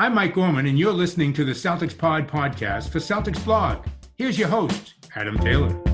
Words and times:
I'm 0.00 0.14
Mike 0.14 0.32
Gorman, 0.32 0.64
and 0.64 0.78
you're 0.78 0.94
listening 0.94 1.34
to 1.34 1.44
the 1.44 1.52
Celtics 1.52 1.96
Pod 1.96 2.26
podcast 2.26 2.88
for 2.88 3.00
Celtics 3.00 3.44
Blog. 3.44 3.84
Here's 4.16 4.38
your 4.38 4.48
host, 4.48 4.94
Adam 5.14 5.38
Taylor. 5.38 5.89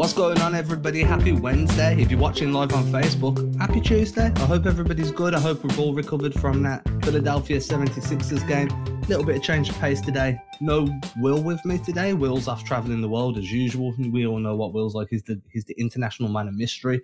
What's 0.00 0.14
going 0.14 0.40
on, 0.40 0.54
everybody? 0.54 1.02
Happy 1.02 1.32
Wednesday. 1.32 2.00
If 2.00 2.10
you're 2.10 2.18
watching 2.18 2.54
live 2.54 2.72
on 2.72 2.84
Facebook, 2.84 3.54
happy 3.58 3.82
Tuesday. 3.82 4.32
I 4.34 4.46
hope 4.46 4.64
everybody's 4.64 5.10
good. 5.10 5.34
I 5.34 5.40
hope 5.40 5.62
we've 5.62 5.78
all 5.78 5.92
recovered 5.92 6.32
from 6.32 6.62
that 6.62 6.88
Philadelphia 7.04 7.58
76ers 7.58 8.48
game. 8.48 8.68
Little 9.08 9.26
bit 9.26 9.36
of 9.36 9.42
change 9.42 9.68
of 9.68 9.78
pace 9.78 10.00
today. 10.00 10.40
No 10.62 10.88
Will 11.18 11.42
with 11.42 11.62
me 11.66 11.76
today. 11.76 12.14
Will's 12.14 12.48
off 12.48 12.64
traveling 12.64 13.02
the 13.02 13.10
world 13.10 13.36
as 13.36 13.52
usual. 13.52 13.94
We 13.98 14.26
all 14.26 14.38
know 14.38 14.56
what 14.56 14.72
Will's 14.72 14.94
like. 14.94 15.08
He's 15.10 15.22
the, 15.24 15.38
he's 15.52 15.66
the 15.66 15.74
international 15.78 16.30
man 16.30 16.48
of 16.48 16.54
mystery. 16.54 17.02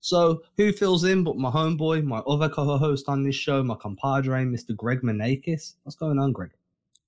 So, 0.00 0.42
who 0.56 0.72
fills 0.72 1.04
in 1.04 1.22
but 1.22 1.36
my 1.36 1.48
homeboy, 1.48 2.02
my 2.02 2.18
other 2.26 2.48
co 2.48 2.76
host 2.76 3.08
on 3.08 3.22
this 3.22 3.36
show, 3.36 3.62
my 3.62 3.76
compadre, 3.76 4.44
Mr. 4.44 4.74
Greg 4.74 5.02
Manakis? 5.02 5.74
What's 5.84 5.94
going 5.94 6.18
on, 6.18 6.32
Greg? 6.32 6.50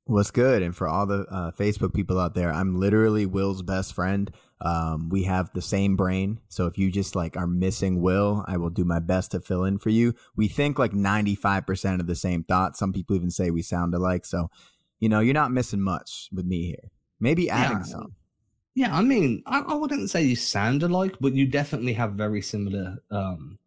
What's 0.06 0.30
good? 0.30 0.62
And 0.62 0.77
for 0.77 0.87
all 0.87 1.06
the 1.06 1.27
uh, 1.30 1.51
Facebook 1.52 1.95
people 1.95 2.20
out 2.20 2.34
there, 2.34 2.52
I'm 2.52 2.78
literally 2.78 3.24
Will's 3.24 3.62
best 3.62 3.95
friend. 3.95 4.30
Um, 4.64 5.09
we 5.10 5.24
have 5.24 5.50
the 5.52 5.60
same 5.62 5.95
brain. 5.95 6.41
So 6.48 6.66
if 6.66 6.78
you 6.78 6.91
just 6.91 7.14
like 7.14 7.36
are 7.36 7.46
missing 7.46 8.00
Will, 8.00 8.45
I 8.48 8.56
will 8.56 8.70
do 8.70 8.84
my 8.84 8.98
best 8.98 9.32
to 9.32 9.41
fill 9.41 9.64
in 9.64 9.78
for 9.78 9.91
you. 9.91 10.14
We 10.36 10.48
think 10.48 10.78
like 10.78 10.92
95% 10.92 12.00
of 12.00 12.06
the 12.06 12.14
same 12.14 12.45
thoughts. 12.45 12.78
Some 12.78 12.92
people 12.92 13.14
even 13.14 13.30
say 13.30 13.50
we 13.50 13.62
sound 13.62 13.95
alike. 13.95 14.24
So, 14.24 14.50
you 15.00 15.08
know, 15.08 15.20
you're 15.20 15.34
not 15.34 15.52
missing 15.52 15.80
much 15.82 16.28
with 16.32 16.46
me 16.46 16.66
here. 16.66 16.91
Maybe 17.20 17.50
adding 17.50 17.78
Yeah. 17.78 17.84
some. 17.84 18.14
Yeah, 18.77 18.96
I 18.96 19.02
mean, 19.02 19.42
I, 19.46 19.60
I 19.60 19.74
wouldn't 19.74 20.10
say 20.10 20.24
you 20.24 20.34
sound 20.34 20.83
alike, 20.83 21.14
but 21.20 21.33
you 21.34 21.46
definitely 21.46 21.92
have 21.92 22.14
very 22.14 22.42
similar, 22.42 22.96
um, 23.10 23.58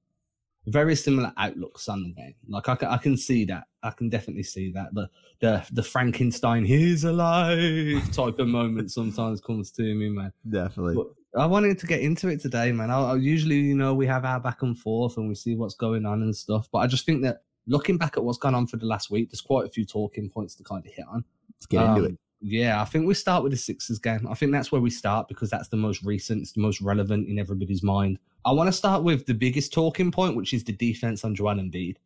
very 0.67 0.95
similar 0.95 1.31
outlooks 1.37 1.87
on 1.89 2.03
the 2.03 2.09
game. 2.11 2.35
Like 2.47 2.67
I, 2.69 2.75
ca- 2.75 2.91
I 2.91 2.97
can 2.97 3.17
see 3.17 3.45
that. 3.45 3.63
I 3.83 3.91
can 3.91 4.09
definitely 4.09 4.43
see 4.43 4.71
that. 4.73 4.93
The 4.93 5.09
the 5.39 5.65
the 5.71 5.83
Frankenstein, 5.83 6.65
he's 6.65 7.03
alive 7.03 8.01
type 8.13 8.39
of 8.39 8.47
moment 8.47 8.91
sometimes 8.91 9.41
comes 9.41 9.71
to 9.71 9.81
me, 9.81 10.09
man. 10.09 10.31
Definitely. 10.49 10.95
But 10.95 11.41
I 11.41 11.45
wanted 11.45 11.77
to 11.79 11.87
get 11.87 12.01
into 12.01 12.27
it 12.29 12.41
today, 12.41 12.71
man. 12.71 12.89
I, 12.91 13.11
I 13.11 13.15
usually, 13.15 13.57
you 13.57 13.75
know, 13.75 13.93
we 13.93 14.07
have 14.07 14.25
our 14.25 14.39
back 14.39 14.61
and 14.63 14.77
forth 14.77 15.17
and 15.17 15.27
we 15.29 15.35
see 15.35 15.55
what's 15.55 15.75
going 15.75 16.05
on 16.05 16.21
and 16.21 16.35
stuff. 16.35 16.67
But 16.71 16.79
I 16.79 16.87
just 16.87 17.05
think 17.05 17.21
that 17.23 17.43
looking 17.67 17.97
back 17.97 18.17
at 18.17 18.23
what's 18.23 18.37
gone 18.39 18.55
on 18.55 18.65
for 18.67 18.77
the 18.77 18.85
last 18.85 19.11
week, 19.11 19.29
there's 19.29 19.41
quite 19.41 19.67
a 19.67 19.69
few 19.69 19.85
talking 19.85 20.29
points 20.29 20.55
to 20.55 20.63
kind 20.63 20.85
of 20.85 20.91
hit 20.91 21.05
on. 21.07 21.23
Let's 21.55 21.65
get 21.67 21.83
into 21.83 21.99
Um, 22.01 22.05
it. 22.05 22.19
Yeah, 22.39 22.81
I 22.81 22.85
think 22.85 23.07
we 23.07 23.13
start 23.15 23.43
with 23.43 23.51
the 23.51 23.57
Sixers 23.57 23.97
game. 23.97 24.27
I 24.29 24.35
think 24.35 24.51
that's 24.51 24.71
where 24.71 24.81
we 24.81 24.91
start 24.91 25.27
because 25.27 25.49
that's 25.49 25.69
the 25.69 25.77
most 25.77 26.03
recent, 26.03 26.41
it's 26.41 26.51
the 26.51 26.61
most 26.61 26.81
relevant 26.81 27.27
in 27.27 27.39
everybody's 27.39 27.81
mind. 27.81 28.19
I 28.45 28.51
want 28.51 28.67
to 28.67 28.73
start 28.73 29.03
with 29.03 29.25
the 29.25 29.33
biggest 29.33 29.73
talking 29.73 30.11
point, 30.11 30.35
which 30.35 30.53
is 30.53 30.63
the 30.63 30.73
defense 30.73 31.25
on 31.25 31.33
Joel 31.33 31.55
Embiid. 31.55 31.97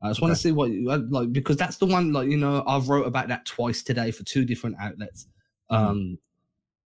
I 0.00 0.08
just 0.08 0.20
want 0.20 0.32
to 0.32 0.40
see 0.40 0.52
what 0.52 0.70
you 0.70 0.90
uh, 0.90 1.00
like 1.08 1.32
because 1.32 1.56
that's 1.56 1.76
the 1.78 1.86
one. 1.86 2.12
Like 2.12 2.28
you 2.28 2.36
know, 2.36 2.62
I've 2.66 2.88
wrote 2.88 3.06
about 3.06 3.28
that 3.28 3.46
twice 3.46 3.82
today 3.82 4.10
for 4.12 4.22
two 4.24 4.44
different 4.44 4.76
outlets. 4.78 5.26
Mhm. 5.72 5.76
Um, 5.76 6.18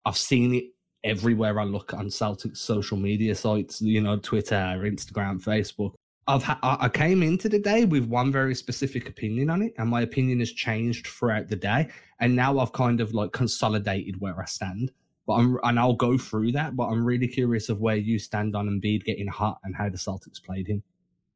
I've 0.06 0.18
seen 0.18 0.56
it 0.56 0.66
everywhere 1.04 1.60
I 1.60 1.66
look 1.66 1.94
on 1.94 2.06
Celtics 2.08 2.58
social 2.58 2.98
media 2.98 3.36
sites. 3.36 3.82
You 3.82 4.02
know, 4.02 4.18
Twitter, 4.18 4.56
Instagram, 4.56 5.44
Facebook. 5.44 5.94
I've 6.32 6.44
ha- 6.44 6.78
I 6.80 6.88
came 6.88 7.24
into 7.24 7.50
the 7.50 7.60
day 7.60 7.84
with 7.84 8.06
one 8.06 8.32
very 8.32 8.56
specific 8.56 9.10
opinion 9.10 9.50
on 9.50 9.62
it, 9.62 9.74
and 9.78 9.90
my 9.90 10.02
opinion 10.02 10.40
has 10.40 10.54
changed 10.54 11.06
throughout 11.08 11.50
the 11.50 11.58
day. 11.58 11.90
And 12.22 12.38
now 12.38 12.60
I've 12.60 12.72
kind 12.72 13.02
of 13.02 13.14
like 13.14 13.34
consolidated 13.34 14.22
where 14.22 14.40
I 14.42 14.46
stand. 14.46 14.94
But 15.28 15.34
I'm 15.34 15.60
and 15.64 15.78
I'll 15.78 15.94
go 15.94 16.18
through 16.18 16.54
that. 16.54 16.78
But 16.78 16.88
I'm 16.88 17.04
really 17.04 17.28
curious 17.28 17.68
of 17.68 17.82
where 17.82 17.98
you 17.98 18.18
stand 18.18 18.56
on 18.56 18.70
Embiid 18.70 19.04
getting 19.04 19.28
hot 19.28 19.60
and 19.66 19.76
how 19.76 19.90
the 19.90 19.98
Celtics 19.98 20.42
played 20.42 20.68
him. 20.68 20.84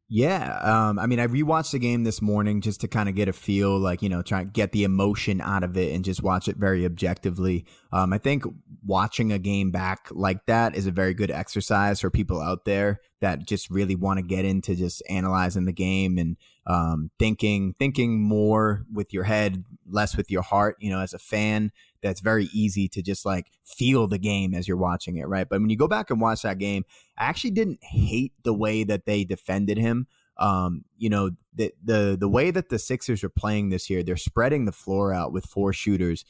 Yeah, 0.07 0.59
um, 0.61 0.99
I 0.99 1.07
mean, 1.07 1.19
I 1.19 1.25
rewatched 1.25 1.71
the 1.71 1.79
game 1.79 2.03
this 2.03 2.21
morning 2.21 2.61
just 2.61 2.81
to 2.81 2.87
kind 2.87 3.09
of 3.09 3.15
get 3.15 3.27
a 3.27 3.33
feel, 3.33 3.79
like 3.79 4.03
you 4.03 4.09
know, 4.09 4.21
try 4.21 4.41
and 4.41 4.53
get 4.53 4.71
the 4.71 4.83
emotion 4.83 5.41
out 5.41 5.63
of 5.63 5.75
it 5.77 5.95
and 5.95 6.05
just 6.05 6.21
watch 6.21 6.47
it 6.47 6.57
very 6.57 6.85
objectively. 6.85 7.65
Um, 7.91 8.13
I 8.13 8.19
think 8.19 8.43
watching 8.85 9.31
a 9.31 9.39
game 9.39 9.71
back 9.71 10.09
like 10.11 10.45
that 10.45 10.75
is 10.75 10.85
a 10.85 10.91
very 10.91 11.15
good 11.15 11.31
exercise 11.31 12.01
for 12.01 12.11
people 12.11 12.39
out 12.39 12.65
there 12.65 12.99
that 13.21 13.47
just 13.47 13.71
really 13.71 13.95
want 13.95 14.19
to 14.19 14.23
get 14.23 14.45
into 14.45 14.75
just 14.75 15.01
analyzing 15.09 15.65
the 15.65 15.73
game 15.73 16.19
and 16.19 16.37
um, 16.67 17.11
thinking, 17.19 17.75
thinking 17.77 18.21
more 18.21 18.85
with 18.91 19.13
your 19.13 19.23
head, 19.23 19.63
less 19.87 20.17
with 20.17 20.31
your 20.31 20.41
heart. 20.41 20.77
You 20.79 20.89
know, 20.89 20.99
as 20.99 21.13
a 21.13 21.19
fan, 21.19 21.71
that's 22.01 22.21
very 22.21 22.45
easy 22.53 22.87
to 22.89 23.01
just 23.01 23.25
like 23.25 23.47
feel 23.63 24.07
the 24.07 24.17
game 24.17 24.53
as 24.53 24.67
you're 24.67 24.77
watching 24.77 25.17
it, 25.17 25.27
right? 25.27 25.47
But 25.47 25.61
when 25.61 25.69
you 25.69 25.77
go 25.77 25.87
back 25.87 26.09
and 26.09 26.21
watch 26.21 26.41
that 26.43 26.57
game. 26.57 26.83
I 27.17 27.25
actually 27.25 27.51
didn't 27.51 27.83
hate 27.83 28.33
the 28.43 28.53
way 28.53 28.83
that 28.83 29.05
they 29.05 29.23
defended 29.23 29.77
him. 29.77 30.07
Um, 30.37 30.83
you 30.97 31.09
know, 31.09 31.31
the 31.53 31.73
the 31.83 32.17
the 32.19 32.27
way 32.27 32.51
that 32.51 32.69
the 32.69 32.79
Sixers 32.79 33.23
are 33.23 33.29
playing 33.29 33.69
this 33.69 33.89
year, 33.89 34.03
they're 34.03 34.17
spreading 34.17 34.65
the 34.65 34.71
floor 34.71 35.13
out 35.13 35.31
with 35.31 35.45
four 35.45 35.71
shooters. 35.73 36.25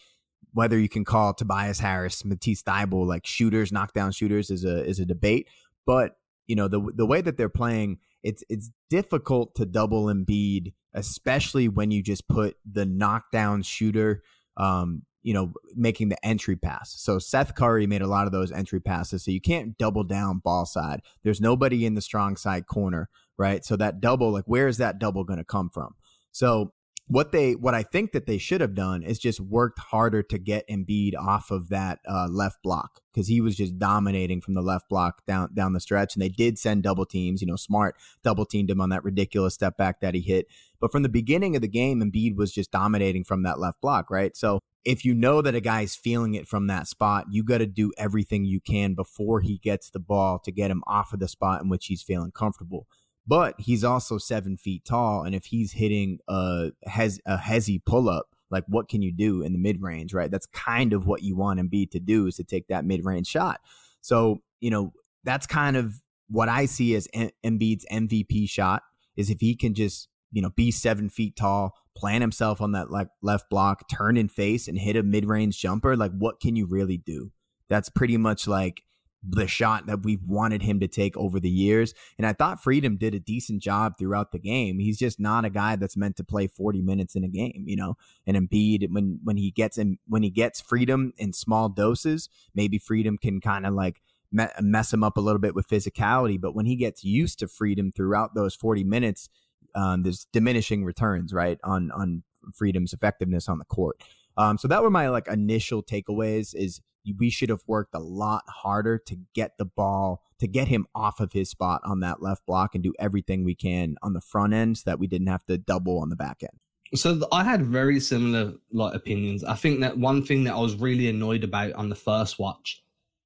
Whether 0.53 0.79
you 0.79 0.88
can 0.88 1.03
call 1.03 1.34
Tobias 1.34 1.79
Harris, 1.79 2.23
Matisse 2.23 2.62
Thybulle 2.62 3.07
like 3.07 3.25
shooters, 3.25 3.72
knockdown 3.72 4.12
shooters 4.12 4.50
is 4.50 4.63
a 4.63 4.85
is 4.85 5.00
a 5.00 5.06
debate. 5.06 5.50
But 5.85 6.17
you 6.47 6.56
know, 6.56 6.67
the 6.67 6.79
the 6.94 7.06
way 7.06 7.22
that 7.22 7.38
they're 7.38 7.50
playing, 7.50 7.97
it's 8.25 8.43
it's 8.49 8.71
difficult 8.89 9.55
to 9.55 9.65
double 9.65 10.05
Embiid, 10.05 10.73
especially 10.93 11.69
when 11.69 11.91
you 11.91 12.03
just 12.03 12.27
put 12.27 12.57
the 12.69 12.85
knockdown 12.85 13.61
shooter 13.61 14.21
um, 14.57 15.03
you 15.25 15.33
know, 15.33 15.53
making 15.75 16.09
the 16.09 16.25
entry 16.25 16.55
pass. 16.55 16.93
So 17.01 17.17
Seth 17.17 17.55
Curry 17.55 17.87
made 17.87 18.03
a 18.03 18.07
lot 18.07 18.27
of 18.27 18.31
those 18.31 18.51
entry 18.51 18.79
passes. 18.79 19.25
So 19.25 19.31
you 19.31 19.41
can't 19.41 19.75
double 19.75 20.03
down 20.03 20.37
ball 20.37 20.67
side. 20.67 21.01
There's 21.23 21.41
nobody 21.41 21.85
in 21.85 21.95
the 21.95 22.01
strong 22.01 22.35
side 22.37 22.67
corner, 22.67 23.09
right? 23.35 23.65
So 23.65 23.75
that 23.77 23.99
double, 23.99 24.31
like, 24.31 24.43
where 24.45 24.67
is 24.67 24.77
that 24.77 24.99
double 24.99 25.23
going 25.23 25.39
to 25.39 25.43
come 25.43 25.71
from? 25.73 25.95
So 26.31 26.73
what 27.07 27.31
they, 27.31 27.53
what 27.53 27.75
I 27.75 27.83
think 27.83 28.13
that 28.13 28.25
they 28.25 28.39
should 28.39 28.61
have 28.61 28.73
done 28.73 29.03
is 29.03 29.19
just 29.19 29.39
worked 29.39 29.77
harder 29.77 30.23
to 30.23 30.39
get 30.39 30.67
Embiid 30.67 31.16
off 31.16 31.51
of 31.51 31.69
that 31.69 31.99
uh, 32.07 32.27
left 32.29 32.63
block 32.63 33.01
because 33.13 33.27
he 33.27 33.41
was 33.41 33.55
just 33.55 33.77
dominating 33.77 34.41
from 34.41 34.55
the 34.55 34.61
left 34.61 34.89
block 34.89 35.23
down 35.27 35.53
down 35.53 35.73
the 35.73 35.79
stretch. 35.79 36.16
And 36.16 36.21
they 36.21 36.29
did 36.29 36.57
send 36.57 36.81
double 36.81 37.05
teams. 37.05 37.41
You 37.41 37.47
know, 37.47 37.57
Smart 37.57 37.95
double 38.23 38.45
teamed 38.45 38.71
him 38.71 38.81
on 38.81 38.89
that 38.89 39.03
ridiculous 39.03 39.53
step 39.53 39.77
back 39.77 40.01
that 40.01 40.16
he 40.16 40.21
hit. 40.21 40.47
But 40.79 40.91
from 40.91 41.03
the 41.03 41.09
beginning 41.09 41.55
of 41.55 41.61
the 41.61 41.67
game, 41.67 42.01
Embiid 42.01 42.35
was 42.35 42.51
just 42.51 42.71
dominating 42.71 43.23
from 43.23 43.43
that 43.43 43.59
left 43.59 43.81
block, 43.81 44.09
right? 44.09 44.35
So 44.35 44.61
if 44.83 45.05
you 45.05 45.13
know 45.13 45.41
that 45.41 45.55
a 45.55 45.61
guy's 45.61 45.95
feeling 45.95 46.33
it 46.33 46.47
from 46.47 46.67
that 46.67 46.87
spot, 46.87 47.25
you 47.29 47.43
got 47.43 47.59
to 47.59 47.66
do 47.67 47.91
everything 47.97 48.45
you 48.45 48.59
can 48.59 48.93
before 48.93 49.41
he 49.41 49.57
gets 49.59 49.89
the 49.89 49.99
ball 49.99 50.39
to 50.39 50.51
get 50.51 50.72
him 50.72 50.83
off 50.87 51.13
of 51.13 51.19
the 51.19 51.27
spot 51.27 51.61
in 51.61 51.69
which 51.69 51.85
he's 51.85 52.03
feeling 52.03 52.31
comfortable. 52.31 52.87
But 53.27 53.55
he's 53.57 53.83
also 53.83 54.17
seven 54.17 54.55
feet 54.55 54.85
tall, 54.85 55.23
and 55.23 55.33
if 55.33 55.45
he's 55.45 55.73
hitting 55.73 56.19
a 56.27 56.71
has 56.85 57.19
a 57.25 57.37
hezzy 57.37 57.83
pull 57.83 58.07
up, 58.07 58.35
like 58.51 58.63
what 58.67 58.87
can 58.87 59.01
you 59.01 59.11
do 59.11 59.41
in 59.41 59.51
the 59.51 59.57
mid 59.57 59.81
range, 59.81 60.13
right? 60.13 60.29
That's 60.29 60.45
kind 60.47 60.93
of 60.93 61.07
what 61.07 61.23
you 61.23 61.35
want 61.35 61.59
Embiid 61.59 61.91
to 61.91 61.99
do 61.99 62.27
is 62.27 62.35
to 62.35 62.43
take 62.43 62.67
that 62.67 62.85
mid 62.85 63.03
range 63.03 63.27
shot. 63.27 63.61
So 64.01 64.41
you 64.59 64.69
know 64.69 64.93
that's 65.23 65.47
kind 65.47 65.75
of 65.75 66.01
what 66.29 66.49
I 66.49 66.65
see 66.65 66.95
as 66.95 67.07
em- 67.13 67.31
Embiid's 67.43 67.85
MVP 67.91 68.49
shot 68.49 68.83
is 69.15 69.29
if 69.29 69.39
he 69.39 69.55
can 69.55 69.73
just 69.73 70.07
you 70.31 70.41
know 70.41 70.51
be 70.51 70.69
seven 70.69 71.09
feet 71.09 71.35
tall, 71.35 71.73
plant 71.97 72.21
himself 72.21 72.61
on 72.61 72.73
that 72.73 72.91
like 72.91 73.07
left 73.23 73.49
block, 73.49 73.89
turn 73.89 74.17
and 74.17 74.31
face, 74.31 74.67
and 74.67 74.77
hit 74.77 74.95
a 74.95 75.03
mid 75.03 75.25
range 75.25 75.59
jumper. 75.59 75.95
Like 75.97 76.11
what 76.11 76.39
can 76.39 76.55
you 76.55 76.67
really 76.67 76.97
do? 76.97 77.31
That's 77.69 77.89
pretty 77.89 78.17
much 78.17 78.47
like 78.47 78.83
the 79.27 79.47
shot 79.47 79.87
that 79.87 80.03
we've 80.03 80.23
wanted 80.23 80.61
him 80.61 80.79
to 80.79 80.87
take 80.87 81.17
over 81.17 81.39
the 81.39 81.49
years. 81.49 81.93
And 82.17 82.27
I 82.27 82.33
thought 82.33 82.61
Freedom 82.61 82.97
did 82.97 83.15
a 83.15 83.19
decent 83.19 83.61
job 83.61 83.97
throughout 83.97 84.31
the 84.31 84.39
game. 84.39 84.79
He's 84.79 84.99
just 84.99 85.19
not 85.19 85.45
a 85.45 85.49
guy 85.49 85.75
that's 85.75 85.97
meant 85.97 86.15
to 86.17 86.23
play 86.23 86.47
40 86.47 86.81
minutes 86.81 87.15
in 87.15 87.23
a 87.23 87.27
game, 87.27 87.63
you 87.65 87.75
know. 87.75 87.95
And 88.27 88.37
Embiid, 88.37 88.91
when 88.91 89.19
when 89.23 89.37
he 89.37 89.51
gets 89.51 89.77
in, 89.77 89.97
when 90.07 90.23
he 90.23 90.29
gets 90.29 90.61
Freedom 90.61 91.13
in 91.17 91.33
small 91.33 91.69
doses, 91.69 92.29
maybe 92.53 92.77
Freedom 92.77 93.17
can 93.17 93.41
kind 93.41 93.65
of 93.65 93.73
like 93.73 94.01
me- 94.31 94.47
mess 94.61 94.93
him 94.93 95.03
up 95.03 95.17
a 95.17 95.21
little 95.21 95.39
bit 95.39 95.55
with 95.55 95.67
physicality. 95.67 96.39
But 96.39 96.55
when 96.55 96.66
he 96.66 96.75
gets 96.75 97.03
used 97.03 97.39
to 97.39 97.47
Freedom 97.47 97.91
throughout 97.91 98.35
those 98.35 98.55
40 98.55 98.83
minutes, 98.83 99.29
um, 99.73 100.03
there's 100.03 100.28
diminishing 100.31 100.85
returns, 100.85 101.33
right, 101.33 101.57
on 101.63 101.91
on 101.91 102.23
Freedom's 102.53 102.93
effectiveness 102.93 103.49
on 103.49 103.57
the 103.57 103.66
court. 103.66 104.01
Um, 104.37 104.57
so 104.57 104.67
that 104.67 104.83
were 104.83 104.89
my 104.89 105.09
like 105.09 105.28
initial 105.28 105.81
takeaways. 105.81 106.53
Is 106.53 106.81
we 107.17 107.29
should 107.29 107.49
have 107.49 107.63
worked 107.67 107.93
a 107.93 107.99
lot 107.99 108.43
harder 108.47 108.97
to 108.97 109.17
get 109.34 109.57
the 109.57 109.66
ball 109.66 110.22
to 110.40 110.47
get 110.47 110.67
him 110.67 110.85
off 110.93 111.19
of 111.19 111.31
his 111.31 111.49
spot 111.49 111.81
on 111.85 112.02
that 112.02 112.22
left 112.22 112.46
block 112.46 112.75
and 112.75 112.84
do 112.84 112.93
everything 112.99 113.43
we 113.43 113.55
can 113.55 113.96
on 114.02 114.13
the 114.13 114.22
front 114.22 114.53
end 114.53 114.78
so 114.78 114.84
that 114.85 114.99
we 114.99 115.07
didn't 115.07 115.28
have 115.28 115.46
to 115.46 115.57
double 115.57 115.99
on 115.99 116.09
the 116.09 116.16
back 116.16 116.41
end. 116.41 116.59
So 116.93 117.28
I 117.31 117.43
had 117.43 117.66
very 117.66 117.99
similar 117.99 118.53
like 118.72 118.93
opinions. 118.93 119.43
I 119.43 119.55
think 119.55 119.79
that 119.81 119.97
one 119.97 120.23
thing 120.23 120.43
that 120.43 120.53
I 120.53 120.59
was 120.59 120.75
really 120.75 121.09
annoyed 121.09 121.43
about 121.43 121.73
on 121.73 121.90
the 121.90 121.96
first 121.96 122.37
watch 122.37 122.84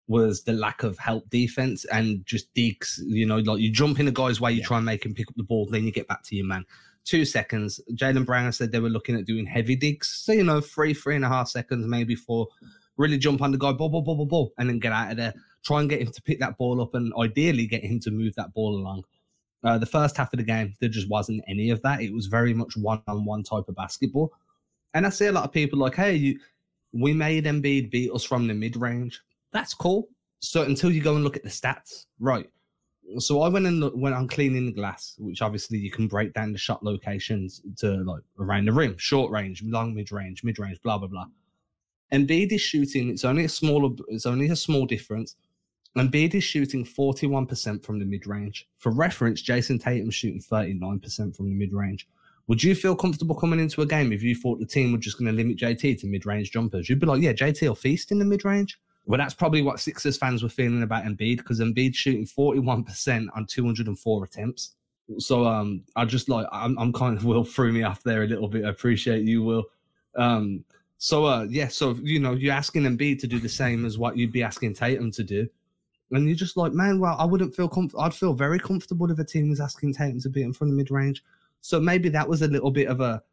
was 0.08 0.44
the 0.44 0.54
lack 0.54 0.82
of 0.84 0.98
help 0.98 1.30
defense 1.30 1.86
and 1.86 2.26
just 2.26 2.52
digs. 2.54 3.02
You 3.06 3.26
know, 3.26 3.38
like 3.38 3.60
you 3.60 3.72
jump 3.72 4.00
in 4.00 4.08
a 4.08 4.12
guy's 4.12 4.42
way, 4.42 4.52
you 4.54 4.60
Yeah. 4.60 4.66
try 4.66 4.78
and 4.78 4.86
make 4.86 5.06
him 5.06 5.14
pick 5.14 5.28
up 5.30 5.36
the 5.36 5.44
ball, 5.44 5.68
then 5.70 5.84
you 5.84 5.92
get 5.92 6.08
back 6.08 6.24
to 6.24 6.36
your 6.36 6.46
man. 6.48 6.66
Two 7.06 7.26
seconds. 7.26 7.80
Jaylen 7.94 8.26
Brown 8.26 8.52
said 8.52 8.72
they 8.72 8.80
were 8.80 8.90
looking 8.90 9.16
at 9.16 9.26
doing 9.26 9.46
heavy 9.46 9.76
digs. 9.76 10.10
So 10.10 10.32
you 10.32 10.44
know, 10.44 10.62
three, 10.62 10.94
three 10.94 11.16
and 11.16 11.26
a 11.26 11.30
half 11.30 11.50
seconds 11.50 11.86
maybe 11.86 12.16
for 12.16 12.48
really 13.00 13.18
jump 13.18 13.42
on 13.42 13.52
the 13.52 13.58
guy, 13.58 13.72
ball, 13.72 13.90
ball, 13.90 14.02
ball, 14.02 14.16
ball, 14.16 14.26
ball, 14.26 14.54
and 14.60 14.70
then 14.70 14.78
get 14.78 14.92
out 14.92 15.10
of 15.10 15.18
there. 15.18 15.34
try 15.64 15.80
and 15.80 15.90
get 15.90 16.02
him 16.02 16.12
to 16.12 16.22
pick 16.22 16.40
that 16.40 16.58
ball 16.58 16.82
up 16.82 16.94
and 16.94 17.12
ideally 17.18 17.66
get 17.66 17.84
him 17.84 18.00
to 18.02 18.12
move 18.12 18.36
that 18.36 18.54
ball 18.54 18.76
along. 18.76 19.04
Uh, 19.64 19.78
the 19.78 19.86
first 19.86 20.16
half 20.18 20.32
of 20.34 20.38
the 20.38 20.44
game, 20.44 20.74
there 20.80 20.90
just 20.90 21.10
wasn't 21.10 21.44
any 21.48 21.70
of 21.70 21.82
that. 21.82 22.02
It 22.02 22.14
was 22.14 22.28
very 22.28 22.54
much 22.54 22.78
one 22.78 23.02
on 23.08 23.26
one 23.26 23.44
type 23.44 23.66
of 23.68 23.76
basketball. 23.76 24.32
And 24.94 25.06
I 25.06 25.10
see 25.10 25.28
a 25.28 25.32
lot 25.32 25.46
of 25.46 25.52
people 25.52 25.80
like, 25.80 25.96
hey, 25.96 26.16
you, 26.16 26.40
we 26.92 27.14
made 27.14 27.46
Embiid 27.46 27.90
beat 27.90 28.12
us 28.12 28.24
from 28.24 28.48
the 28.48 28.54
mid 28.54 28.76
range. 28.76 29.22
That's 29.52 29.74
cool. 29.74 30.08
So 30.42 30.64
until 30.64 30.92
you 30.92 31.02
go 31.02 31.16
and 31.16 31.24
look 31.24 31.36
at 31.36 31.44
the 31.44 31.50
stats, 31.50 32.06
right? 32.20 32.50
So 33.18 33.42
I 33.42 33.50
went 33.50 33.66
and 33.66 33.92
went 34.00 34.16
on 34.16 34.28
cleaning 34.28 34.68
the 34.68 34.72
glass, 34.72 35.16
which 35.18 35.42
obviously 35.42 35.78
you 35.78 35.90
can 35.90 36.08
break 36.08 36.34
down 36.34 36.52
the 36.52 36.58
shot 36.58 36.84
locations 36.84 37.62
to 37.78 38.04
like 38.04 38.22
around 38.40 38.66
the 38.66 38.74
rim, 38.74 38.98
short 38.98 39.32
range, 39.32 39.64
long 39.64 39.96
mid 39.96 40.12
range, 40.12 40.44
mid 40.44 40.60
range, 40.60 40.80
blah 40.84 40.98
blah 40.98 41.08
blah. 41.08 41.26
Embiid 42.12 42.52
is 42.52 42.62
shooting. 42.62 43.10
It's 43.10 43.26
only 43.26 43.46
a 43.46 43.50
smaller. 43.50 43.96
It's 44.08 44.26
only 44.26 44.50
a 44.50 44.56
small 44.56 44.86
difference. 44.86 45.36
Embiid 45.98 46.36
is 46.36 46.44
shooting 46.44 46.86
41% 46.86 47.84
from 47.84 48.00
the 48.00 48.06
mid 48.06 48.28
range. 48.28 48.68
For 48.78 48.92
reference, 48.92 49.42
Jayson 49.42 49.80
Tatum's 49.80 50.16
shooting 50.16 50.40
39% 50.40 51.36
from 51.36 51.50
the 51.50 51.56
mid 51.56 51.74
range. 51.74 52.08
Would 52.48 52.64
you 52.64 52.74
feel 52.74 52.96
comfortable 52.96 53.36
coming 53.36 53.60
into 53.60 53.82
a 53.82 53.86
game 53.86 54.12
if 54.12 54.24
you 54.24 54.36
thought 54.36 54.60
the 54.60 54.66
team 54.66 54.92
were 54.92 54.98
just 54.98 55.20
going 55.20 55.28
to 55.28 55.38
limit 55.38 55.58
JT 55.58 56.00
to 56.00 56.08
mid 56.08 56.26
range 56.26 56.52
jumpers? 56.52 56.90
You'd 56.90 57.00
be 57.00 57.06
like, 57.06 57.22
yeah, 57.22 57.34
JT 57.34 57.68
will 57.68 57.76
feast 57.76 58.12
in 58.12 58.20
the 58.20 58.26
mid 58.26 58.46
range. 58.46 58.80
Well, 59.06 59.18
that's 59.18 59.34
probably 59.34 59.62
what 59.62 59.80
Sixers 59.80 60.18
fans 60.18 60.44
were 60.44 60.50
feeling 60.50 60.84
about 60.84 61.04
Embiid 61.04 61.38
because 61.38 61.60
Embiid's 61.60 61.98
shooting 61.98 62.26
41% 62.26 63.28
on 63.36 63.46
204 63.46 64.24
attempts. 64.24 64.76
So 65.18 65.46
um, 65.46 65.84
I 65.96 66.06
just 66.06 66.30
like 66.30 66.46
I'm, 66.52 66.78
I'm 66.78 66.94
kind 66.94 67.18
of 67.18 67.26
Will 67.26 67.44
threw 67.44 67.72
me 67.72 67.84
off 67.84 68.04
there 68.04 68.24
a 68.24 68.28
little 68.28 68.48
bit. 68.48 68.66
I 68.66 68.70
appreciate 68.70 69.24
you, 69.24 69.44
Will. 69.44 69.64
Um, 70.16 70.64
so 71.00 71.26
uh, 71.26 71.48
yeah, 71.50 71.70
so 71.70 71.98
you 72.04 72.20
know 72.20 72.34
you're 72.34 72.54
asking 72.54 72.84
Embiid 72.84 73.20
to 73.22 73.28
do 73.28 73.40
the 73.40 73.50
same 73.50 73.86
as 73.86 73.98
what 73.98 74.18
you'd 74.18 74.34
be 74.34 74.44
asking 74.44 74.74
Tatum 74.74 75.12
to 75.12 75.24
do, 75.24 75.48
and 76.12 76.28
you're 76.28 76.36
just 76.36 76.58
like, 76.58 76.74
man, 76.74 77.00
well, 77.00 77.16
I 77.18 77.24
wouldn't 77.24 77.56
feel 77.56 77.70
comf- 77.70 77.98
I'd 77.98 78.14
feel 78.14 78.34
very 78.34 78.60
comfortable 78.60 79.10
if 79.10 79.18
a 79.18 79.24
team 79.24 79.50
was 79.50 79.62
asking 79.62 79.94
Tatum 79.94 80.20
to 80.20 80.30
beat 80.30 80.44
him 80.44 80.54
from 80.54 80.70
the 80.70 80.76
mid 80.76 80.92
range. 80.92 81.24
So 81.62 81.80
maybe 81.80 82.10
that 82.10 82.28
was 82.28 82.42
a 82.42 82.48
little 82.48 82.70
bit 82.70 82.90
of 82.90 83.00
a 83.00 83.24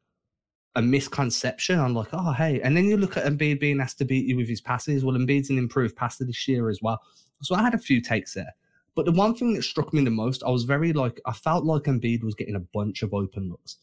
a 0.76 0.82
misconception. 0.82 1.80
I'm 1.80 1.94
like, 1.94 2.08
oh 2.12 2.32
hey, 2.32 2.60
and 2.60 2.76
then 2.76 2.84
you 2.84 2.96
look 2.96 3.16
at 3.16 3.24
Embiid 3.24 3.58
being 3.58 3.80
asked 3.80 3.98
to 3.98 4.04
beat 4.04 4.26
you 4.26 4.36
with 4.36 4.48
his 4.48 4.60
passes. 4.60 5.04
Well, 5.04 5.16
Embiid's 5.16 5.50
an 5.50 5.58
improved 5.58 5.96
passer 5.96 6.24
this 6.24 6.46
year 6.46 6.70
as 6.70 6.80
well. 6.80 7.02
So 7.42 7.56
I 7.56 7.62
had 7.62 7.74
a 7.74 7.78
few 7.78 8.00
takes 8.00 8.34
there. 8.34 8.54
But 8.94 9.06
the 9.06 9.12
one 9.12 9.34
thing 9.34 9.54
that 9.54 9.62
struck 9.62 9.92
me 9.92 10.04
the 10.04 10.10
most, 10.10 10.42
I 10.42 10.50
was 10.50 10.64
very 10.64 10.92
like, 10.92 11.20
I 11.26 11.32
felt 11.32 11.64
like 11.64 11.82
Embiid 11.82 12.22
was 12.22 12.34
getting 12.34 12.54
a 12.56 12.60
bunch 12.60 13.02
of 13.02 13.12
open 13.12 13.50
looks. 13.50 13.76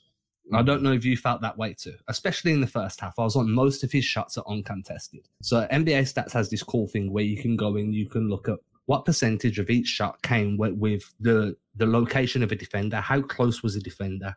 I 0.51 0.61
don't 0.61 0.83
know 0.83 0.91
if 0.91 1.05
you 1.05 1.15
felt 1.15 1.41
that 1.41 1.57
way 1.57 1.73
too, 1.73 1.95
especially 2.07 2.51
in 2.51 2.61
the 2.61 2.67
first 2.67 2.99
half. 2.99 3.17
I 3.17 3.23
was 3.23 3.35
on 3.35 3.49
most 3.49 3.83
of 3.83 3.91
his 3.91 4.03
shots 4.03 4.37
are 4.37 4.43
uncontested. 4.47 5.27
So 5.41 5.67
NBA 5.71 6.01
stats 6.01 6.33
has 6.33 6.49
this 6.49 6.63
cool 6.63 6.87
thing 6.87 7.11
where 7.13 7.23
you 7.23 7.41
can 7.41 7.55
go 7.55 7.75
in, 7.77 7.93
you 7.93 8.09
can 8.09 8.29
look 8.29 8.49
at 8.49 8.59
what 8.85 9.05
percentage 9.05 9.59
of 9.59 9.69
each 9.69 9.87
shot 9.87 10.21
came 10.21 10.57
with, 10.57 10.73
with 10.73 11.13
the 11.19 11.55
the 11.75 11.85
location 11.85 12.43
of 12.43 12.51
a 12.51 12.55
defender, 12.55 12.97
how 12.97 13.21
close 13.21 13.63
was 13.63 13.75
a 13.75 13.79
defender 13.79 14.35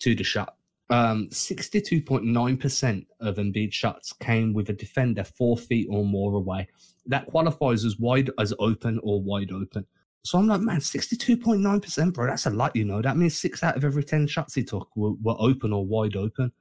to 0.00 0.14
the 0.14 0.24
shot. 0.24 0.56
Um, 0.90 1.28
62.9% 1.30 3.06
of 3.20 3.36
Embiid 3.36 3.72
shots 3.72 4.12
came 4.12 4.52
with 4.52 4.68
a 4.68 4.74
defender 4.74 5.24
four 5.24 5.56
feet 5.56 5.86
or 5.90 6.04
more 6.04 6.34
away. 6.34 6.68
That 7.06 7.26
qualifies 7.26 7.84
as 7.84 7.98
wide 7.98 8.30
as 8.38 8.52
open 8.58 9.00
or 9.02 9.22
wide 9.22 9.52
open. 9.52 9.86
So 10.24 10.38
I'm 10.38 10.46
like, 10.46 10.60
man, 10.60 10.78
62.9%, 10.78 12.14
bro. 12.14 12.26
That's 12.26 12.46
a 12.46 12.50
lot, 12.50 12.76
you 12.76 12.84
know. 12.84 13.02
That 13.02 13.16
means 13.16 13.36
six 13.36 13.62
out 13.62 13.76
of 13.76 13.84
every 13.84 14.04
10 14.04 14.28
shots 14.28 14.54
he 14.54 14.62
took 14.62 14.88
were, 14.94 15.12
were 15.20 15.36
open 15.38 15.72
or 15.72 15.84
wide 15.84 16.16
open. 16.16 16.52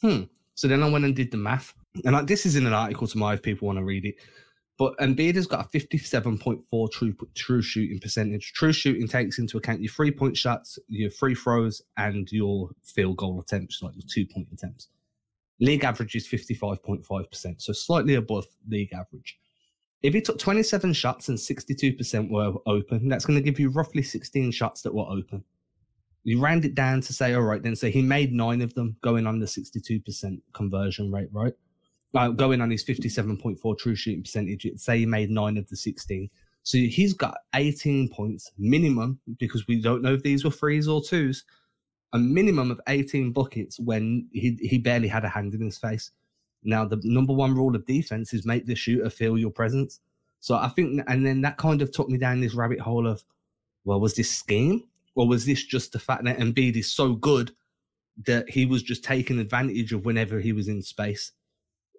Hmm. 0.00 0.22
So 0.54 0.68
then 0.68 0.82
I 0.82 0.88
went 0.88 1.04
and 1.04 1.14
did 1.14 1.30
the 1.30 1.36
math. 1.36 1.74
And 2.04 2.14
like, 2.14 2.26
this 2.26 2.46
is 2.46 2.56
in 2.56 2.66
an 2.66 2.72
article 2.72 3.06
tomorrow 3.06 3.34
if 3.34 3.42
people 3.42 3.66
want 3.66 3.78
to 3.78 3.84
read 3.84 4.06
it. 4.06 4.14
But 4.76 4.96
Embiid 4.98 5.36
has 5.36 5.46
got 5.46 5.66
a 5.66 5.78
57.4 5.78 6.90
true 6.90 7.14
true 7.34 7.62
shooting 7.62 8.00
percentage. 8.00 8.52
True 8.54 8.72
shooting 8.72 9.06
takes 9.06 9.38
into 9.38 9.56
account 9.56 9.80
your 9.80 9.92
three 9.92 10.10
point 10.10 10.36
shots, 10.36 10.78
your 10.88 11.10
free 11.10 11.34
throws, 11.34 11.80
and 11.96 12.30
your 12.32 12.70
field 12.82 13.18
goal 13.18 13.40
attempts, 13.40 13.82
like 13.82 13.94
your 13.94 14.06
two 14.12 14.26
point 14.26 14.48
attempts. 14.52 14.88
League 15.60 15.84
average 15.84 16.16
is 16.16 16.26
55.5%, 16.26 17.62
so 17.62 17.72
slightly 17.72 18.14
above 18.14 18.46
league 18.68 18.92
average. 18.92 19.38
If 20.04 20.14
he 20.14 20.20
took 20.20 20.38
27 20.38 20.92
shots 20.92 21.28
and 21.28 21.36
62% 21.36 22.30
were 22.30 22.60
open, 22.66 23.08
that's 23.08 23.24
going 23.24 23.38
to 23.38 23.42
give 23.42 23.58
you 23.58 23.70
roughly 23.70 24.02
16 24.02 24.52
shots 24.52 24.82
that 24.82 24.94
were 24.94 25.06
open. 25.08 25.42
You 26.22 26.40
round 26.40 26.64
it 26.64 26.74
down 26.74 27.00
to 27.00 27.12
say, 27.12 27.34
all 27.34 27.42
right, 27.42 27.62
then, 27.62 27.74
so 27.74 27.88
he 27.88 28.02
made 28.02 28.32
nine 28.32 28.62
of 28.62 28.74
them 28.74 28.96
going 29.02 29.26
on 29.26 29.40
the 29.40 29.46
62% 29.46 30.40
conversion 30.52 31.10
rate, 31.10 31.28
right? 31.32 31.54
uh, 32.14 32.28
going 32.28 32.60
on 32.60 32.70
his 32.70 32.84
57.4 32.84 33.78
true 33.78 33.94
shooting 33.94 34.22
percentage, 34.22 34.66
say 34.76 35.00
he 35.00 35.06
made 35.06 35.30
nine 35.30 35.56
of 35.56 35.68
the 35.68 35.76
16. 35.76 36.30
So 36.62 36.78
he's 36.78 37.12
got 37.12 37.36
18 37.54 38.08
points 38.08 38.52
minimum 38.56 39.20
because 39.38 39.66
we 39.66 39.80
don't 39.80 40.02
know 40.02 40.14
if 40.14 40.22
these 40.22 40.44
were 40.44 40.50
threes 40.50 40.88
or 40.88 41.02
twos, 41.02 41.44
a 42.12 42.18
minimum 42.18 42.70
of 42.70 42.80
18 42.88 43.32
buckets 43.32 43.78
when 43.78 44.28
he, 44.32 44.56
he 44.60 44.78
barely 44.78 45.08
had 45.08 45.24
a 45.24 45.28
hand 45.28 45.54
in 45.54 45.60
his 45.60 45.78
face. 45.78 46.10
Now, 46.64 46.84
the 46.84 47.00
number 47.04 47.32
one 47.32 47.54
rule 47.54 47.76
of 47.76 47.86
defense 47.86 48.32
is 48.32 48.46
make 48.46 48.66
the 48.66 48.74
shooter 48.74 49.10
feel 49.10 49.38
your 49.38 49.50
presence. 49.50 50.00
So 50.40 50.56
I 50.56 50.68
think, 50.68 51.02
and 51.06 51.24
then 51.24 51.42
that 51.42 51.58
kind 51.58 51.82
of 51.82 51.92
took 51.92 52.08
me 52.08 52.18
down 52.18 52.40
this 52.40 52.54
rabbit 52.54 52.80
hole 52.80 53.06
of, 53.06 53.24
well, 53.84 54.00
was 54.00 54.14
this 54.14 54.30
scheme 54.30 54.84
or 55.14 55.28
was 55.28 55.46
this 55.46 55.62
just 55.62 55.92
the 55.92 55.98
fact 55.98 56.24
that 56.24 56.38
Embiid 56.38 56.76
is 56.76 56.92
so 56.92 57.14
good 57.14 57.52
that 58.26 58.48
he 58.48 58.64
was 58.66 58.82
just 58.82 59.04
taking 59.04 59.38
advantage 59.38 59.92
of 59.92 60.04
whenever 60.04 60.40
he 60.40 60.52
was 60.52 60.68
in 60.68 60.82
space? 60.82 61.32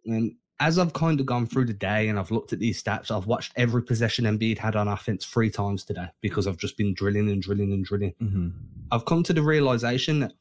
And 0.06 0.36
as 0.60 0.80
I've 0.80 0.94
kind 0.94 1.20
of 1.20 1.26
gone 1.26 1.46
through 1.46 1.66
the 1.66 1.74
day 1.74 2.08
and 2.08 2.18
I've 2.18 2.32
looked 2.32 2.54
at 2.54 2.60
these 2.60 2.82
stats, 2.82 3.12
I've 3.12 3.28
watched 3.28 3.52
every 3.56 3.84
possession 3.84 4.26
Embiid 4.26 4.58
had 4.58 4.76
on 4.76 4.88
offense 4.88 5.26
three 5.26 5.50
times 5.50 5.84
today 5.84 6.08
because 6.22 6.48
I've 6.48 6.58
just 6.58 6.78
been 6.78 6.94
drilling 6.94 7.30
and 7.30 7.42
drilling 7.42 7.74
and 7.74 7.84
drilling. 7.84 8.14
Mm-hmm. 8.22 8.50
I've 8.92 9.06
come 9.06 9.24
to 9.24 9.34
the 9.34 9.42
realization 9.42 10.22
that 10.22 10.34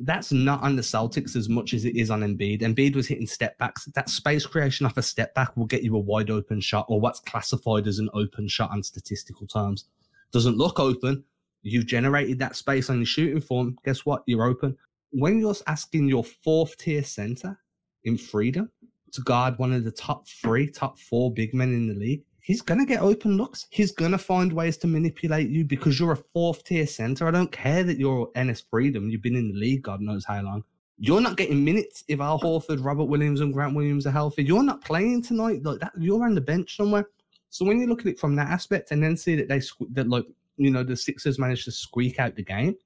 that's 0.00 0.30
not 0.32 0.62
on 0.62 0.76
the 0.76 0.82
Celtics 0.82 1.34
as 1.34 1.48
much 1.48 1.74
as 1.74 1.84
it 1.84 1.96
is 1.96 2.10
on 2.10 2.20
Embiid. 2.20 2.62
Embiid 2.62 2.94
was 2.94 3.08
hitting 3.08 3.26
step 3.26 3.58
backs. 3.58 3.86
That 3.94 4.08
space 4.08 4.46
creation 4.46 4.86
off 4.86 4.96
a 4.96 5.02
step 5.02 5.34
back 5.34 5.56
will 5.56 5.66
get 5.66 5.82
you 5.82 5.96
a 5.96 6.00
wide 6.00 6.30
open 6.30 6.60
shot 6.60 6.86
or 6.88 7.00
what's 7.00 7.20
classified 7.20 7.86
as 7.86 7.98
an 7.98 8.08
open 8.14 8.46
shot 8.48 8.70
on 8.70 8.82
statistical 8.82 9.46
terms. 9.46 9.86
Doesn't 10.32 10.56
look 10.56 10.78
open. 10.78 11.24
You've 11.62 11.86
generated 11.86 12.38
that 12.38 12.54
space 12.54 12.90
on 12.90 12.98
your 12.98 13.06
shooting 13.06 13.40
form. 13.40 13.76
Guess 13.84 14.06
what? 14.06 14.22
You're 14.26 14.44
open. 14.44 14.76
When 15.10 15.40
you're 15.40 15.56
asking 15.66 16.08
your 16.08 16.24
fourth 16.24 16.76
tier 16.76 17.02
center 17.02 17.58
in 18.04 18.16
freedom, 18.16 18.70
to 19.12 19.22
guard 19.22 19.58
one 19.58 19.72
of 19.72 19.84
the 19.84 19.90
top 19.90 20.28
three, 20.28 20.70
top 20.70 20.98
four 20.98 21.32
big 21.32 21.54
men 21.54 21.72
in 21.72 21.88
the 21.88 21.94
league, 21.94 22.24
he's 22.48 22.62
going 22.62 22.80
to 22.80 22.86
get 22.86 23.02
open 23.02 23.36
looks. 23.36 23.66
He's 23.68 23.92
going 23.92 24.12
to 24.12 24.18
find 24.18 24.50
ways 24.50 24.78
to 24.78 24.86
manipulate 24.86 25.50
you 25.50 25.66
because 25.66 26.00
you're 26.00 26.12
a 26.12 26.24
fourth 26.32 26.64
tier 26.64 26.86
center. 26.86 27.28
I 27.28 27.30
don't 27.30 27.52
care 27.52 27.84
that 27.84 27.98
you're 27.98 28.28
Enes 28.28 28.62
Freedom. 28.70 29.10
You've 29.10 29.22
been 29.22 29.36
in 29.36 29.52
the 29.52 29.58
league, 29.58 29.82
God 29.82 30.00
knows 30.00 30.24
how 30.24 30.40
long. 30.40 30.64
You're 30.98 31.20
not 31.20 31.36
getting 31.36 31.62
minutes 31.62 32.04
if 32.08 32.20
Al 32.20 32.40
Horford, 32.40 32.82
Robert 32.82 33.04
Williams, 33.04 33.42
and 33.42 33.52
Grant 33.52 33.76
Williams 33.76 34.06
are 34.06 34.10
healthy. 34.10 34.44
You're 34.44 34.62
not 34.62 34.82
playing 34.82 35.22
tonight. 35.22 35.62
Like 35.62 35.78
that, 35.80 35.92
you're 35.98 36.24
on 36.24 36.34
the 36.34 36.40
bench 36.40 36.74
somewhere. 36.74 37.06
So 37.50 37.66
when 37.66 37.80
you 37.80 37.86
look 37.86 38.00
at 38.00 38.06
it 38.06 38.18
from 38.18 38.34
that 38.36 38.48
aspect 38.48 38.92
and 38.92 39.02
then 39.02 39.16
see 39.16 39.36
that 39.36 39.48
they 39.48 39.60
that 39.92 40.08
like 40.08 40.24
you 40.56 40.70
know 40.70 40.82
the 40.82 40.96
Sixers 40.96 41.38
managed 41.38 41.66
to 41.66 41.70
squeak 41.70 42.18
out 42.18 42.34
the 42.34 42.42
game, 42.42 42.76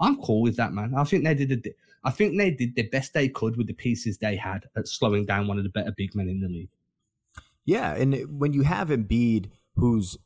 I'm 0.00 0.20
cool 0.22 0.42
with 0.42 0.56
that, 0.56 0.72
man. 0.72 0.94
I 0.94 1.02
think 1.04 1.24
they 1.24 1.34
did 1.34 1.50
a 1.50 1.70
I 2.04 2.10
think 2.10 2.36
they 2.36 2.50
did 2.50 2.74
the 2.74 2.82
best 2.84 3.14
they 3.14 3.28
could 3.28 3.56
with 3.56 3.66
the 3.66 3.72
pieces 3.72 4.18
they 4.18 4.36
had 4.36 4.66
at 4.76 4.86
slowing 4.86 5.24
down 5.24 5.48
one 5.48 5.58
of 5.58 5.64
the 5.64 5.70
better 5.70 5.92
big 5.96 6.14
men 6.14 6.28
in 6.28 6.40
the 6.40 6.48
league. 6.48 6.70
Yeah, 7.64 7.94
and 7.94 8.40
when 8.40 8.52
you 8.52 8.62
have 8.62 8.88
Embiid, 8.88 9.50
who's, 9.76 10.18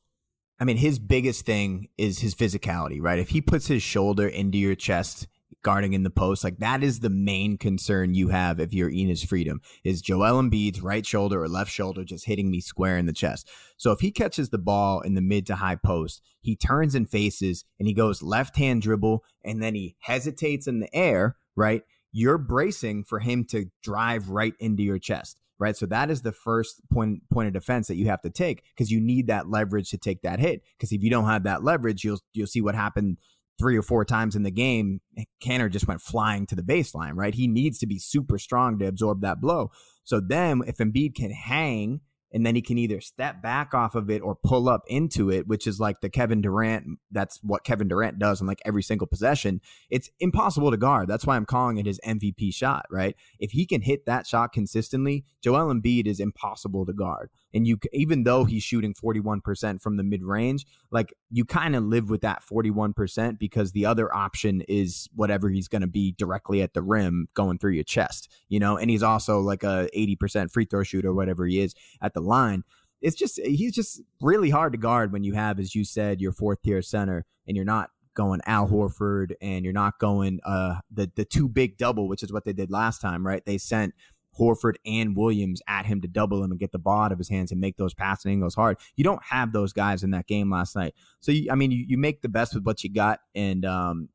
I 0.59 0.65
mean, 0.65 0.79
his 0.79 0.99
biggest 0.99 1.45
thing 1.45 1.89
is 1.99 2.21
his 2.21 2.35
physicality, 2.35 2.99
right? 3.01 3.19
If 3.19 3.31
he 3.31 3.41
puts 3.41 3.67
his 3.67 3.83
shoulder 3.83 4.27
into 4.27 4.59
your 4.59 4.75
chest 4.75 5.27
guarding 5.67 5.95
in 5.95 6.05
the 6.05 6.11
post. 6.11 6.45
Like 6.45 6.59
that 6.59 6.85
is 6.85 7.01
the 7.01 7.11
main 7.11 7.59
concern 7.59 8.15
you 8.15 8.29
have 8.29 8.61
if 8.61 8.73
you're 8.73 8.89
Enes 8.89 9.27
Freedom 9.27 9.61
is 9.83 10.01
Joel 10.01 10.41
Embiid's 10.41 10.81
right 10.81 11.05
shoulder 11.05 11.43
or 11.43 11.49
left 11.49 11.73
shoulder 11.73 12.05
just 12.05 12.27
hitting 12.27 12.53
me 12.53 12.61
square 12.61 12.97
in 12.97 13.07
the 13.07 13.13
chest. 13.13 13.51
So 13.77 13.91
if 13.91 13.99
he 13.99 14.13
catches 14.13 14.51
the 14.51 14.59
ball 14.59 15.01
in 15.01 15.15
the 15.15 15.21
mid 15.21 15.45
to 15.47 15.57
high 15.57 15.75
post, 15.75 16.23
he 16.41 16.55
turns 16.55 16.95
and 16.95 17.11
faces 17.11 17.65
and 17.81 17.89
he 17.89 17.95
goes 17.95 18.23
left 18.23 18.57
hand 18.57 18.83
dribble 18.83 19.25
and 19.45 19.61
then 19.61 19.75
he 19.75 19.97
hesitates 19.99 20.69
in 20.69 20.79
the 20.79 20.95
air, 20.95 21.35
right? 21.57 21.83
You're 22.13 22.39
bracing 22.39 23.03
for 23.03 23.19
him 23.19 23.45
to 23.47 23.67
drive 23.83 24.31
right 24.31 24.55
into 24.61 24.85
your 24.85 25.01
chest 25.01 25.41
right? 25.59 25.77
So 25.77 25.87
that 25.87 26.11
is 26.11 26.23
the 26.23 26.33
first 26.33 26.81
point 26.93 27.23
point 27.31 27.49
of 27.49 27.55
defense 27.55 27.89
that 27.89 27.97
you 27.97 28.07
have 28.07 28.23
to 28.23 28.31
take 28.31 28.63
because 28.75 28.91
you 28.91 29.01
need 29.01 29.29
that 29.29 29.49
leverage 29.49 29.91
to 29.91 29.99
take 29.99 30.23
that 30.23 30.41
hit. 30.41 30.63
Because 30.77 30.93
if 30.93 31.03
you 31.03 31.11
don't 31.11 31.27
have 31.27 31.45
that 31.45 31.65
leverage, 31.65 32.05
you'll 32.05 32.21
you'll 32.33 32.47
see 32.47 32.61
what 32.61 32.75
happened 32.75 33.19
three 33.59 33.77
or 33.77 33.83
four 33.83 34.05
times 34.05 34.37
in 34.37 34.43
the 34.43 34.51
game, 34.51 35.01
Kanter 35.43 35.71
just 35.71 35.89
went 35.89 36.01
flying 36.01 36.47
to 36.47 36.55
the 36.55 36.63
baseline, 36.63 37.13
right? 37.15 37.35
He 37.35 37.47
needs 37.47 37.79
to 37.79 37.87
be 37.87 37.99
super 37.99 38.39
strong 38.39 38.79
to 38.79 38.87
absorb 38.87 39.23
that 39.23 39.41
blow. 39.41 39.71
So 40.05 40.21
then 40.21 40.63
if 40.67 40.77
Embiid 40.77 41.15
can 41.15 41.31
hang 41.31 42.01
and 42.37 42.45
then 42.45 42.55
he 42.55 42.61
can 42.61 42.77
either 42.77 43.01
step 43.01 43.41
back 43.41 43.73
off 43.73 43.95
of 43.95 44.11
it 44.11 44.21
or 44.21 44.35
pull 44.35 44.69
up 44.69 44.83
into 44.89 45.31
it, 45.31 45.47
which 45.47 45.67
is 45.67 45.81
like 45.81 46.03
the 46.03 46.11
Kevin 46.11 46.43
Durant. 46.43 46.99
That's 47.11 47.39
what 47.43 47.65
Kevin 47.65 47.89
Durant 47.89 48.19
does 48.19 48.43
on 48.43 48.47
like 48.47 48.61
every 48.67 48.83
single 48.83 49.07
possession. 49.07 49.63
It's 49.89 50.11
impossible 50.21 50.71
to 50.71 50.77
guard. 50.77 51.09
That's 51.09 51.25
why 51.25 51.37
I'm 51.37 51.47
calling 51.47 51.79
it 51.79 51.87
his 51.87 51.99
MVP 52.07 52.53
shot, 52.53 52.85
right? 52.91 53.17
If 53.39 53.53
he 53.53 53.65
can 53.65 53.81
hit 53.81 54.05
that 54.05 54.27
shot 54.27 54.53
consistently, 54.53 55.25
Joel 55.43 55.73
Embiid 55.73 56.07
is 56.07 56.21
impossible 56.21 56.85
to 56.85 56.93
guard. 56.93 57.31
And 57.55 57.67
you, 57.67 57.79
even 57.95 58.25
though 58.25 58.45
he's 58.45 58.63
shooting 58.63 58.93
41% 58.93 59.81
from 59.81 59.97
the 59.97 60.03
mid 60.03 60.23
range, 60.23 60.67
like 60.91 61.15
you 61.31 61.47
kind 61.47 61.75
of 61.75 61.85
live 61.85 62.11
with 62.11 62.21
that 62.21 62.43
41% 62.45 63.39
because 63.39 63.73
the 63.73 63.87
other 63.87 64.15
option 64.15 64.61
is 64.69 65.09
whatever 65.15 65.49
he's 65.49 65.69
going 65.69 65.81
to 65.81 65.89
be 65.89 66.13
directly 66.19 66.61
at 66.61 66.75
the 66.75 66.83
rim 66.83 67.29
going 67.33 67.59
through 67.59 67.73
your 67.73 67.85
chest, 67.85 68.31
you 68.49 68.61
know? 68.61 68.77
And 68.77 68.91
he's 68.91 69.03
also 69.03 69.41
like 69.41 69.63
a 69.63 69.89
80% 69.97 70.51
free 70.51 70.67
throw 70.67 70.83
shooter, 70.83 71.15
whatever 71.15 71.47
he 71.47 71.61
is 71.61 71.75
at 72.03 72.13
the 72.13 72.26
line. 72.27 72.65
It's 73.01 73.17
just, 73.17 73.41
he's 73.41 73.75
just 73.75 74.03
really 74.21 74.51
hard 74.51 74.73
to 74.73 74.79
guard 74.79 75.13
when 75.13 75.25
you 75.25 75.35
have, 75.35 75.59
as 75.59 75.75
you 75.75 75.85
said, 75.85 76.21
your 76.21 76.33
fourth 76.33 76.63
tier 76.63 76.83
center 76.83 77.25
and 77.47 77.57
you're 77.57 77.65
not 77.65 77.91
going 78.15 78.41
Al 78.47 78.67
Horford 78.67 79.33
and 79.43 79.63
you're 79.63 79.75
not 79.75 79.99
going 79.99 80.41
uh 80.45 80.77
the 80.91 81.11
the 81.17 81.25
two 81.27 81.49
big 81.49 81.77
double, 81.77 82.09
which 82.09 82.23
is 82.23 82.33
what 82.33 82.47
they 82.47 82.55
did 82.55 82.71
last 82.71 83.03
time, 83.03 83.27
right? 83.27 83.45
They 83.45 83.59
sent 83.59 83.93
Horford 84.39 84.75
and 84.85 85.17
Williams 85.17 85.61
at 85.69 85.87
him 85.87 86.01
to 86.01 86.09
double 86.09 86.43
him 86.43 86.51
and 86.51 86.61
get 86.61 86.73
the 86.73 86.79
ball 86.79 87.03
out 87.03 87.13
of 87.13 87.19
his 87.19 87.29
hands 87.29 87.53
and 87.53 87.61
make 87.61 87.77
those 87.77 87.95
passing 87.95 88.33
angles 88.33 88.55
hard. 88.55 88.79
You 88.97 89.05
don't 89.05 89.23
have 89.25 89.53
those 89.53 89.73
guys 89.73 90.03
in 90.03 90.11
that 90.11 90.27
game 90.27 90.51
last 90.51 90.77
night. 90.77 90.95
So, 91.21 91.33
you, 91.33 91.51
I 91.51 91.55
mean, 91.55 91.71
you, 91.71 91.85
you 91.89 91.99
make 91.99 92.23
the 92.23 92.29
best 92.29 92.55
with 92.55 92.65
what 92.65 92.85
you 92.85 92.93
got. 92.93 93.21
And 93.35 93.65
um, 93.65 94.09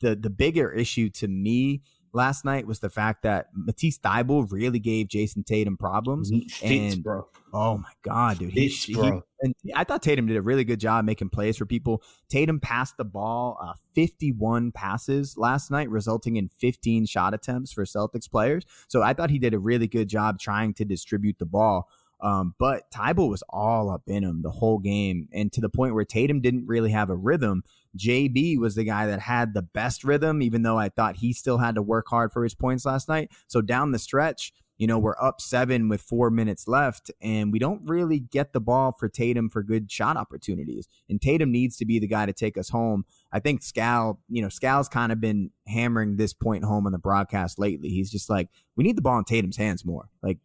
the, 0.00 0.14
the 0.14 0.30
bigger 0.30 0.70
issue 0.70 1.10
to 1.10 1.28
me 1.28 1.82
last 2.14 2.44
night 2.44 2.66
was 2.66 2.78
the 2.78 2.88
fact 2.88 3.22
that 3.24 3.48
Matisse 3.52 3.98
Thybulle 3.98 4.50
really 4.50 4.78
gave 4.78 5.08
Jayson 5.08 5.44
Tatum 5.44 5.76
problems. 5.76 6.30
Fits, 6.30 6.62
and 6.62 7.02
bro. 7.02 7.26
oh 7.52 7.78
my 7.78 7.92
god, 8.02 8.38
dude, 8.38 8.52
he, 8.52 8.68
Fits, 8.68 8.86
bro. 8.86 9.04
He, 9.04 9.20
and 9.42 9.54
I 9.74 9.84
thought 9.84 10.02
Tatum 10.02 10.26
did 10.26 10.36
a 10.36 10.42
really 10.42 10.64
good 10.64 10.80
job 10.80 11.04
making 11.04 11.28
plays 11.28 11.58
for 11.58 11.66
people. 11.66 12.02
Tatum 12.30 12.60
passed 12.60 12.96
the 12.96 13.04
ball 13.04 13.58
uh, 13.60 13.74
51 13.94 14.72
passes 14.72 15.36
last 15.36 15.70
night, 15.70 15.90
resulting 15.90 16.36
in 16.36 16.48
15 16.48 17.04
shot 17.06 17.34
attempts 17.34 17.72
for 17.72 17.84
Celtics 17.84 18.30
players. 18.30 18.64
So 18.88 19.02
I 19.02 19.12
thought 19.12 19.30
he 19.30 19.38
did 19.38 19.52
a 19.52 19.58
really 19.58 19.88
good 19.88 20.08
job 20.08 20.38
trying 20.38 20.72
to 20.74 20.84
distribute 20.84 21.38
the 21.38 21.46
ball. 21.46 21.88
Um, 22.24 22.54
but 22.58 22.90
Thybulle 22.90 23.28
was 23.28 23.42
all 23.50 23.90
up 23.90 24.02
in 24.06 24.24
him 24.24 24.40
the 24.42 24.50
whole 24.50 24.78
game, 24.78 25.28
and 25.32 25.52
to 25.52 25.60
the 25.60 25.68
point 25.68 25.94
where 25.94 26.06
Tatum 26.06 26.40
didn't 26.40 26.66
really 26.66 26.90
have 26.90 27.10
a 27.10 27.16
rhythm. 27.16 27.62
JB 27.98 28.58
was 28.58 28.74
the 28.74 28.82
guy 28.82 29.06
that 29.06 29.20
had 29.20 29.52
the 29.52 29.62
best 29.62 30.02
rhythm, 30.02 30.42
even 30.42 30.62
though 30.62 30.78
I 30.78 30.88
thought 30.88 31.16
he 31.16 31.32
still 31.32 31.58
had 31.58 31.74
to 31.74 31.82
work 31.82 32.06
hard 32.08 32.32
for 32.32 32.42
his 32.42 32.54
points 32.54 32.86
last 32.86 33.08
night. 33.08 33.30
So 33.46 33.60
down 33.60 33.92
the 33.92 33.98
stretch, 33.98 34.52
you 34.78 34.86
know, 34.86 34.98
we're 34.98 35.20
up 35.22 35.40
seven 35.40 35.88
with 35.88 36.00
four 36.00 36.30
minutes 36.30 36.66
left, 36.66 37.10
and 37.20 37.52
we 37.52 37.58
don't 37.58 37.82
really 37.84 38.18
get 38.18 38.52
the 38.52 38.60
ball 38.60 38.92
for 38.98 39.08
Tatum 39.08 39.48
for 39.48 39.62
good 39.62 39.92
shot 39.92 40.16
opportunities. 40.16 40.88
And 41.08 41.20
Tatum 41.20 41.52
needs 41.52 41.76
to 41.76 41.84
be 41.84 41.98
the 41.98 42.08
guy 42.08 42.26
to 42.26 42.32
take 42.32 42.58
us 42.58 42.70
home. 42.70 43.04
I 43.32 43.38
think 43.38 43.60
Scal, 43.60 44.18
you 44.28 44.42
know, 44.42 44.48
Scal's 44.48 44.88
kind 44.88 45.12
of 45.12 45.20
been 45.20 45.50
hammering 45.68 46.16
this 46.16 46.32
point 46.32 46.64
home 46.64 46.86
on 46.86 46.92
the 46.92 46.98
broadcast 46.98 47.58
lately. 47.58 47.90
He's 47.90 48.10
just 48.10 48.28
like, 48.28 48.48
we 48.76 48.82
need 48.82 48.96
the 48.96 49.02
ball 49.02 49.18
in 49.18 49.24
Tatum's 49.24 49.58
hands 49.58 49.84
more. 49.84 50.08
Like, 50.22 50.38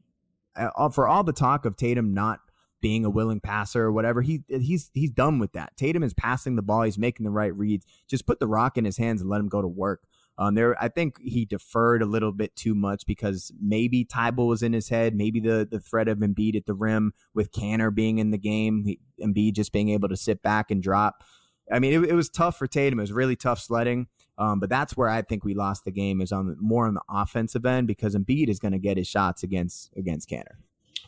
uh, 0.56 0.90
for 0.90 1.08
all 1.08 1.24
the 1.24 1.34
talk 1.34 1.66
of 1.66 1.76
Tatum 1.76 2.14
not 2.14 2.40
being 2.82 3.06
a 3.06 3.10
willing 3.10 3.40
passer 3.40 3.84
or 3.84 3.92
whatever. 3.92 4.22
He 4.22 4.44
he's 4.48 4.90
he's 4.94 5.12
done 5.12 5.40
with 5.40 5.54
that. 5.54 5.76
Tatum 5.78 6.04
is 6.04 6.14
passing 6.14 6.56
the 6.56 6.62
ball. 6.62 6.84
He's 6.84 6.98
making 6.98 7.24
the 7.24 7.32
right 7.32 7.56
reads. 7.56 7.86
Just 8.08 8.26
put 8.26 8.40
the 8.40 8.48
rock 8.48 8.78
in 8.78 8.86
his 8.86 8.98
hands 8.98 9.22
and 9.22 9.30
let 9.30 9.40
him 9.40 9.50
go 9.50 9.62
to 9.62 9.68
work. 9.68 10.04
Um, 10.38 10.56
there, 10.56 10.82
I 10.82 10.88
think 10.88 11.20
he 11.22 11.44
deferred 11.44 12.02
a 12.02 12.06
little 12.06 12.32
bit 12.32 12.56
too 12.56 12.74
much 12.74 13.06
because 13.06 13.52
maybe 13.62 14.06
Thybulle 14.06 14.48
was 14.48 14.64
in 14.64 14.72
his 14.72 14.88
head. 14.88 15.14
Maybe 15.14 15.42
the 15.42 15.68
the 15.70 15.82
threat 15.82 16.08
of 16.08 16.20
Embiid 16.20 16.56
at 16.56 16.66
the 16.66 16.74
rim 16.74 17.14
with 17.34 17.52
Kanter 17.52 17.94
being 17.94 18.20
in 18.20 18.32
the 18.32 18.38
game, 18.38 18.84
he, 18.86 19.00
Embiid 19.22 19.54
just 19.54 19.74
being 19.74 19.90
able 19.90 20.08
to 20.08 20.16
sit 20.16 20.42
back 20.42 20.72
and 20.72 20.82
drop. 20.82 21.24
I 21.72 21.80
mean, 21.80 21.94
it, 21.94 22.12
it 22.12 22.14
was 22.14 22.30
tough 22.30 22.58
for 22.58 22.68
Tatum. 22.68 23.00
It 23.00 23.04
was 23.04 23.12
really 23.12 23.36
tough 23.36 23.60
sledding. 23.60 24.08
Um, 24.40 24.60
but 24.60 24.70
that's 24.70 24.96
where 24.96 25.10
I 25.10 25.22
think 25.22 25.44
we 25.44 25.54
lost 25.54 25.84
the 25.84 25.92
game 25.92 26.22
is 26.22 26.32
on 26.32 26.48
the, 26.48 26.56
more 26.60 26.88
on 26.88 26.94
the 26.94 27.04
offensive 27.10 27.66
end 27.66 27.88
because 27.88 28.16
Embiid 28.16 28.48
is 28.48 28.58
going 28.58 28.72
to 28.72 28.80
get 28.80 28.98
his 28.98 29.08
shots 29.08 29.44
against 29.44 29.92
against 29.96 30.30
Kanter. 30.30 30.56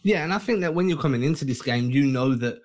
Yeah, 0.04 0.24
and 0.24 0.34
I 0.34 0.38
think 0.38 0.60
that 0.62 0.74
when 0.74 0.90
you're 0.90 0.98
coming 0.98 1.24
into 1.24 1.46
this 1.46 1.62
game, 1.62 1.90
you 1.90 2.06
know 2.06 2.36
that 2.36 2.60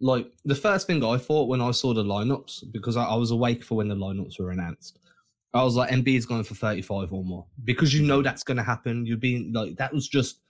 like 0.00 0.30
the 0.44 0.54
first 0.54 0.86
thing 0.86 1.04
I 1.04 1.18
thought 1.18 1.48
when 1.48 1.60
I 1.60 1.70
saw 1.70 1.92
the 1.92 2.02
lineups, 2.02 2.72
because 2.72 2.96
I, 2.96 3.04
I 3.04 3.16
was 3.16 3.30
awake 3.30 3.62
for 3.62 3.76
when 3.76 3.88
the 3.88 3.94
lineups 3.94 4.40
were 4.40 4.50
announced, 4.50 4.98
I 5.54 5.64
was 5.64 5.74
like, 5.74 5.90
Embiid's 5.90 6.26
going 6.26 6.44
for 6.44 6.54
35 6.54 7.12
or 7.12 7.24
more 7.24 7.46
because 7.64 7.94
you 7.94 8.06
know 8.06 8.22
that's 8.22 8.42
going 8.42 8.58
to 8.58 8.62
happen. 8.62 9.06
You're 9.06 9.16
being 9.16 9.52
like, 9.52 9.76
that 9.76 9.92
was 9.92 10.08
just, 10.08 10.40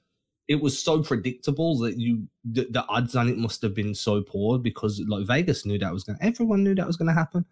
it 0.49 0.61
was 0.61 0.79
so 0.79 1.03
predictable 1.03 1.79
that 1.79 1.97
you, 1.99 2.27
the, 2.45 2.67
the 2.71 2.85
odds 2.89 3.15
on 3.15 3.29
it 3.29 3.39
must 3.39 3.63
have 3.63 3.75
been 3.75 3.95
so 3.95 4.23
poor 4.23 4.59
because 4.59 5.01
like 5.07 5.27
Vegas 5.27 5.65
knew 5.65 5.79
that 5.79 5.93
was 5.93 6.05
going 6.05 6.19
everyone 6.21 6.63
knew 6.65 6.75
that 6.75 6.87
was 6.87 6.97
going 6.97 7.09
to 7.09 7.15
happen. 7.15 7.45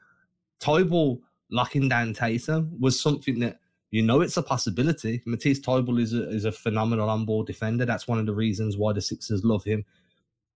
Thybulle 0.60 1.20
locking 1.50 1.88
down 1.88 2.12
Tatum 2.12 2.76
was 2.80 3.00
something 3.00 3.38
that 3.40 3.58
you 3.90 4.02
know 4.02 4.20
it's 4.20 4.36
a 4.36 4.42
possibility. 4.42 5.22
Matisse 5.26 5.60
Thybulle 5.60 6.00
is 6.00 6.14
a, 6.14 6.28
is 6.28 6.44
a 6.44 6.52
phenomenal 6.52 7.08
on-ball 7.08 7.44
defender. 7.44 7.84
That's 7.84 8.08
one 8.08 8.18
of 8.18 8.26
the 8.26 8.34
reasons 8.34 8.76
why 8.76 8.92
the 8.92 9.00
Sixers 9.00 9.44
love 9.44 9.64
him. 9.64 9.84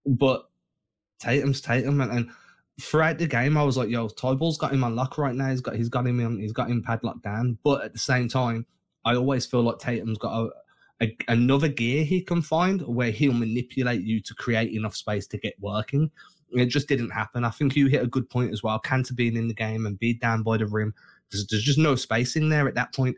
But 0.07 0.49
Tatum's 1.21 1.61
Tatum, 1.61 2.01
and, 2.01 2.11
and 2.11 2.31
throughout 2.81 3.19
the 3.19 3.27
game, 3.27 3.57
I 3.57 3.63
was 3.63 3.77
like, 3.77 3.91
"Yo, 3.91 4.09
Thybulle's 4.09 4.59
got 4.59 4.73
him 4.73 4.85
on 4.85 4.97
lock 4.97 5.19
right 5.19 5.35
now. 5.35 5.51
He's 5.51 5.61
got 5.61 5.77
he's 5.77 5.89
got 5.89 6.07
him 6.07 6.25
on, 6.25 6.39
he's 6.39 6.53
got 6.53 6.71
him 6.71 6.83
padlocked 6.83 7.23
down." 7.23 7.59
But 7.63 7.85
at 7.85 7.93
the 7.93 7.99
same 7.99 8.29
time, 8.29 8.67
I 9.05 9.15
always 9.15 9.47
feel 9.47 9.63
like 9.63 9.79
Tatum's 9.79 10.19
got 10.19 10.33
a, 10.33 10.51
a, 11.05 11.17
another 11.29 11.69
gear 11.69 12.05
he 12.05 12.21
can 12.21 12.43
find 12.43 12.83
where 12.83 13.11
he'll 13.11 13.33
manipulate 13.33 14.03
you 14.03 14.21
to 14.21 14.35
create 14.35 14.73
enough 14.73 14.97
space 14.97 15.27
to 15.29 15.39
get 15.39 15.55
working. 15.61 16.11
It 16.53 16.67
just 16.67 16.89
didn't 16.89 17.11
happen. 17.11 17.45
I 17.45 17.51
think 17.51 17.77
you 17.77 17.87
hit 17.87 18.03
a 18.03 18.07
good 18.07 18.29
point 18.31 18.53
as 18.53 18.63
well. 18.63 18.81
Kanter 18.81 19.15
being 19.15 19.37
in 19.37 19.49
the 19.49 19.55
game 19.55 19.87
and 19.87 19.99
be 19.99 20.15
down 20.15 20.43
by 20.43 20.57
the 20.57 20.67
rim. 20.67 20.95
There's, 21.31 21.47
there's 21.47 21.63
just 21.63 21.79
no 21.79 21.95
spacing 21.95 22.49
there 22.49 22.67
at 22.67 22.75
that 22.75 22.95
point. 22.95 23.17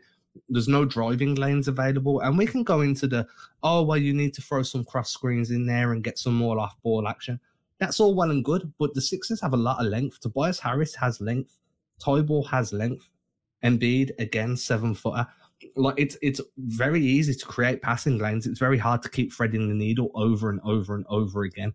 There's 0.49 0.67
no 0.67 0.85
driving 0.85 1.35
lanes 1.35 1.67
available, 1.67 2.21
and 2.21 2.37
we 2.37 2.45
can 2.45 2.63
go 2.63 2.81
into 2.81 3.05
the 3.05 3.27
oh 3.63 3.83
well, 3.83 3.97
you 3.97 4.13
need 4.13 4.33
to 4.35 4.41
throw 4.41 4.63
some 4.63 4.85
cross 4.85 5.11
screens 5.11 5.51
in 5.51 5.65
there 5.65 5.91
and 5.91 6.03
get 6.03 6.17
some 6.17 6.35
more 6.35 6.57
off 6.57 6.75
ball 6.83 7.07
action. 7.07 7.39
That's 7.79 7.99
all 7.99 8.15
well 8.15 8.31
and 8.31 8.45
good, 8.45 8.71
but 8.79 8.93
the 8.93 9.01
Sixers 9.01 9.41
have 9.41 9.53
a 9.53 9.57
lot 9.57 9.81
of 9.81 9.87
length. 9.87 10.21
Tobias 10.21 10.59
Harris 10.59 10.95
has 10.95 11.19
length. 11.19 11.57
Thybulle 11.99 12.47
has 12.47 12.71
length. 12.71 13.09
Embiid 13.63 14.11
again 14.19 14.55
seven 14.55 14.93
footer. 14.93 15.27
Like 15.75 15.95
it's 15.97 16.17
it's 16.21 16.41
very 16.57 17.01
easy 17.01 17.33
to 17.33 17.45
create 17.45 17.81
passing 17.81 18.17
lanes. 18.17 18.47
It's 18.47 18.59
very 18.59 18.77
hard 18.77 19.01
to 19.03 19.09
keep 19.09 19.33
threading 19.33 19.67
the 19.67 19.75
needle 19.75 20.11
over 20.15 20.49
and 20.49 20.59
over 20.63 20.95
and 20.95 21.05
over 21.09 21.43
again. 21.43 21.73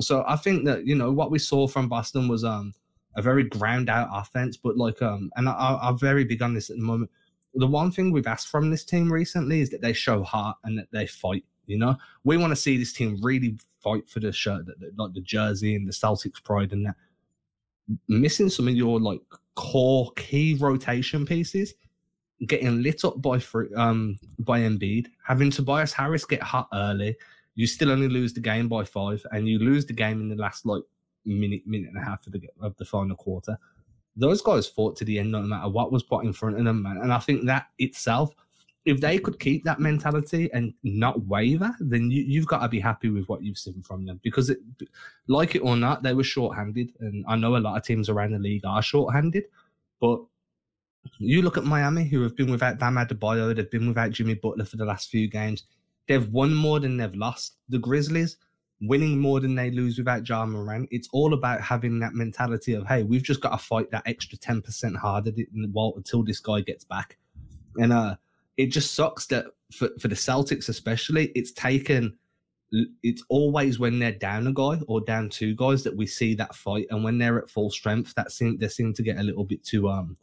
So 0.00 0.24
I 0.26 0.36
think 0.36 0.64
that 0.64 0.86
you 0.86 0.94
know 0.94 1.12
what 1.12 1.30
we 1.30 1.38
saw 1.38 1.66
from 1.66 1.88
Boston 1.88 2.28
was 2.28 2.44
um 2.44 2.72
a 3.16 3.22
very 3.22 3.44
ground 3.44 3.88
out 3.88 4.08
offense, 4.12 4.56
but 4.56 4.76
like 4.76 5.00
um 5.02 5.30
and 5.36 5.48
I, 5.48 5.78
I'm 5.82 5.98
very 5.98 6.24
big 6.24 6.42
on 6.42 6.54
this 6.54 6.70
at 6.70 6.76
the 6.76 6.82
moment 6.82 7.10
the 7.56 7.66
one 7.66 7.90
thing 7.90 8.12
we've 8.12 8.26
asked 8.26 8.48
from 8.48 8.70
this 8.70 8.84
team 8.84 9.12
recently 9.12 9.60
is 9.60 9.70
that 9.70 9.80
they 9.80 9.92
show 9.92 10.22
heart 10.22 10.58
and 10.64 10.78
that 10.78 10.90
they 10.92 11.06
fight. 11.06 11.44
You 11.66 11.78
know, 11.78 11.96
we 12.22 12.36
want 12.36 12.52
to 12.52 12.56
see 12.56 12.76
this 12.76 12.92
team 12.92 13.18
really 13.22 13.58
fight 13.82 14.08
for 14.08 14.20
the 14.20 14.30
shirt, 14.30 14.66
that 14.66 14.76
like 14.96 15.14
the 15.14 15.20
jersey 15.20 15.74
and 15.74 15.88
the 15.88 15.92
Celtics 15.92 16.42
pride, 16.42 16.72
and 16.72 16.86
that. 16.86 16.94
Missing 18.08 18.50
some 18.50 18.66
of 18.66 18.74
your 18.74 19.00
like 19.00 19.20
core 19.54 20.10
key 20.16 20.56
rotation 20.60 21.24
pieces, 21.24 21.74
getting 22.46 22.82
lit 22.82 23.04
up 23.04 23.22
by 23.22 23.40
um 23.76 24.18
by 24.40 24.60
Embiid, 24.60 25.06
having 25.24 25.50
Tobias 25.50 25.92
Harris 25.92 26.24
get 26.24 26.42
hot 26.42 26.68
early. 26.72 27.16
You 27.56 27.66
still 27.66 27.90
only 27.90 28.08
lose 28.08 28.32
the 28.32 28.40
game 28.40 28.68
by 28.68 28.84
five, 28.84 29.26
and 29.32 29.48
you 29.48 29.58
lose 29.58 29.84
the 29.86 29.92
game 29.92 30.20
in 30.20 30.28
the 30.28 30.36
last 30.36 30.64
like 30.64 30.84
minute, 31.24 31.66
minute 31.66 31.88
and 31.88 32.00
a 32.00 32.04
half 32.04 32.24
of 32.26 32.32
the 32.32 32.40
of 32.60 32.76
the 32.76 32.84
final 32.84 33.16
quarter 33.16 33.58
those 34.16 34.40
guys 34.40 34.66
fought 34.66 34.96
to 34.96 35.04
the 35.04 35.18
end 35.18 35.30
no 35.30 35.42
matter 35.42 35.68
what 35.68 35.92
was 35.92 36.02
put 36.02 36.24
in 36.24 36.32
front 36.32 36.58
of 36.58 36.64
them, 36.64 36.82
man. 36.82 36.98
And 37.02 37.12
I 37.12 37.18
think 37.18 37.44
that 37.46 37.66
itself, 37.78 38.34
if 38.86 39.00
they 39.00 39.18
could 39.18 39.38
keep 39.38 39.64
that 39.64 39.78
mentality 39.78 40.48
and 40.54 40.72
not 40.82 41.26
waver, 41.26 41.74
then 41.80 42.10
you, 42.10 42.22
you've 42.22 42.46
got 42.46 42.60
to 42.60 42.68
be 42.68 42.80
happy 42.80 43.10
with 43.10 43.28
what 43.28 43.42
you've 43.42 43.58
seen 43.58 43.82
from 43.82 44.06
them. 44.06 44.20
Because, 44.22 44.48
it, 44.48 44.58
like 45.28 45.54
it 45.54 45.60
or 45.60 45.76
not, 45.76 46.02
they 46.02 46.14
were 46.14 46.24
short-handed, 46.24 46.92
and 47.00 47.24
I 47.28 47.36
know 47.36 47.56
a 47.56 47.58
lot 47.58 47.76
of 47.76 47.84
teams 47.84 48.08
around 48.08 48.32
the 48.32 48.38
league 48.38 48.64
are 48.64 48.82
short-handed. 48.82 49.44
But 50.00 50.20
you 51.18 51.42
look 51.42 51.58
at 51.58 51.64
Miami, 51.64 52.04
who 52.04 52.22
have 52.22 52.36
been 52.36 52.50
without 52.50 52.78
Bam 52.78 52.94
Adebayo, 52.94 53.54
they've 53.54 53.70
been 53.70 53.88
without 53.88 54.12
Jimmy 54.12 54.34
Butler 54.34 54.64
for 54.64 54.76
the 54.76 54.84
last 54.84 55.10
few 55.10 55.28
games. 55.28 55.64
They've 56.08 56.28
won 56.28 56.54
more 56.54 56.80
than 56.80 56.96
they've 56.96 57.14
lost. 57.14 57.56
The 57.68 57.78
Grizzlies, 57.78 58.36
winning 58.80 59.18
more 59.18 59.40
than 59.40 59.54
they 59.54 59.70
lose 59.70 59.98
without 59.98 60.28
Ja 60.28 60.44
Morant. 60.44 60.88
It's 60.90 61.08
all 61.12 61.34
about 61.34 61.60
having 61.60 61.98
that 62.00 62.14
mentality 62.14 62.74
of, 62.74 62.86
hey, 62.86 63.02
we've 63.02 63.22
just 63.22 63.40
got 63.40 63.50
to 63.50 63.58
fight 63.58 63.90
that 63.90 64.02
extra 64.06 64.38
10% 64.38 64.96
harder 64.96 65.32
while, 65.72 65.94
until 65.96 66.22
this 66.22 66.40
guy 66.40 66.60
gets 66.60 66.84
back. 66.84 67.16
And 67.76 67.92
uh, 67.92 68.16
it 68.56 68.66
just 68.66 68.94
sucks 68.94 69.26
that 69.26 69.46
for, 69.72 69.90
for 70.00 70.08
the 70.08 70.14
Celtics, 70.14 70.68
especially, 70.68 71.32
it's 71.34 71.52
taken, 71.52 72.16
it's 73.02 73.22
always 73.28 73.78
when 73.78 73.98
they're 73.98 74.12
down 74.12 74.46
a 74.46 74.52
guy 74.52 74.80
or 74.86 75.00
down 75.00 75.30
two 75.30 75.54
guys 75.54 75.82
that 75.84 75.96
we 75.96 76.06
see 76.06 76.34
that 76.34 76.54
fight. 76.54 76.86
And 76.90 77.02
when 77.02 77.18
they're 77.18 77.38
at 77.38 77.50
full 77.50 77.70
strength, 77.70 78.14
that 78.14 78.30
seem, 78.30 78.58
they 78.58 78.68
seem 78.68 78.92
to 78.94 79.02
get 79.02 79.18
a 79.18 79.22
little 79.22 79.44
bit 79.44 79.64
too, 79.64 79.88
um, 79.88 80.16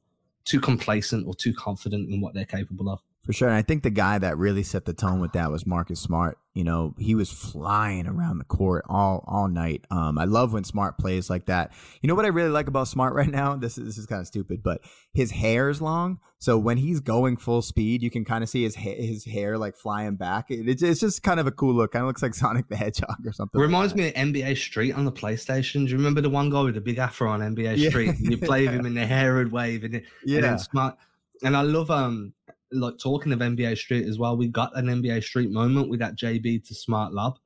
too 0.45 0.59
complacent 0.59 1.27
or 1.27 1.33
too 1.33 1.53
confident 1.53 2.09
in 2.09 2.21
what 2.21 2.33
they're 2.33 2.45
capable 2.45 2.89
of. 2.89 3.01
For 3.25 3.31
sure. 3.31 3.47
And 3.47 3.55
I 3.55 3.61
think 3.61 3.83
the 3.83 3.89
guy 3.89 4.17
that 4.17 4.37
really 4.37 4.63
set 4.63 4.83
the 4.83 4.91
tone 4.93 5.21
with 5.21 5.31
that 5.31 5.49
was 5.49 5.65
Marcus 5.65 6.01
Smart. 6.01 6.37
You 6.53 6.65
know, 6.65 6.93
he 6.99 7.15
was 7.15 7.31
flying 7.31 8.05
around 8.05 8.37
the 8.37 8.43
court 8.43 8.83
all 8.89 9.23
all 9.25 9.47
night. 9.47 9.85
Um, 9.89 10.17
I 10.17 10.25
love 10.25 10.51
when 10.51 10.65
Smart 10.65 10.97
plays 10.97 11.29
like 11.29 11.45
that. 11.45 11.71
You 12.01 12.09
know 12.09 12.15
what 12.15 12.25
I 12.25 12.27
really 12.29 12.49
like 12.49 12.67
about 12.67 12.89
Smart 12.89 13.13
right 13.15 13.29
now? 13.29 13.55
This 13.63 13.77
is 13.77 13.85
this 13.85 13.97
is 13.97 14.05
kind 14.07 14.19
of 14.19 14.27
stupid, 14.27 14.61
but 14.61 14.81
his 15.13 15.31
hair 15.31 15.69
is 15.69 15.81
long. 15.81 16.19
So 16.39 16.57
when 16.57 16.75
he's 16.77 16.99
going 16.99 17.37
full 17.37 17.61
speed, 17.61 18.03
you 18.03 18.11
can 18.11 18.25
kind 18.25 18.43
of 18.43 18.49
see 18.49 18.63
his 18.63 18.75
ha- 18.75 19.01
his 19.01 19.23
hair 19.23 19.57
like 19.57 19.77
flying 19.77 20.17
back. 20.17 20.51
It, 20.51 20.67
it's, 20.67 20.83
it's 20.83 20.99
just 20.99 21.23
kind 21.23 21.39
of 21.39 21.47
a 21.47 21.51
cool 21.51 21.73
look. 21.73 21.93
Kind 21.93 22.03
of 22.03 22.07
looks 22.07 22.21
like 22.21 22.33
Sonic 22.43 22.67
the 22.67 22.75
Hedgehog 22.75 23.25
or 23.25 23.31
something. 23.31 23.59
Reminds 23.61 23.93
like 23.95 24.13
me 24.15 24.21
of 24.21 24.33
NBA 24.33 24.57
Street 24.57 24.91
on 24.91 25.05
the 25.05 25.13
PlayStation. 25.13 25.85
Do 25.85 25.91
you 25.91 25.97
remember 25.97 26.19
the 26.19 26.29
one 26.29 26.49
guy 26.49 26.61
with 26.63 26.75
the 26.75 26.81
big 26.81 26.97
afro 26.97 27.31
on 27.31 27.39
NBA 27.39 27.77
Yeah. 27.77 27.89
Street? 27.89 28.09
And 28.09 28.29
you 28.31 28.37
play 28.37 28.65
with 28.65 28.73
him 28.75 28.85
and 28.85 28.97
the 28.97 29.05
hair 29.05 29.35
would 29.35 29.53
wave 29.53 29.85
and, 29.85 29.95
it, 29.95 30.03
and 30.23 30.29
Yeah. 30.29 30.41
then 30.41 30.59
Smart. 30.59 30.97
And 31.41 31.55
I 31.55 31.61
love 31.61 31.89
um 31.89 32.33
like 32.73 32.97
talking 32.97 33.31
of 33.31 33.39
NBA 33.39 33.77
Street 33.77 34.07
as 34.07 34.17
well. 34.17 34.35
We 34.35 34.47
got 34.47 34.75
an 34.77 34.87
NBA 34.87 35.23
Street 35.23 35.51
moment 35.51 35.89
with 35.89 35.99
that 35.99 36.15
JB 36.17 36.67
to 36.67 36.75
Smart 36.75 37.13
lob. 37.13 37.39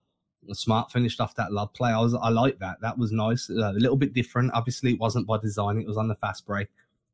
Smart 0.53 0.91
finished 0.91 1.19
off 1.19 1.35
that 1.35 1.51
lob 1.51 1.73
play. 1.73 1.91
I 1.91 1.99
was 1.99 2.13
I 2.13 2.29
like 2.29 2.59
that. 2.59 2.77
That 2.81 2.97
was 2.97 3.11
nice. 3.11 3.49
Uh, 3.49 3.71
a 3.71 3.73
little 3.73 3.97
bit 3.97 4.13
different. 4.13 4.51
Obviously, 4.53 4.93
it 4.93 4.99
wasn't 4.99 5.27
by 5.27 5.37
design. 5.39 5.77
It 5.77 5.87
was 5.87 5.97
on 5.97 6.07
the 6.07 6.15
fast 6.15 6.45
break. 6.45 6.67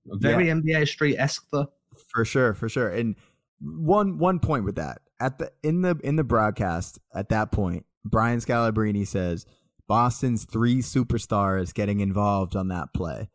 Very 0.05 0.46
NBA 0.48 0.88
Street 0.88 1.17
esque 1.17 1.48
though. 1.51 1.72
For 2.10 2.25
sure, 2.25 2.53
for 2.53 2.70
sure. 2.70 2.89
And 2.89 3.15
one 3.60 4.17
one 4.17 4.39
point 4.39 4.65
with 4.65 4.75
that 4.75 5.01
at 5.20 5.38
the 5.38 5.51
in 5.63 5.82
the 5.82 6.00
in 6.03 6.15
the 6.15 6.24
broadcast 6.24 7.00
at 7.15 7.29
that 7.29 7.51
point, 7.51 7.86
Brian 8.03 8.39
Scalabrine 8.39 9.08
says 9.08 9.46
Boston's 9.88 10.46
three 10.46 10.79
superstars 10.79 11.74
getting 11.74 12.01
involved 12.01 12.55
on 12.55 12.67
that 12.67 12.93
play. 12.93 13.29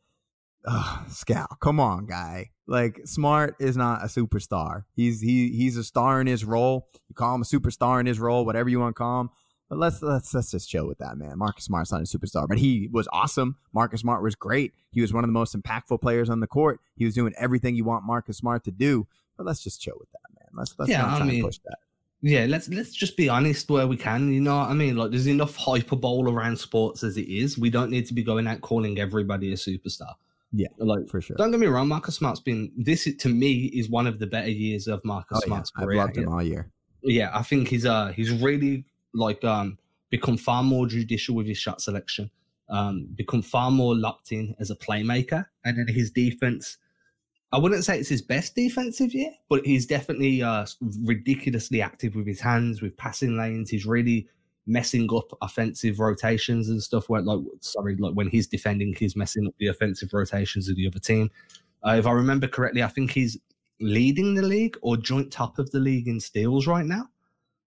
Ugh, 0.66 1.06
Scal, 1.08 1.47
come 1.61 1.80
on, 1.80 2.06
guy. 2.06 2.50
Like 2.68 3.00
Smart 3.06 3.56
is 3.58 3.78
not 3.78 4.04
a 4.04 4.08
superstar. 4.08 4.84
He's 4.94 5.22
he 5.22 5.48
he's 5.48 5.78
a 5.78 5.82
star 5.82 6.20
in 6.20 6.26
his 6.26 6.44
role. 6.44 6.87
You 7.08 7.14
call 7.14 7.34
him 7.34 7.40
a 7.40 7.44
superstar 7.44 7.98
in 7.98 8.04
his 8.04 8.20
role, 8.20 8.44
whatever 8.44 8.68
you 8.68 8.78
want 8.78 8.94
to 8.94 8.98
call 8.98 9.22
him. 9.22 9.30
But 9.70 9.78
let's 9.78 10.02
let's 10.02 10.34
let's 10.34 10.50
just 10.50 10.68
chill 10.68 10.87
with 10.87 10.98
that, 10.98 11.16
man. 11.16 11.38
Marcus 11.38 11.64
Smart's 11.64 11.90
not 11.90 12.02
a 12.02 12.04
superstar, 12.04 12.46
but 12.46 12.58
he 12.58 12.88
was 12.92 13.08
awesome. 13.10 13.56
Marcus 13.72 14.02
Smart 14.02 14.22
was 14.22 14.34
great. 14.34 14.75
He 14.90 15.00
was 15.00 15.14
one 15.14 15.25
of 15.25 15.28
the 15.28 15.32
most 15.32 15.56
impactful 15.56 16.02
players 16.02 16.28
on 16.28 16.40
the 16.40 16.46
court. 16.46 16.80
He 16.94 17.06
was 17.06 17.14
doing 17.14 17.32
everything 17.38 17.75
you 17.75 17.84
want 17.84 18.04
Marcus 18.04 18.37
Smart 18.37 18.64
to 18.64 18.70
do. 18.70 19.06
But 19.38 19.46
let's 19.46 19.64
just 19.64 19.80
chill 19.80 19.96
with 19.98 20.10
that, 20.12 20.38
man. 20.38 20.48
Let's 20.52 20.75
let's 20.78 20.90
Yeah, 20.90 21.02
not 21.02 21.22
I 21.22 21.25
mean, 21.25 21.37
and 21.37 21.44
push 21.44 21.58
that. 21.64 21.78
Yeah, 22.20 22.44
let's 22.48 22.68
let's 22.68 22.92
just 22.92 23.16
be 23.16 23.30
honest 23.30 23.70
where 23.70 23.87
we 23.87 23.96
can. 23.96 24.30
You 24.30 24.42
know 24.42 24.58
what 24.58 24.68
I 24.68 24.75
mean? 24.75 24.96
Like, 24.96 25.10
there's 25.10 25.26
enough 25.26 25.56
hyperbole 25.56 26.30
around 26.30 26.58
sports 26.58 27.02
as 27.02 27.16
it 27.16 27.28
is. 27.28 27.56
We 27.56 27.70
don't 27.70 27.90
need 27.90 28.06
to 28.08 28.14
be 28.14 28.22
going 28.22 28.46
out 28.46 28.60
calling 28.60 28.98
everybody 28.98 29.52
a 29.52 29.56
superstar. 29.56 30.14
Yeah, 30.52 30.69
like 30.78 31.09
For 31.09 31.21
sure. 31.21 31.37
don't 31.37 31.50
get 31.50 31.61
me 31.61 31.67
wrong, 31.67 31.88
Marcus 31.88 32.17
Smart's 32.17 32.40
been 32.40 32.73
this 32.76 33.07
is- 33.07 33.17
to 33.17 33.28
me 33.28 33.64
is 33.67 33.90
one 33.90 34.07
of 34.07 34.19
the 34.19 34.26
better 34.26 34.50
years 34.50 34.87
of 34.88 35.05
Marcus 35.05 35.37
Oh, 35.38 35.40
yeah. 35.43 35.47
Smart's 35.47 35.73
I've 35.76 35.85
career. 35.85 35.97
loved 35.99 36.17
him 36.17 36.28
all 36.28 36.43
year. 36.43 36.71
Yeah, 37.02 37.31
I 37.35 37.43
think 37.43 37.69
he's 37.69 37.85
uh 37.87 38.09
he's 38.09 38.31
really 38.33 38.85
like 39.12 39.45
um 39.45 39.78
become 40.11 40.37
far 40.38 40.62
more 40.62 40.87
judicial 40.87 41.35
with 41.35 41.47
his 41.47 41.59
shot 41.59 41.81
selection. 41.83 42.31
Um, 42.71 43.09
become 43.14 43.40
far 43.40 43.71
more 43.71 43.95
locked 43.97 44.31
in 44.33 44.55
as 44.59 44.71
a 44.71 44.76
playmaker, 44.76 45.47
and 45.64 45.78
then 45.78 45.88
his 45.88 46.11
defense. 46.11 46.76
I 47.50 47.57
wouldn't 47.59 47.83
say 47.85 47.99
it's 47.99 48.11
his 48.11 48.21
best 48.21 48.55
defensive 48.55 49.14
year, 49.14 49.31
but 49.49 49.64
he's 49.64 49.87
definitely 49.87 50.43
uh 50.43 50.67
ridiculously 51.02 51.81
active 51.83 52.14
with 52.14 52.26
his 52.26 52.40
hands, 52.40 52.83
with 52.83 52.97
passing 52.97 53.37
lanes. 53.37 53.71
He's 53.71 53.87
really 53.87 54.28
messing 54.68 55.08
up 55.12 55.37
offensive 55.42 55.98
rotations 55.98 56.68
and 56.68 56.82
stuff. 56.82 57.08
Where 57.08 57.22
like 57.22 57.40
sorry, 57.60 57.96
like 57.96 58.14
when 58.14 58.28
he's 58.28 58.46
defending, 58.46 58.94
he's 58.94 59.16
messing 59.16 59.46
up 59.46 59.54
the 59.58 59.68
offensive 59.68 60.12
rotations 60.12 60.68
of 60.68 60.76
the 60.76 60.87
other 60.87 61.00
team. 61.00 61.30
Uh, 61.84 61.96
if 61.98 62.06
I 62.06 62.12
remember 62.12 62.46
correctly, 62.46 62.82
I 62.82 62.88
think 62.88 63.10
he's 63.10 63.38
leading 63.80 64.34
the 64.34 64.42
league 64.42 64.76
or 64.82 64.96
joint 64.96 65.32
top 65.32 65.58
of 65.58 65.70
the 65.70 65.80
league 65.80 66.08
in 66.08 66.20
steals 66.20 66.66
right 66.66 66.87
now. 66.87 67.08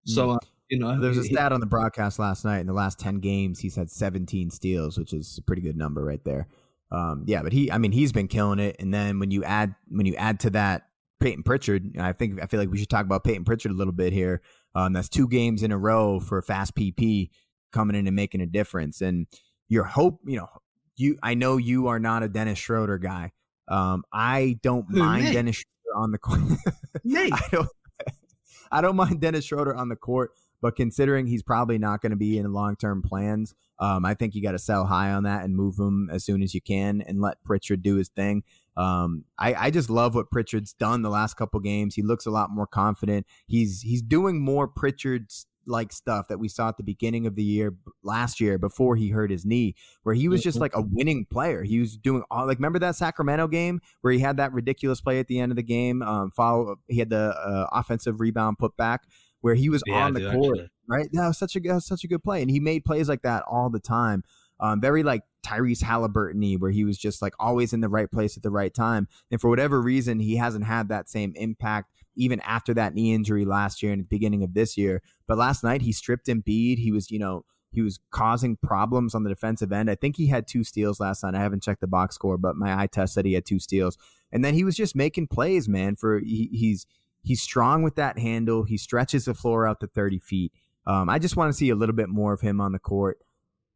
So 0.05 0.31
uh, 0.31 0.39
you 0.69 0.79
know, 0.79 0.99
There 0.99 1.09
was 1.09 1.17
a 1.17 1.23
stat 1.25 1.51
on 1.51 1.59
the 1.59 1.65
broadcast 1.65 2.17
last 2.17 2.45
night. 2.45 2.59
In 2.59 2.67
the 2.67 2.73
last 2.73 2.97
ten 2.97 3.19
games, 3.19 3.59
he's 3.59 3.75
had 3.75 3.91
17 3.91 4.49
steals, 4.51 4.97
which 4.97 5.13
is 5.13 5.37
a 5.37 5.41
pretty 5.41 5.61
good 5.61 5.77
number 5.77 6.03
right 6.03 6.23
there. 6.23 6.47
Um, 6.91 7.23
yeah, 7.25 7.43
but 7.43 7.53
he, 7.53 7.71
I 7.71 7.77
mean, 7.77 7.91
he's 7.91 8.11
been 8.11 8.27
killing 8.27 8.59
it. 8.59 8.77
And 8.79 8.93
then 8.93 9.19
when 9.19 9.31
you 9.31 9.43
add 9.43 9.75
when 9.89 10.05
you 10.05 10.15
add 10.15 10.39
to 10.41 10.49
that 10.51 10.87
Peyton 11.19 11.43
Pritchard, 11.43 11.97
I 11.99 12.13
think 12.13 12.41
I 12.41 12.47
feel 12.47 12.59
like 12.59 12.69
we 12.69 12.77
should 12.77 12.89
talk 12.89 13.05
about 13.05 13.23
Peyton 13.23 13.43
Pritchard 13.43 13.71
a 13.71 13.75
little 13.75 13.93
bit 13.93 14.13
here. 14.13 14.41
Um, 14.75 14.93
that's 14.93 15.09
two 15.09 15.27
games 15.27 15.63
in 15.63 15.71
a 15.71 15.77
row 15.77 16.19
for 16.19 16.41
fast 16.41 16.75
PP 16.75 17.29
coming 17.71 17.95
in 17.95 18.07
and 18.07 18.15
making 18.15 18.41
a 18.41 18.45
difference. 18.45 19.01
And 19.01 19.27
your 19.67 19.83
hope, 19.83 20.19
you 20.25 20.37
know, 20.37 20.47
you 20.95 21.17
I 21.23 21.33
know 21.33 21.57
you 21.57 21.87
are 21.87 21.99
not 21.99 22.23
a 22.23 22.29
Dennis 22.29 22.59
Schroeder 22.59 22.97
guy. 22.97 23.31
Um, 23.67 24.03
I 24.11 24.59
don't 24.61 24.85
Who, 24.89 24.99
mind? 24.99 25.33
Dennis 25.33 25.57
Schroeder 25.57 25.97
on 25.97 26.11
the 26.11 26.17
court. 26.17 26.41
I 27.33 27.47
don't 27.51 27.69
I 28.71 28.81
don't 28.81 28.95
mind 28.95 29.19
Dennis 29.21 29.45
Schroeder 29.45 29.75
on 29.75 29.89
the 29.89 29.95
court, 29.95 30.31
but 30.61 30.75
considering 30.75 31.27
he's 31.27 31.43
probably 31.43 31.77
not 31.77 32.01
going 32.01 32.11
to 32.11 32.17
be 32.17 32.37
in 32.37 32.51
long 32.53 32.75
term 32.75 33.01
plans, 33.01 33.53
um, 33.79 34.05
I 34.05 34.13
think 34.13 34.35
you 34.35 34.43
got 34.43 34.51
to 34.51 34.59
sell 34.59 34.85
high 34.85 35.11
on 35.11 35.23
that 35.23 35.43
and 35.43 35.55
move 35.55 35.77
him 35.77 36.09
as 36.11 36.23
soon 36.23 36.41
as 36.41 36.53
you 36.53 36.61
can 36.61 37.01
and 37.01 37.19
let 37.19 37.43
Pritchard 37.43 37.81
do 37.81 37.95
his 37.95 38.09
thing. 38.09 38.43
Um, 38.77 39.25
I, 39.37 39.53
I 39.53 39.69
just 39.71 39.89
love 39.89 40.15
what 40.15 40.31
Pritchard's 40.31 40.73
done 40.73 41.01
the 41.01 41.09
last 41.09 41.35
couple 41.35 41.59
games. 41.59 41.95
He 41.95 42.01
looks 42.01 42.25
a 42.25 42.31
lot 42.31 42.49
more 42.49 42.67
confident. 42.67 43.25
He's 43.47 43.81
he's 43.81 44.01
doing 44.01 44.41
more 44.41 44.67
Pritchard's 44.67 45.45
like 45.67 45.91
stuff 45.93 46.27
that 46.27 46.39
we 46.39 46.47
saw 46.47 46.69
at 46.69 46.77
the 46.77 46.83
beginning 46.83 47.27
of 47.27 47.35
the 47.35 47.43
year 47.43 47.75
last 48.01 48.39
year 48.41 48.57
before 48.57 48.95
he 48.95 49.09
hurt 49.09 49.29
his 49.29 49.45
knee, 49.45 49.75
where 50.03 50.15
he 50.15 50.27
was 50.27 50.41
just 50.41 50.57
Mhm. 50.57 50.61
like 50.61 50.75
a 50.75 50.81
winning 50.81 51.25
player. 51.25 51.61
He 51.63 51.79
was 51.79 51.97
doing 51.97 52.23
all 52.31 52.47
like 52.47 52.57
remember 52.57 52.79
that 52.79 52.95
Sacramento 52.95 53.47
game 53.47 53.79
where 54.01 54.11
he 54.11 54.19
had 54.19 54.37
that 54.37 54.53
ridiculous 54.53 55.01
play 55.01 55.19
at 55.19 55.27
the 55.27 55.39
end 55.39 55.51
of 55.51 55.55
the 55.57 55.61
game. 55.63 56.01
Um, 56.01 56.31
follow 56.31 56.77
he 56.87 56.97
had 56.97 57.09
the 57.11 57.35
uh, 57.37 57.67
offensive 57.71 58.19
rebound 58.19 58.57
put 58.57 58.75
back 58.75 59.03
where 59.41 59.53
he 59.55 59.69
was 59.69 59.83
Yeah, 59.85 60.05
on 60.05 60.13
the 60.13 60.21
dude, 60.21 60.33
court 60.33 60.57
actually. 60.59 60.69
right? 60.87 61.09
That 61.13 61.27
was 61.27 61.37
such 61.37 61.55
a 61.55 61.59
that 61.59 61.73
was 61.75 61.85
such 61.85 62.03
a 62.03 62.07
good 62.07 62.23
play, 62.23 62.41
and 62.41 62.49
he 62.49 62.59
made 62.59 62.83
plays 62.83 63.07
like 63.07 63.21
that 63.21 63.43
all 63.43 63.69
the 63.69 63.79
time. 63.79 64.23
Um, 64.61 64.79
very 64.79 65.03
like 65.03 65.23
Tyrese 65.43 65.81
Halliburton, 65.81 66.59
where 66.59 66.71
he 66.71 66.83
was 66.83 66.97
just 66.97 67.21
like 67.21 67.33
always 67.39 67.73
in 67.73 67.81
the 67.81 67.89
right 67.89 68.09
place 68.09 68.37
at 68.37 68.43
the 68.43 68.51
right 68.51 68.73
time. 68.73 69.07
And 69.31 69.41
for 69.41 69.49
whatever 69.49 69.81
reason, 69.81 70.19
he 70.19 70.35
hasn't 70.35 70.65
had 70.65 70.89
that 70.89 71.09
same 71.09 71.33
impact 71.35 71.91
even 72.15 72.39
after 72.41 72.73
that 72.73 72.93
knee 72.93 73.13
injury 73.13 73.45
last 73.45 73.81
year 73.81 73.91
and 73.91 74.01
the 74.01 74.07
beginning 74.07 74.43
of 74.43 74.53
this 74.53 74.77
year. 74.77 75.01
But 75.27 75.37
last 75.37 75.63
night 75.63 75.81
he 75.81 75.91
stripped 75.91 76.27
Embiid. 76.27 76.77
He 76.77 76.91
was, 76.91 77.09
you 77.09 77.19
know, 77.19 77.45
he 77.71 77.81
was 77.81 77.99
causing 78.11 78.57
problems 78.57 79.15
on 79.15 79.23
the 79.23 79.29
defensive 79.29 79.71
end. 79.71 79.89
I 79.89 79.95
think 79.95 80.17
he 80.17 80.27
had 80.27 80.45
two 80.45 80.63
steals 80.63 80.99
last 80.99 81.23
night. 81.23 81.35
I 81.35 81.39
haven't 81.39 81.63
checked 81.63 81.81
the 81.81 81.87
box 81.87 82.15
score, 82.15 82.37
but 82.37 82.57
my 82.57 82.81
eye 82.81 82.87
test 82.87 83.13
said 83.13 83.25
he 83.25 83.33
had 83.33 83.45
two 83.45 83.59
steals. 83.59 83.97
And 84.31 84.43
then 84.43 84.53
he 84.53 84.63
was 84.63 84.75
just 84.75 84.95
making 84.95 85.27
plays, 85.27 85.69
man. 85.69 85.95
For 85.95 86.19
he, 86.19 86.49
he's 86.51 86.85
he's 87.23 87.41
strong 87.41 87.81
with 87.81 87.95
that 87.95 88.19
handle. 88.19 88.63
He 88.63 88.77
stretches 88.77 89.25
the 89.25 89.33
floor 89.33 89.65
out 89.65 89.79
to 89.79 89.87
30 89.87 90.19
feet. 90.19 90.51
Um, 90.85 91.09
I 91.09 91.19
just 91.19 91.37
want 91.37 91.49
to 91.49 91.57
see 91.57 91.69
a 91.69 91.75
little 91.75 91.95
bit 91.95 92.09
more 92.09 92.33
of 92.33 92.41
him 92.41 92.59
on 92.59 92.71
the 92.71 92.79
court. 92.79 93.19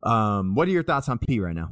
Um, 0.05 0.55
what 0.55 0.67
are 0.67 0.71
your 0.71 0.83
thoughts 0.83 1.09
on 1.09 1.17
P 1.17 1.39
right 1.39 1.55
now? 1.55 1.69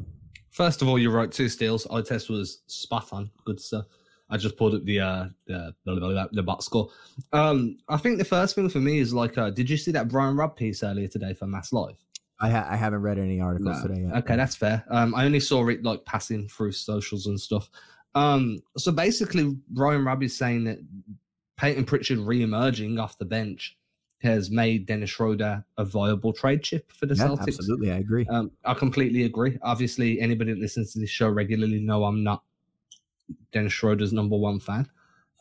First 0.51 0.81
of 0.81 0.87
all, 0.87 0.99
you're 0.99 1.11
right. 1.11 1.31
Two 1.31 1.49
steals. 1.49 1.87
Eye 1.89 2.01
test 2.01 2.29
was 2.29 2.61
spot 2.67 3.09
on. 3.11 3.29
Good 3.45 3.59
stuff. 3.59 3.85
I 4.29 4.37
just 4.37 4.57
pulled 4.57 4.73
up 4.73 4.83
the 4.85 4.99
uh 4.99 5.25
the 5.47 5.75
blah, 5.85 6.25
the 6.31 6.43
box 6.43 6.65
score. 6.65 6.89
Um, 7.33 7.77
I 7.89 7.97
think 7.97 8.17
the 8.17 8.25
first 8.25 8.55
thing 8.55 8.69
for 8.69 8.79
me 8.79 8.99
is 8.99 9.13
like, 9.13 9.37
uh, 9.37 9.49
did 9.51 9.69
you 9.69 9.77
see 9.77 9.91
that 9.91 10.07
Brian 10.07 10.35
Robb 10.35 10.55
piece 10.55 10.81
earlier 10.83 11.07
today 11.07 11.33
for 11.33 11.45
Mass 11.45 11.71
Live? 11.73 11.95
I, 12.41 12.49
ha- 12.49 12.67
I 12.69 12.75
haven't 12.75 13.01
read 13.01 13.19
any 13.19 13.39
articles 13.39 13.77
No. 13.83 13.87
today 13.87 14.01
yet. 14.01 14.15
Okay, 14.23 14.35
that's 14.35 14.55
fair. 14.55 14.83
Um, 14.89 15.13
I 15.15 15.25
only 15.25 15.39
saw 15.39 15.67
it 15.67 15.83
like 15.83 16.03
passing 16.05 16.47
through 16.47 16.71
socials 16.71 17.27
and 17.27 17.39
stuff. 17.39 17.69
Um, 18.15 18.59
so 18.77 18.91
basically, 18.91 19.55
Brian 19.69 20.03
Robb 20.03 20.23
is 20.23 20.35
saying 20.35 20.63
that 20.65 20.79
Peyton 21.57 21.85
Pritchard 21.85 22.19
re-emerging 22.19 22.99
off 22.99 23.17
the 23.17 23.25
bench 23.25 23.77
has 24.23 24.49
made 24.49 24.85
Dennis 24.85 25.09
Schroeder 25.09 25.63
a 25.77 25.85
viable 25.85 26.33
trade 26.33 26.63
chip 26.63 26.91
for 26.91 27.05
the 27.05 27.15
Yeah, 27.15 27.27
Celtics. 27.27 27.47
absolutely, 27.59 27.91
I 27.91 27.97
agree. 27.97 28.25
Um, 28.27 28.51
I 28.65 28.73
completely 28.73 29.23
agree. 29.23 29.57
Obviously, 29.61 30.19
anybody 30.19 30.53
that 30.53 30.59
listens 30.59 30.93
to 30.93 30.99
this 30.99 31.09
show 31.09 31.29
regularly 31.29 31.79
know 31.79 32.05
I'm 32.05 32.23
not 32.23 32.43
Dennis 33.51 33.73
Schroeder's 33.73 34.13
number 34.13 34.37
one 34.37 34.59
fan. 34.59 34.89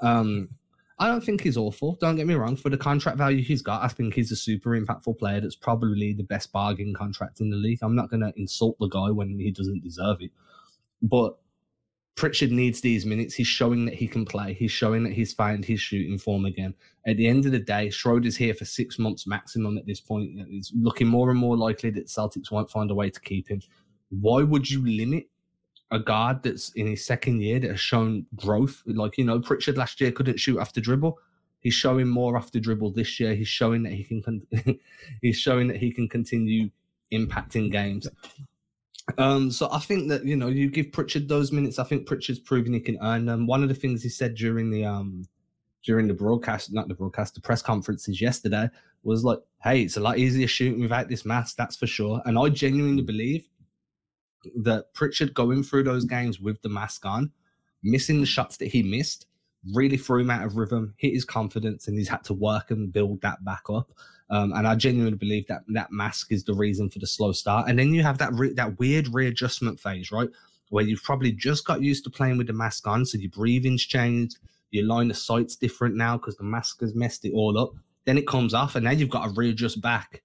Um, 0.00 0.48
I 0.98 1.08
don't 1.08 1.22
think 1.24 1.40
he's 1.42 1.56
awful. 1.56 1.96
Don't 2.00 2.16
get 2.16 2.26
me 2.26 2.34
wrong. 2.34 2.54
For 2.56 2.68
the 2.70 2.76
contract 2.76 3.18
value 3.18 3.42
he's 3.42 3.62
got, 3.62 3.82
I 3.82 3.88
think 3.88 4.14
he's 4.14 4.30
a 4.30 4.36
super 4.36 4.78
impactful 4.78 5.18
player. 5.18 5.40
That's 5.40 5.56
probably 5.56 6.12
the 6.12 6.22
best 6.22 6.52
bargain 6.52 6.94
contract 6.94 7.40
in 7.40 7.50
the 7.50 7.56
league. 7.56 7.80
I'm 7.82 7.96
not 7.96 8.10
going 8.10 8.20
to 8.20 8.32
insult 8.36 8.78
the 8.78 8.88
guy 8.88 9.10
when 9.10 9.38
he 9.38 9.50
doesn't 9.50 9.82
deserve 9.82 10.20
it, 10.20 10.30
but 11.02 11.38
Pritchard 12.14 12.52
needs 12.52 12.80
these 12.80 13.06
minutes. 13.06 13.34
He's 13.34 13.46
showing 13.46 13.84
that 13.86 13.94
he 13.94 14.06
can 14.06 14.24
play. 14.24 14.52
He's 14.52 14.70
showing 14.70 15.02
that 15.04 15.12
he's 15.12 15.32
found 15.32 15.64
his 15.64 15.80
shooting 15.80 16.18
form 16.18 16.44
again. 16.44 16.74
At 17.06 17.16
the 17.16 17.26
end 17.26 17.46
of 17.46 17.52
the 17.52 17.58
day, 17.58 17.88
Schroeder's 17.88 18.36
here 18.36 18.54
for 18.54 18.64
six 18.64 18.98
months 18.98 19.26
maximum 19.26 19.78
at 19.78 19.86
this 19.86 20.00
point. 20.00 20.30
It's 20.50 20.72
looking 20.74 21.08
more 21.08 21.30
and 21.30 21.38
more 21.38 21.56
likely 21.56 21.90
that 21.90 22.06
Celtics 22.06 22.50
won't 22.50 22.70
find 22.70 22.90
a 22.90 22.94
way 22.94 23.10
to 23.10 23.20
keep 23.20 23.48
him. 23.48 23.62
Why 24.10 24.42
would 24.42 24.70
you 24.70 24.86
limit 24.86 25.28
a 25.90 25.98
guard 25.98 26.42
that's 26.42 26.70
in 26.72 26.86
his 26.86 27.04
second 27.04 27.40
year 27.40 27.58
that 27.60 27.70
has 27.70 27.80
shown 27.80 28.26
growth? 28.36 28.82
Like, 28.86 29.16
you 29.16 29.24
know, 29.24 29.40
Pritchard 29.40 29.78
last 29.78 30.00
year 30.00 30.12
couldn't 30.12 30.38
shoot 30.38 30.58
after 30.58 30.80
dribble. 30.80 31.18
He's 31.60 31.74
showing 31.74 32.08
more 32.08 32.36
after 32.36 32.60
dribble 32.60 32.92
this 32.92 33.18
year. 33.20 33.34
He's 33.34 33.48
showing 33.48 33.84
that 33.84 33.92
he 33.92 34.04
can 34.04 34.22
con- 34.22 34.46
he's 35.22 35.38
showing 35.38 35.68
that 35.68 35.78
he 35.78 35.92
can 35.92 36.08
continue 36.08 36.70
impacting 37.12 37.70
games. 37.70 38.06
Um, 39.18 39.50
so 39.50 39.68
I 39.72 39.78
think 39.78 40.08
that 40.08 40.24
you 40.24 40.36
know 40.36 40.48
you 40.48 40.70
give 40.70 40.92
Pritchard 40.92 41.28
those 41.28 41.52
minutes. 41.52 41.78
I 41.78 41.84
think 41.84 42.06
Pritchard's 42.06 42.38
proven 42.38 42.72
he 42.72 42.80
can 42.80 42.98
earn 43.02 43.26
them. 43.26 43.46
One 43.46 43.62
of 43.62 43.68
the 43.68 43.74
things 43.74 44.02
he 44.02 44.08
said 44.08 44.34
during 44.34 44.70
the 44.70 44.84
um 44.84 45.26
during 45.82 46.06
the 46.06 46.14
broadcast, 46.14 46.72
not 46.72 46.88
the 46.88 46.94
broadcast, 46.94 47.34
the 47.34 47.40
press 47.40 47.62
conferences 47.62 48.20
yesterday 48.20 48.68
was 49.02 49.24
like, 49.24 49.40
hey, 49.62 49.82
it's 49.82 49.96
a 49.96 50.00
lot 50.00 50.18
easier 50.18 50.46
shooting 50.46 50.80
without 50.80 51.08
this 51.08 51.24
mask, 51.24 51.56
that's 51.56 51.76
for 51.76 51.86
sure. 51.86 52.22
And 52.24 52.38
I 52.38 52.48
genuinely 52.48 53.02
believe 53.02 53.48
that 54.56 54.92
Pritchard 54.94 55.34
going 55.34 55.62
through 55.62 55.84
those 55.84 56.04
games 56.04 56.40
with 56.40 56.60
the 56.62 56.68
mask 56.68 57.04
on, 57.04 57.32
missing 57.82 58.20
the 58.20 58.26
shots 58.26 58.56
that 58.58 58.68
he 58.68 58.82
missed, 58.82 59.26
really 59.74 59.96
threw 59.96 60.20
him 60.20 60.30
out 60.30 60.44
of 60.44 60.56
rhythm, 60.56 60.94
hit 60.98 61.14
his 61.14 61.24
confidence, 61.24 61.88
and 61.88 61.98
he's 61.98 62.08
had 62.08 62.24
to 62.24 62.34
work 62.34 62.70
and 62.70 62.92
build 62.92 63.20
that 63.22 63.44
back 63.44 63.62
up. 63.68 63.92
Um, 64.30 64.52
and 64.52 64.66
I 64.66 64.74
genuinely 64.74 65.18
believe 65.18 65.46
that 65.48 65.62
that 65.68 65.92
mask 65.92 66.32
is 66.32 66.44
the 66.44 66.54
reason 66.54 66.88
for 66.88 66.98
the 66.98 67.06
slow 67.06 67.32
start. 67.32 67.68
And 67.68 67.78
then 67.78 67.92
you 67.92 68.02
have 68.02 68.18
that 68.18 68.32
re- 68.32 68.54
that 68.54 68.78
weird 68.78 69.08
readjustment 69.12 69.78
phase, 69.78 70.10
right, 70.10 70.28
where 70.70 70.84
you've 70.84 71.02
probably 71.02 71.32
just 71.32 71.66
got 71.66 71.82
used 71.82 72.04
to 72.04 72.10
playing 72.10 72.38
with 72.38 72.46
the 72.46 72.52
mask 72.52 72.86
on, 72.86 73.04
so 73.04 73.18
your 73.18 73.30
breathing's 73.30 73.84
changed, 73.84 74.38
your 74.70 74.86
line 74.86 75.10
of 75.10 75.18
sight's 75.18 75.56
different 75.56 75.96
now 75.96 76.16
because 76.16 76.36
the 76.36 76.44
mask 76.44 76.80
has 76.80 76.94
messed 76.94 77.24
it 77.24 77.32
all 77.34 77.58
up. 77.58 77.72
Then 78.04 78.18
it 78.18 78.26
comes 78.26 78.54
off, 78.54 78.74
and 78.74 78.84
now 78.84 78.90
you've 78.92 79.10
got 79.10 79.24
to 79.24 79.30
readjust 79.30 79.80
back 79.80 80.22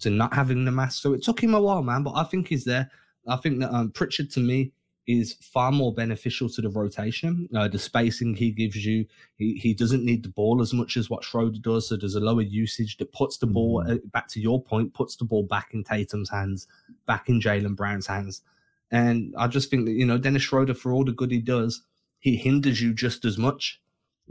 to 0.00 0.10
not 0.10 0.34
having 0.34 0.64
the 0.64 0.70
mask. 0.70 1.02
So 1.02 1.14
it 1.14 1.22
took 1.22 1.42
him 1.42 1.54
a 1.54 1.60
while, 1.60 1.82
man, 1.82 2.02
but 2.02 2.14
I 2.14 2.24
think 2.24 2.48
he's 2.48 2.64
there. 2.64 2.90
I 3.26 3.36
think 3.36 3.60
that 3.60 3.74
um, 3.74 3.90
Pritchard 3.90 4.30
to 4.32 4.40
me 4.40 4.72
is 5.08 5.36
far 5.40 5.72
more 5.72 5.92
beneficial 5.92 6.50
to 6.50 6.60
the 6.60 6.68
rotation. 6.68 7.48
Uh, 7.56 7.66
the 7.66 7.78
spacing 7.78 8.34
he 8.34 8.50
gives 8.50 8.84
you, 8.84 9.06
he, 9.36 9.54
he 9.54 9.72
doesn't 9.72 10.04
need 10.04 10.22
the 10.22 10.28
ball 10.28 10.60
as 10.60 10.74
much 10.74 10.98
as 10.98 11.08
what 11.08 11.24
Schroeder 11.24 11.58
does. 11.58 11.88
So 11.88 11.96
there's 11.96 12.14
a 12.14 12.20
lower 12.20 12.42
usage 12.42 12.98
that 12.98 13.10
puts 13.12 13.38
the 13.38 13.46
ball 13.46 13.82
mm-hmm. 13.82 13.92
uh, 13.92 13.96
back 14.12 14.28
to 14.28 14.40
your 14.40 14.62
point, 14.62 14.92
puts 14.92 15.16
the 15.16 15.24
ball 15.24 15.44
back 15.44 15.70
in 15.72 15.82
Tatum's 15.82 16.28
hands, 16.28 16.66
back 17.06 17.30
in 17.30 17.40
Jaylen 17.40 17.74
Brown's 17.74 18.06
hands. 18.06 18.42
And 18.90 19.34
I 19.38 19.48
just 19.48 19.70
think 19.70 19.86
that, 19.86 19.92
you 19.92 20.04
know, 20.04 20.18
Dennis 20.18 20.42
Schroeder, 20.42 20.74
for 20.74 20.92
all 20.92 21.04
the 21.04 21.12
good 21.12 21.30
he 21.30 21.40
does, 21.40 21.82
he 22.18 22.36
hinders 22.36 22.82
you 22.82 22.92
just 22.92 23.24
as 23.24 23.38
much. 23.38 23.80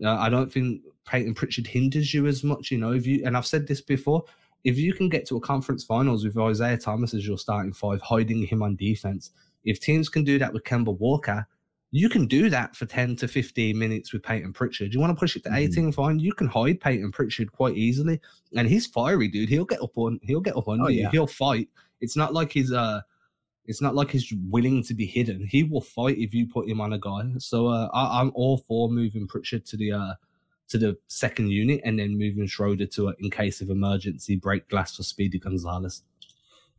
Uh, 0.04 0.16
I 0.16 0.30
don't 0.30 0.54
think 0.54 0.84
Peyton 1.06 1.34
Pritchard 1.34 1.66
hinders 1.66 2.14
you 2.14 2.28
as 2.28 2.44
much, 2.44 2.70
you 2.70 2.78
know, 2.78 2.92
if 2.94 3.08
you, 3.08 3.24
and 3.26 3.36
I've 3.36 3.48
said 3.48 3.68
this 3.68 3.82
before, 3.82 4.26
if 4.64 4.78
you 4.78 4.94
can 4.94 5.10
get 5.10 5.26
to 5.28 5.38
a 5.38 5.42
conference 5.42 5.84
finals 5.84 6.24
with 6.24 6.38
Isaiah 6.38 6.78
Thomas 6.78 7.16
as 7.16 7.26
your 7.26 7.40
starting 7.40 7.74
five, 7.74 8.02
hiding 8.02 8.46
him 8.46 8.62
on 8.62 8.76
defense, 8.76 9.32
if 9.64 9.80
teams 9.80 10.10
can 10.10 10.24
do 10.24 10.40
that 10.40 10.54
with 10.54 10.64
Kemba 10.64 10.98
Walker, 10.98 11.48
you 11.92 12.10
can 12.10 12.26
do 12.28 12.50
that 12.50 12.76
for 12.76 12.86
10 12.86 13.16
to 13.18 13.28
15 13.28 13.78
minutes 13.78 14.12
with 14.12 14.24
Peyton 14.24 14.52
Pritchard. 14.52 14.94
You 14.94 15.00
want 15.00 15.16
to 15.16 15.20
push 15.20 15.36
it 15.36 15.44
to 15.44 15.50
mm-hmm. 15.50 15.58
18, 15.58 15.92
fine. 15.94 16.20
You 16.20 16.34
can 16.34 16.48
hide 16.48 16.82
Peyton 16.82 17.12
Pritchard 17.12 17.52
quite 17.52 17.78
easily. 17.78 18.20
And 18.56 18.68
he's 18.68 18.88
fiery, 18.88 19.30
dude. 19.30 19.50
He'll 19.50 19.66
get 19.66 19.82
up 19.82 19.98
on 19.98 20.20
he'll 20.24 20.42
get 20.42 20.58
up 20.58 20.68
on 20.68 20.82
oh, 20.82 20.88
you. 20.88 21.04
Yeah. 21.04 21.12
He'll 21.12 21.28
fight. 21.28 21.70
It's 22.02 22.18
not 22.18 22.34
like 22.34 22.52
he's 22.52 22.72
uh 22.72 23.02
it's 23.66 23.82
not 23.82 23.96
like 23.96 24.12
he's 24.12 24.34
willing 24.50 24.84
to 24.84 24.94
be 24.94 25.06
hidden. 25.06 25.46
He 25.46 25.64
will 25.64 25.82
fight 25.82 26.18
if 26.18 26.34
you 26.34 26.48
put 26.48 26.70
him 26.70 26.80
on 26.80 26.94
a 26.94 27.00
guy. 27.00 27.34
So 27.38 27.68
uh, 27.68 27.90
I, 27.94 28.22
am 28.22 28.32
all 28.34 28.58
for 28.60 28.90
moving 28.90 29.28
Pritchard 29.28 29.66
to 29.68 29.78
the 29.78 29.94
uh 29.94 30.14
to 30.70 30.78
the 30.78 30.98
second 31.08 31.50
unit 31.50 31.80
and 31.86 32.00
then 32.00 32.18
moving 32.18 32.46
Schroeder 32.46 32.86
to 32.88 33.10
a, 33.10 33.14
in 33.20 33.32
case 33.32 33.62
of 33.62 33.70
emergency 33.70 34.36
break 34.36 34.68
glass 34.68 34.98
for 34.98 35.04
Speedy 35.04 35.40
Gonzalez. 35.40 36.04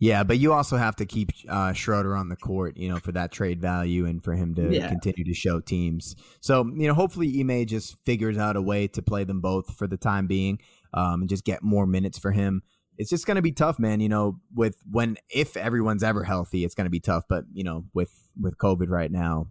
Yeah, 0.00 0.22
but 0.22 0.38
you 0.38 0.52
also 0.52 0.76
have 0.76 0.96
to 0.96 1.06
keep 1.06 1.30
uh, 1.48 1.72
Schroeder 1.72 2.16
on 2.16 2.28
the 2.28 2.36
court, 2.36 2.76
you 2.76 2.88
know, 2.88 2.98
for 2.98 3.12
that 3.12 3.32
trade 3.32 3.60
value 3.60 4.06
and 4.06 4.22
for 4.22 4.34
him 4.34 4.54
to 4.54 4.72
yeah. 4.72 4.88
continue 4.88 5.24
to 5.24 5.34
show 5.34 5.60
teams. 5.60 6.14
So, 6.40 6.64
you 6.76 6.86
know, 6.86 6.94
hopefully 6.94 7.40
Ime 7.40 7.66
just 7.66 7.96
figures 8.04 8.38
out 8.38 8.56
a 8.56 8.62
way 8.62 8.86
to 8.88 9.02
play 9.02 9.24
them 9.24 9.40
both 9.40 9.76
for 9.76 9.88
the 9.88 9.96
time 9.96 10.26
being 10.28 10.60
um, 10.94 11.22
and 11.22 11.28
just 11.28 11.44
get 11.44 11.62
more 11.62 11.86
minutes 11.86 12.18
for 12.18 12.30
him. 12.30 12.62
It's 12.96 13.10
just 13.10 13.26
going 13.26 13.36
to 13.36 13.42
be 13.42 13.52
tough, 13.52 13.78
man. 13.78 14.00
You 14.00 14.08
know, 14.08 14.40
with 14.54 14.76
when 14.90 15.16
if 15.30 15.56
everyone's 15.56 16.02
ever 16.02 16.24
healthy, 16.24 16.64
it's 16.64 16.74
going 16.74 16.86
to 16.86 16.90
be 16.90 17.00
tough. 17.00 17.24
But 17.28 17.44
you 17.52 17.62
know, 17.62 17.84
with 17.94 18.10
with 18.40 18.58
COVID 18.58 18.88
right 18.88 19.10
now, 19.10 19.46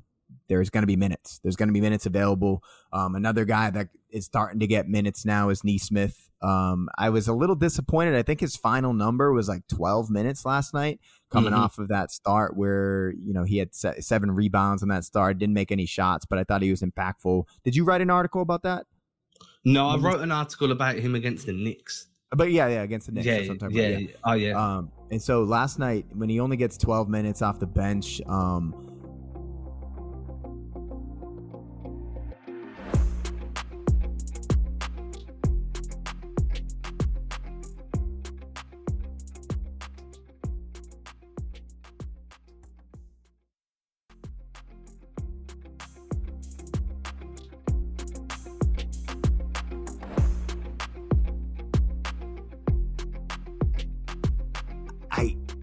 there's 0.48 0.70
going 0.70 0.84
to 0.84 0.88
be 0.88 0.96
minutes. 0.96 1.40
There's 1.44 1.56
going 1.56 1.70
to 1.70 1.74
be 1.74 1.82
minutes 1.82 2.06
available. 2.06 2.64
Um, 2.94 3.16
another 3.16 3.46
guy 3.46 3.70
that 3.70 3.90
is 4.10 4.26
starting 4.26 4.60
to 4.60 4.68
get 4.68 4.88
minutes 4.88 5.26
now 5.26 5.50
is 5.50 5.64
Nesmith. 5.64 6.30
Um, 6.42 6.88
I 6.98 7.10
was 7.10 7.28
a 7.28 7.34
little 7.34 7.56
disappointed. 7.56 8.16
I 8.16 8.22
think 8.22 8.40
his 8.40 8.56
final 8.56 8.94
number 8.94 9.34
was 9.34 9.50
like 9.50 9.68
12 9.68 10.10
minutes 10.10 10.46
last 10.46 10.74
night, 10.74 11.00
coming 11.32 11.52
mm-hmm. 11.52 11.62
off 11.62 11.80
of 11.80 11.88
that 11.90 12.12
start 12.12 12.56
where 12.56 13.14
you 13.24 13.34
know 13.34 13.44
he 13.44 13.58
had 13.58 13.74
seven 13.74 14.32
rebounds 14.32 14.84
on 14.84 14.90
that 14.90 15.04
start, 15.04 15.40
didn't 15.40 15.56
make 15.56 15.72
any 15.72 15.86
shots, 15.86 16.26
but 16.26 16.38
I 16.38 16.44
thought 16.44 16.62
he 16.62 16.72
was 16.72 16.82
impactful. 16.82 17.46
Did 17.64 17.76
you 17.76 17.84
write 17.84 18.02
an 18.02 18.10
article 18.10 18.42
about 18.42 18.64
that? 18.64 18.86
No, 19.66 19.88
I 19.88 19.98
wrote 19.98 20.22
an 20.22 20.32
article 20.32 20.72
about 20.72 20.96
him 20.96 21.16
against 21.16 21.46
the 21.46 21.54
Knicks. 21.54 22.08
But 22.32 22.52
yeah, 22.52 22.68
yeah, 22.68 22.84
against 22.84 23.08
the 23.08 23.14
Knicks. 23.14 23.26
Yeah, 23.26 23.68
yeah, 23.70 23.98
yeah, 23.98 24.08
oh 24.24 24.34
yeah. 24.34 24.52
Um, 24.52 24.92
and 25.12 25.22
so 25.22 25.44
last 25.44 25.80
night 25.80 26.06
when 26.14 26.30
he 26.30 26.40
only 26.40 26.58
gets 26.58 26.78
12 26.78 27.10
minutes 27.10 27.42
off 27.42 27.60
the 27.60 27.68
bench, 27.68 28.22
um, 28.28 28.87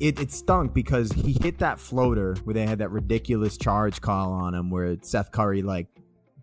it, 0.00 0.18
it 0.20 0.33
stunk 0.33 0.74
because 0.74 1.12
he 1.12 1.37
hit 1.40 1.59
that 1.59 1.78
floater 1.78 2.35
where 2.44 2.54
they 2.54 2.66
had 2.66 2.78
that 2.78 2.90
ridiculous 2.90 3.57
charge 3.57 4.00
call 4.00 4.33
on 4.33 4.54
him 4.54 4.70
where 4.70 4.96
Seth 5.02 5.30
Curry 5.30 5.62
like 5.62 5.87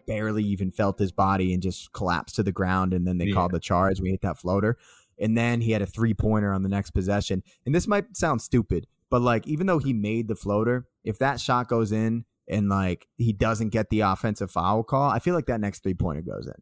barely 0.08 0.44
even 0.44 0.72
felt 0.72 0.98
his 1.00 1.12
body 1.12 1.54
and 1.54 1.62
just 1.62 1.92
collapsed 1.94 2.36
to 2.36 2.44
the 2.44 2.52
ground 2.52 2.94
and 2.94 3.08
then 3.08 3.18
they 3.18 3.26
yeah. 3.26 3.34
called 3.34 3.52
the 3.52 3.60
charge 3.60 4.00
We 4.02 4.12
hit 4.12 4.22
that 4.22 4.38
floater. 4.38 4.78
And 5.20 5.38
then 5.38 5.62
he 5.62 5.72
had 5.72 5.82
a 5.82 5.86
three 5.86 6.14
pointer 6.14 6.52
on 6.52 6.64
the 6.64 6.70
next 6.70 6.92
possession. 6.92 7.44
And 7.66 7.76
this 7.76 7.88
might 7.88 8.18
sound 8.18 8.42
stupid, 8.42 8.88
but 9.10 9.22
like 9.22 9.48
even 9.48 9.68
though 9.68 9.80
he 9.80 9.94
made 9.94 10.28
the 10.28 10.36
floater, 10.36 10.88
if 11.04 11.20
that 11.20 11.40
shot 11.40 11.68
goes 11.68 11.92
in 11.92 12.26
and 12.48 12.70
like 12.70 13.08
he 13.18 13.34
doesn't 13.34 13.70
get 13.70 13.90
the 13.90 14.02
offensive 14.02 14.50
foul 14.50 14.84
call, 14.84 15.10
I 15.10 15.20
feel 15.20 15.36
like 15.36 15.46
that 15.46 15.62
next 15.62 15.84
three 15.84 15.94
pointer 15.94 16.22
goes 16.22 16.48
in 16.48 16.62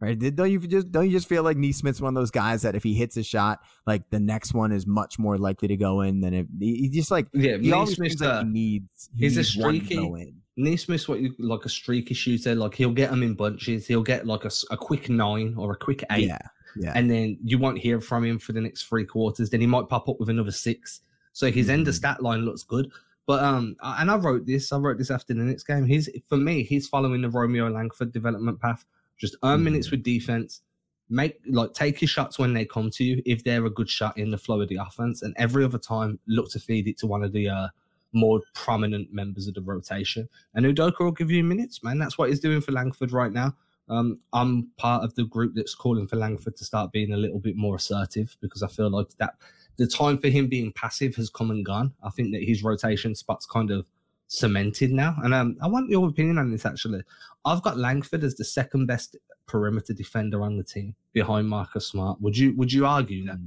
right? 0.00 0.18
Don't 0.18 0.50
you 0.50 0.60
just 0.60 0.90
don't 0.90 1.06
you 1.06 1.12
just 1.12 1.28
feel 1.28 1.42
like 1.42 1.56
Nesmith's 1.56 2.00
one 2.00 2.16
of 2.16 2.20
those 2.20 2.30
guys 2.30 2.62
that 2.62 2.74
if 2.74 2.82
he 2.82 2.94
hits 2.94 3.16
a 3.16 3.22
shot, 3.22 3.60
like 3.86 4.08
the 4.10 4.20
Knicks 4.20 4.52
one 4.52 4.72
is 4.72 4.86
much 4.86 5.18
more 5.18 5.38
likely 5.38 5.68
to 5.68 5.76
go 5.76 6.00
in 6.00 6.20
than 6.20 6.34
if 6.34 6.46
he 6.58 6.88
just 6.88 7.10
like 7.10 7.26
yeah, 7.32 7.56
he 7.56 7.72
always 7.72 7.98
like 7.98 8.12
he 8.18 8.24
uh, 8.24 8.42
needs. 8.42 9.10
He 9.16 9.24
he's 9.24 9.36
needs 9.36 9.48
a 9.48 9.50
streaky. 9.50 10.34
Nesmith's 10.56 11.08
what 11.08 11.20
you 11.20 11.34
like 11.38 11.64
a 11.64 11.68
streaky 11.68 12.14
shooter. 12.14 12.54
Like 12.54 12.74
he'll 12.74 12.92
get 12.92 13.10
them 13.10 13.22
in 13.22 13.34
bunches. 13.34 13.86
He'll 13.86 14.02
get 14.02 14.26
like 14.26 14.44
a, 14.44 14.50
a 14.70 14.76
quick 14.76 15.08
nine 15.08 15.54
or 15.58 15.72
a 15.72 15.76
quick 15.76 16.04
eight. 16.12 16.28
Yeah, 16.28 16.38
yeah. 16.76 16.92
And 16.94 17.10
then 17.10 17.38
you 17.42 17.58
won't 17.58 17.78
hear 17.78 18.00
from 18.00 18.24
him 18.24 18.38
for 18.38 18.52
the 18.52 18.60
next 18.60 18.84
three 18.84 19.04
quarters. 19.04 19.50
Then 19.50 19.60
he 19.60 19.66
might 19.66 19.88
pop 19.88 20.08
up 20.08 20.20
with 20.20 20.28
another 20.28 20.52
six. 20.52 21.00
So 21.32 21.50
his 21.50 21.66
mm-hmm. 21.66 21.72
end 21.72 21.88
of 21.88 21.94
mm-hmm. 21.94 21.98
stat 21.98 22.22
line 22.22 22.44
looks 22.44 22.62
good. 22.62 22.90
But 23.26 23.42
um, 23.42 23.76
and 23.82 24.10
I 24.10 24.16
wrote 24.16 24.46
this. 24.46 24.70
I 24.70 24.76
wrote 24.76 24.98
this 24.98 25.10
after 25.10 25.34
the 25.34 25.42
next 25.42 25.64
game. 25.64 25.86
He's 25.86 26.08
for 26.28 26.36
me. 26.36 26.62
He's 26.62 26.86
following 26.86 27.22
the 27.22 27.30
Romeo 27.30 27.68
Langford 27.68 28.12
development 28.12 28.60
path. 28.60 28.84
Just 29.24 29.36
earn 29.42 29.60
mm. 29.60 29.64
minutes 29.64 29.90
with 29.90 30.02
defense. 30.02 30.62
Make 31.10 31.38
like 31.48 31.74
take 31.74 32.00
your 32.00 32.08
shots 32.08 32.38
when 32.38 32.54
they 32.54 32.64
come 32.64 32.90
to 32.90 33.04
you 33.04 33.22
if 33.26 33.44
they're 33.44 33.66
a 33.66 33.70
good 33.70 33.90
shot 33.90 34.16
in 34.16 34.30
the 34.30 34.38
flow 34.38 34.60
of 34.60 34.68
the 34.68 34.76
offense, 34.76 35.22
and 35.22 35.34
every 35.38 35.64
other 35.64 35.78
time 35.78 36.18
look 36.26 36.50
to 36.50 36.60
feed 36.60 36.88
it 36.88 36.98
to 36.98 37.06
one 37.06 37.22
of 37.22 37.32
the 37.32 37.48
uh, 37.48 37.68
more 38.12 38.40
prominent 38.54 39.12
members 39.12 39.46
of 39.46 39.54
the 39.54 39.60
rotation. 39.60 40.28
And 40.54 40.64
Udoka 40.64 41.00
will 41.00 41.12
give 41.12 41.30
you 41.30 41.44
minutes, 41.44 41.82
man. 41.82 41.98
That's 41.98 42.16
what 42.16 42.30
he's 42.30 42.40
doing 42.40 42.60
for 42.60 42.72
Langford 42.72 43.12
right 43.12 43.32
now. 43.32 43.54
Um, 43.88 44.20
I'm 44.32 44.68
part 44.78 45.04
of 45.04 45.14
the 45.14 45.24
group 45.24 45.52
that's 45.54 45.74
calling 45.74 46.06
for 46.06 46.16
Langford 46.16 46.56
to 46.56 46.64
start 46.64 46.92
being 46.92 47.12
a 47.12 47.18
little 47.18 47.38
bit 47.38 47.56
more 47.56 47.76
assertive 47.76 48.36
because 48.40 48.62
I 48.62 48.68
feel 48.68 48.90
like 48.90 49.08
that 49.18 49.34
the 49.76 49.86
time 49.86 50.18
for 50.18 50.28
him 50.28 50.46
being 50.46 50.72
passive 50.72 51.16
has 51.16 51.28
come 51.28 51.50
and 51.50 51.64
gone. 51.64 51.92
I 52.02 52.10
think 52.10 52.32
that 52.32 52.44
his 52.44 52.62
rotation 52.62 53.14
spots 53.14 53.44
kind 53.44 53.70
of 53.70 53.86
cemented 54.28 54.92
now. 54.92 55.16
And 55.22 55.34
um, 55.34 55.56
I 55.62 55.68
want 55.68 55.90
your 55.90 56.08
opinion 56.08 56.38
on 56.38 56.50
this 56.50 56.66
actually. 56.66 57.02
I've 57.44 57.62
got 57.62 57.76
Langford 57.76 58.24
as 58.24 58.34
the 58.36 58.44
second 58.44 58.86
best 58.86 59.16
perimeter 59.46 59.92
defender 59.92 60.42
on 60.42 60.56
the 60.56 60.64
team 60.64 60.94
behind 61.12 61.48
Marcus 61.48 61.88
Smart. 61.88 62.20
Would 62.20 62.36
you 62.36 62.56
would 62.56 62.72
you 62.72 62.86
argue 62.86 63.26
that? 63.26 63.38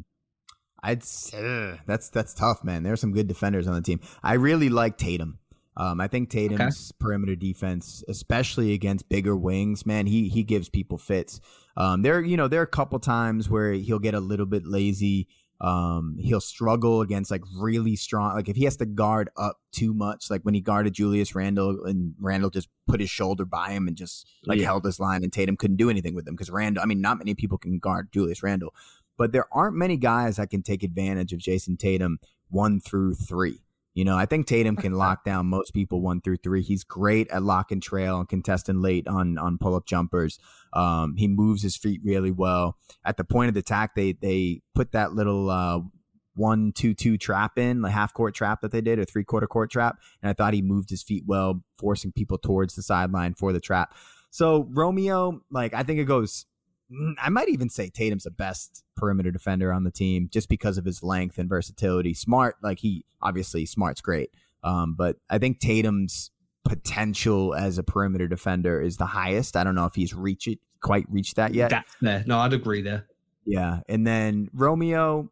I'd 0.84 1.02
uh, 1.36 1.78
that's 1.86 2.10
that's 2.10 2.34
tough, 2.34 2.64
man. 2.64 2.84
There 2.84 2.94
are 2.94 2.98
some 2.98 3.12
good 3.12 3.28
defenders 3.28 3.68
on 3.68 3.74
the 3.74 3.82
team. 3.82 4.00
I 4.24 4.34
really 4.34 4.70
like 4.70 4.98
Tatum. 4.98 5.40
Um, 5.76 6.02
I 6.02 6.08
think 6.08 6.30
Tatum's 6.30 6.92
okay. 6.92 6.98
perimeter 7.00 7.36
defense, 7.36 8.04
especially 8.08 8.74
against 8.74 9.10
bigger 9.10 9.36
wings, 9.36 9.86
man, 9.86 10.08
he 10.08 10.28
he 10.28 10.44
gives 10.44 10.70
people 10.70 10.98
fits. 10.98 11.40
Um, 11.76 12.02
there, 12.02 12.22
you 12.22 12.36
know, 12.36 12.48
there 12.48 12.60
are 12.60 12.64
a 12.64 12.68
couple 12.68 13.00
times 13.00 13.50
where 13.50 13.74
he'll 13.74 14.00
get 14.00 14.16
a 14.16 14.20
little 14.20 14.48
bit 14.48 14.66
lazy 14.66 15.28
um, 15.60 16.18
he'll 16.20 16.42
struggle 16.42 17.02
against 17.02 17.32
like 17.32 17.42
really 17.58 17.96
strong. 17.96 18.36
Like 18.36 18.50
if 18.50 18.56
he 18.56 18.66
has 18.66 18.78
to 18.78 18.86
guard 18.86 19.30
up 19.38 19.60
too 19.72 19.94
much, 19.94 20.30
like 20.30 20.44
when 20.44 20.54
he 20.54 20.62
guarded 20.62 20.94
Julius 20.94 21.34
Randle 21.34 21.84
and 21.86 22.14
Randle 22.20 22.50
just 22.50 22.70
put 22.88 23.00
his 23.00 23.10
shoulder 23.10 23.44
by 23.44 23.72
him 23.72 23.88
and 23.88 23.98
just 23.98 24.28
like 24.46 24.60
yeah. 24.60 24.66
held 24.66 24.86
his 24.86 25.00
line, 25.00 25.24
and 25.24 25.34
Tatum 25.34 25.58
couldn't 25.58 25.78
do 25.78 25.90
anything 25.90 26.14
with 26.14 26.28
him 26.28 26.36
because 26.36 26.52
Randle. 26.52 26.84
I 26.84 26.86
mean, 26.86 27.02
not 27.02 27.18
many 27.18 27.34
people 27.34 27.58
can 27.58 27.80
guard 27.80 28.10
Julius 28.12 28.44
Randle, 28.44 28.74
but 29.18 29.32
there 29.32 29.48
aren't 29.52 29.76
many 29.76 29.98
guys 29.98 30.38
that 30.38 30.50
can 30.50 30.62
take 30.62 30.84
advantage 30.84 31.34
of 31.34 31.40
Jayson 31.40 31.78
Tatum 31.78 32.20
one 32.50 32.80
through 32.80 33.16
three. 33.16 33.62
You 33.98 34.06
know, 34.06 34.16
I 34.16 34.28
think 34.28 34.46
Tatum 34.46 34.76
can 34.76 34.94
lock 34.94 35.26
down 35.26 35.48
most 35.48 35.74
people 35.74 36.02
one 36.02 36.22
through 36.22 36.38
three. 36.38 36.62
He's 36.62 36.84
great 36.84 37.28
at 37.32 37.42
lock 37.42 37.72
and 37.72 37.82
trail 37.82 38.20
and 38.20 38.30
contesting 38.30 38.80
late 38.80 39.08
on 39.08 39.40
on 39.40 39.58
pull 39.58 39.74
up 39.74 39.88
jumpers. 39.88 40.38
Um, 40.72 41.16
he 41.18 41.28
moves 41.28 41.64
his 41.64 41.76
feet 41.76 42.02
really 42.04 42.30
well. 42.30 42.78
At 43.04 43.18
the 43.18 43.24
point 43.24 43.48
of 43.48 43.56
the 43.56 43.62
attack, 43.62 43.96
they 43.96 44.12
they 44.12 44.62
put 44.76 44.92
that 44.92 45.14
little 45.14 45.50
uh, 45.50 45.80
one 46.36 46.74
two 46.74 46.94
two 46.94 47.18
trap 47.18 47.58
in, 47.58 47.82
like 47.82 47.92
half 47.92 48.14
court 48.14 48.36
trap 48.36 48.62
that 48.62 48.70
they 48.70 48.82
did, 48.82 49.00
a 49.00 49.06
three 49.06 49.24
quarter 49.24 49.48
court 49.48 49.72
trap, 49.72 49.98
and 50.22 50.30
I 50.30 50.34
thought 50.34 50.54
he 50.54 50.62
moved 50.62 50.92
his 50.92 51.02
feet 51.02 51.24
well, 51.26 51.64
forcing 51.80 52.12
people 52.12 52.38
towards 52.38 52.76
the 52.76 52.84
sideline 52.84 53.34
for 53.34 53.52
the 53.52 53.60
trap. 53.60 53.96
So 54.30 54.68
Romeo, 54.70 55.42
like 55.50 55.74
I 55.74 55.82
think 55.82 56.00
it 56.00 56.06
goes 56.06 56.46
I 57.20 57.30
might 57.30 57.50
even 57.50 57.70
say 57.70 57.90
Tatum's 57.90 58.24
the 58.24 58.32
best 58.32 58.84
perimeter 58.96 59.32
defender 59.32 59.74
on 59.74 59.84
the 59.84 59.92
team 59.92 60.30
just 60.32 60.48
because 60.48 60.78
of 60.78 60.86
his 60.86 61.04
length 61.04 61.38
and 61.38 61.50
versatility. 61.50 62.14
Smart, 62.14 62.56
like 62.64 62.80
he 62.80 63.06
obviously 63.22 63.66
Smart's 63.66 64.02
great, 64.02 64.32
um, 64.64 64.96
but 64.98 65.18
I 65.30 65.38
think 65.38 65.60
Tatum's 65.60 66.32
potential 66.68 67.54
as 67.56 67.78
a 67.78 67.84
perimeter 67.84 68.28
defender 68.28 68.82
is 68.82 68.98
the 68.98 69.06
highest. 69.06 69.56
I 69.56 69.64
don't 69.64 69.76
know 69.76 69.86
if 69.86 69.96
he's 69.96 70.14
reached 70.14 70.48
it 70.48 70.60
quite 70.82 71.06
reached 71.10 71.36
that 71.36 71.54
yet. 71.54 71.70
That's 71.70 71.96
there. 72.02 72.24
No, 72.26 72.40
I'd 72.40 72.54
agree 72.54 72.82
there. 72.82 73.06
Yeah, 73.46 73.80
and 73.88 74.06
then 74.06 74.50
Romeo, 74.54 75.32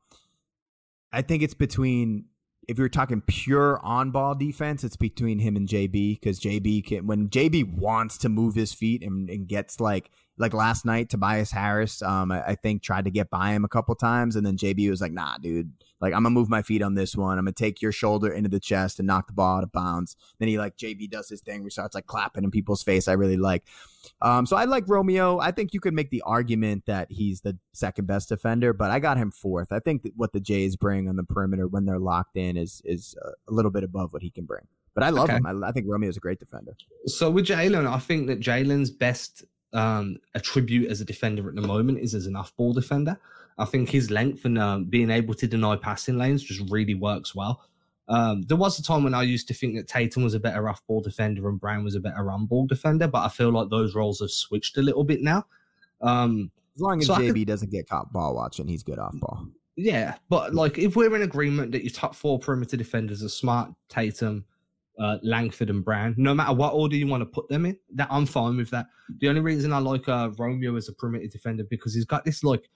I 1.11 1.21
think 1.21 1.43
it's 1.43 1.53
between. 1.53 2.25
If 2.67 2.79
you're 2.79 2.89
talking 2.89 3.21
pure 3.21 3.79
on-ball 3.83 4.33
defense, 4.35 4.83
it's 4.83 4.95
between 4.95 5.37
him 5.37 5.55
and 5.55 5.69
JB 5.69 6.19
because 6.19 6.39
JB 6.39 6.87
can 6.87 7.05
when 7.05 7.29
JB 7.29 7.75
wants 7.75 8.17
to 8.19 8.29
move 8.29 8.55
his 8.55 8.73
feet 8.73 9.03
and, 9.03 9.29
and 9.29 9.47
gets 9.47 9.79
like 9.79 10.09
like 10.37 10.53
last 10.53 10.85
night, 10.85 11.09
Tobias 11.09 11.51
Harris, 11.51 12.01
um, 12.01 12.31
I, 12.31 12.49
I, 12.49 12.55
think 12.55 12.81
tried 12.81 13.05
to 13.05 13.11
get 13.11 13.29
by 13.29 13.51
him 13.51 13.63
a 13.63 13.69
couple 13.69 13.95
times, 13.95 14.35
and 14.35 14.45
then 14.45 14.57
JB 14.57 14.89
was 14.89 14.99
like, 14.99 15.13
"Nah, 15.13 15.37
dude, 15.37 15.71
like 16.01 16.13
I'm 16.13 16.23
gonna 16.23 16.31
move 16.31 16.49
my 16.49 16.61
feet 16.61 16.81
on 16.81 16.93
this 16.93 17.15
one. 17.15 17.37
I'm 17.37 17.45
gonna 17.45 17.53
take 17.53 17.81
your 17.81 17.93
shoulder 17.93 18.31
into 18.31 18.49
the 18.49 18.59
chest 18.59 18.99
and 18.99 19.07
knock 19.07 19.27
the 19.27 19.33
ball 19.33 19.57
out 19.57 19.63
of 19.63 19.71
bounds." 19.71 20.17
Then 20.39 20.49
he 20.49 20.57
like 20.57 20.75
JB 20.75 21.09
does 21.09 21.29
his 21.29 21.41
thing, 21.41 21.61
where 21.61 21.67
he 21.67 21.71
starts 21.71 21.95
like 21.95 22.07
clapping 22.07 22.43
in 22.43 22.51
people's 22.51 22.83
face. 22.83 23.07
I 23.07 23.13
really 23.13 23.37
like. 23.37 23.63
Um, 24.21 24.45
so 24.45 24.57
I 24.57 24.65
like 24.65 24.83
Romeo. 24.87 25.39
I 25.39 25.51
think 25.51 25.73
you 25.73 25.79
could 25.79 25.93
make 25.93 26.09
the 26.09 26.21
argument 26.23 26.85
that 26.85 27.09
he's 27.09 27.41
the 27.41 27.57
second 27.71 28.05
best 28.05 28.29
defender, 28.29 28.73
but 28.73 28.91
I 28.91 28.99
got 28.99 29.17
him 29.17 29.31
fourth. 29.31 29.71
I 29.71 29.79
think 29.79 30.03
that 30.03 30.13
what 30.17 30.33
the 30.33 30.41
Jays 30.41 30.75
bring 30.75 31.07
on 31.07 31.15
the 31.15 31.23
perimeter 31.23 31.67
when 31.67 31.85
they're 31.85 31.99
locked 31.99 32.35
in 32.35 32.57
is 32.57 32.81
is 32.83 33.15
a 33.23 33.51
little 33.51 33.71
bit 33.71 33.85
above 33.85 34.11
what 34.11 34.21
he 34.21 34.29
can 34.29 34.45
bring. 34.45 34.67
But 34.93 35.03
I 35.03 35.09
love 35.09 35.29
okay. 35.29 35.37
him. 35.37 35.63
I, 35.63 35.69
I 35.69 35.71
think 35.71 35.87
Romeo's 35.87 36.17
a 36.17 36.21
great 36.21 36.39
defender. 36.39 36.75
So 37.05 37.29
with 37.29 37.45
Jalen, 37.45 37.85
I 37.85 37.99
think 37.99 38.27
that 38.27 38.39
Jalen's 38.39 38.89
best 38.89 39.43
um, 39.75 40.17
attribute 40.33 40.89
as 40.89 41.01
a 41.01 41.05
defender 41.05 41.47
at 41.47 41.55
the 41.55 41.61
moment 41.61 41.99
is 41.99 42.15
as 42.15 42.25
an 42.25 42.35
off-ball 42.35 42.73
defender. 42.73 43.19
I 43.57 43.65
think 43.65 43.89
his 43.89 44.09
length 44.09 44.45
and 44.45 44.57
um, 44.57 44.85
being 44.85 45.09
able 45.09 45.33
to 45.35 45.47
deny 45.47 45.75
passing 45.75 46.17
lanes 46.17 46.43
just 46.43 46.61
really 46.71 46.95
works 46.95 47.35
well. 47.35 47.61
Um, 48.07 48.43
there 48.43 48.57
was 48.57 48.79
a 48.79 48.83
time 48.83 49.03
when 49.03 49.13
I 49.13 49.23
used 49.23 49.47
to 49.49 49.53
think 49.53 49.75
that 49.75 49.87
Tatum 49.87 50.23
was 50.23 50.33
a 50.33 50.39
better 50.39 50.69
off-ball 50.69 51.01
defender 51.01 51.49
and 51.49 51.59
Brown 51.59 51.83
was 51.83 51.95
a 51.95 51.99
better 51.99 52.31
on-ball 52.31 52.67
defender, 52.67 53.07
but 53.07 53.25
I 53.25 53.29
feel 53.29 53.51
like 53.51 53.69
those 53.69 53.95
roles 53.95 54.19
have 54.21 54.31
switched 54.31 54.77
a 54.77 54.81
little 54.81 55.03
bit 55.03 55.21
now. 55.21 55.45
Um, 56.01 56.51
as 56.75 56.81
long 56.81 56.99
as 56.99 57.07
so 57.07 57.15
JB 57.15 57.33
could, 57.33 57.47
doesn't 57.47 57.71
get 57.71 57.89
caught 57.89 58.11
ball 58.13 58.35
watching, 58.35 58.67
he's 58.67 58.83
good 58.83 58.99
off 58.99 59.17
ball. 59.19 59.47
Yeah, 59.75 60.15
but 60.29 60.53
like 60.53 60.77
if 60.77 60.95
we're 60.95 61.13
in 61.15 61.23
agreement 61.23 61.71
that 61.73 61.83
your 61.83 61.91
top 61.91 62.15
four 62.15 62.39
perimeter 62.39 62.77
defenders 62.77 63.23
are 63.23 63.29
Smart, 63.29 63.73
Tatum, 63.89 64.45
uh, 64.99 65.17
Langford 65.23 65.69
and 65.69 65.83
Brown, 65.83 66.15
no 66.17 66.33
matter 66.33 66.53
what 66.53 66.73
order 66.73 66.95
you 66.95 67.07
want 67.07 67.21
to 67.21 67.25
put 67.25 67.47
them 67.49 67.65
in. 67.65 67.77
That 67.93 68.07
I'm 68.09 68.25
fine 68.25 68.57
with 68.57 68.69
that. 68.71 68.87
The 69.19 69.29
only 69.29 69.41
reason 69.41 69.73
I 69.73 69.79
like 69.79 70.07
uh, 70.07 70.29
Romeo 70.37 70.75
as 70.75 70.89
a 70.89 70.93
perimeter 70.93 71.27
defender 71.27 71.63
because 71.69 71.93
he's 71.93 72.05
got 72.05 72.25
this 72.25 72.43
like 72.43 72.69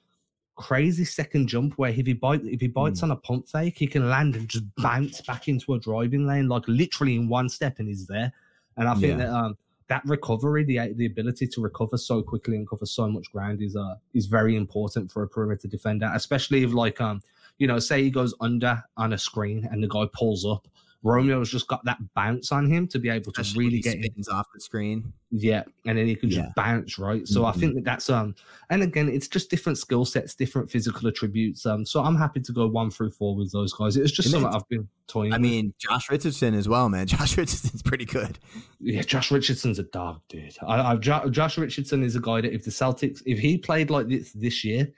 crazy 0.56 1.06
second 1.06 1.48
jump 1.48 1.74
where 1.78 1.90
if 1.90 2.06
he 2.06 2.12
bites 2.12 2.44
if 2.46 2.60
he 2.60 2.68
bites 2.68 3.00
mm. 3.00 3.04
on 3.04 3.12
a 3.12 3.16
pump 3.16 3.48
fake, 3.48 3.78
he 3.78 3.88
can 3.88 4.10
land 4.10 4.36
and 4.36 4.50
just 4.50 4.66
bounce 4.76 5.22
back 5.22 5.48
into 5.48 5.74
a 5.74 5.80
driving 5.80 6.28
lane 6.28 6.50
like 6.50 6.64
literally 6.68 7.16
in 7.16 7.30
one 7.30 7.48
step 7.48 7.80
and 7.80 7.88
he's 7.88 8.08
there. 8.08 8.32
And 8.78 8.88
I 8.88 8.94
think 8.96 9.20
yeah. 9.20 9.26
that 9.26 9.30
um, 9.30 9.58
that 9.88 10.04
recovery, 10.06 10.64
the 10.64 10.94
the 10.96 11.06
ability 11.06 11.48
to 11.48 11.62
recover 11.62 11.98
so 11.98 12.22
quickly 12.22 12.56
and 12.58 12.70
cover 12.70 12.86
so 12.86 13.08
much 13.08 13.32
ground 13.32 13.62
is 13.62 13.76
uh 13.76 13.96
is 14.14 14.26
very 14.26 14.56
important 14.56 15.12
for 15.12 15.24
a 15.24 15.28
perimeter 15.28 15.68
defender, 15.68 16.12
especially 16.14 16.64
if 16.64 16.74
like 16.74 17.00
um 17.00 17.22
you 17.58 17.68
know 17.68 17.80
say 17.80 18.04
he 18.04 18.10
goes 18.10 18.34
under 18.42 18.84
on 18.98 19.14
a 19.14 19.18
screen 19.18 19.68
and 19.72 19.82
the 19.84 19.88
guy 19.88 20.06
pulls 20.14 20.46
up 20.46 20.68
Romeo's 21.04 21.50
just 21.50 21.68
got 21.68 21.84
that 21.86 21.98
bounce 22.14 22.52
on 22.52 22.70
him 22.70 22.86
to 22.90 23.00
be 23.00 23.08
able 23.08 23.32
to 23.32 23.42
Especially 23.42 23.66
really 23.66 23.80
get 23.80 24.04
spins 24.04 24.28
off 24.28 24.48
the 24.54 24.60
screen. 24.60 25.14
Yeah, 25.32 25.64
and 25.86 25.98
then 25.98 26.08
he 26.08 26.16
can 26.16 26.30
just 26.30 26.42
yeah. 26.42 26.52
bounce 26.58 27.00
right. 27.00 27.26
So 27.26 27.42
mm-hmm. 27.42 27.48
I 27.48 27.52
think 27.54 27.76
that 27.76 27.86
that's 27.86 28.10
um, 28.10 28.36
and 28.70 28.84
again, 28.84 29.08
it's 29.08 29.28
just 29.28 29.50
different 29.50 29.78
skill 29.78 30.04
sets, 30.04 30.36
different 30.36 30.70
physical 30.70 31.08
attributes. 31.08 31.66
Um, 31.66 31.86
so 31.86 32.04
I'm 32.04 32.18
happy 32.18 32.42
to 32.42 32.52
go 32.52 32.68
one 32.68 32.92
through 32.92 33.12
four 33.12 33.36
with 33.36 33.52
those 33.54 33.72
guys. 33.72 33.96
It's 33.96 34.12
just 34.12 34.30
something 34.30 34.54
I've 34.54 34.68
been 34.68 34.90
toying. 35.08 35.32
I 35.32 35.38
with. 35.38 35.42
mean, 35.42 35.74
Josh 35.78 36.10
Richardson 36.10 36.54
as 36.54 36.68
well, 36.68 36.90
man. 36.90 37.08
Josh 37.08 37.38
Richardson's 37.38 37.82
pretty 37.82 38.06
good. 38.06 38.38
Yeah, 38.82 39.02
Josh 39.02 39.32
Richardson's 39.32 39.80
a 39.80 39.84
dog, 39.84 40.22
dude. 40.28 40.58
I, 40.68 40.94
I, 40.94 40.96
Josh 40.98 41.58
Richardson 41.58 42.04
is 42.04 42.18
a 42.18 42.22
guy 42.22 42.42
that 42.42 42.54
if 42.54 42.66
the 42.66 42.72
Celtics, 42.72 43.22
if 43.26 43.40
he 43.40 43.58
played 43.58 43.90
like 43.90 44.10
this 44.10 44.34
this 44.34 44.66
year, 44.66 44.90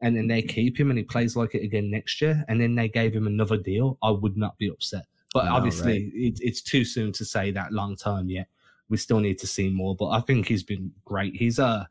and 0.00 0.16
then 0.16 0.26
they 0.26 0.40
keep 0.40 0.80
him 0.80 0.88
and 0.88 0.98
he 0.98 1.04
plays 1.04 1.36
like 1.36 1.54
it 1.54 1.62
again 1.62 1.90
next 1.90 2.22
year, 2.22 2.42
and 2.48 2.58
then 2.58 2.74
they 2.74 2.88
gave 2.88 3.12
him 3.12 3.26
another 3.26 3.58
deal, 3.58 3.98
I 4.02 4.10
would 4.10 4.38
not 4.38 4.56
be 4.56 4.68
upset 4.68 5.04
but 5.32 5.44
know, 5.44 5.54
obviously, 5.54 6.04
right? 6.04 6.12
it, 6.14 6.38
it's 6.40 6.62
too 6.62 6.84
soon 6.84 7.12
to 7.12 7.24
say 7.24 7.50
that 7.52 7.72
long 7.72 7.96
term 7.96 8.28
yet. 8.28 8.48
We 8.88 8.96
still 8.96 9.20
need 9.20 9.38
to 9.38 9.46
see 9.46 9.70
more. 9.70 9.94
But 9.94 10.08
I 10.08 10.20
think 10.20 10.48
he's 10.48 10.64
been 10.64 10.92
great. 11.04 11.34
He's 11.36 11.58
a 11.58 11.88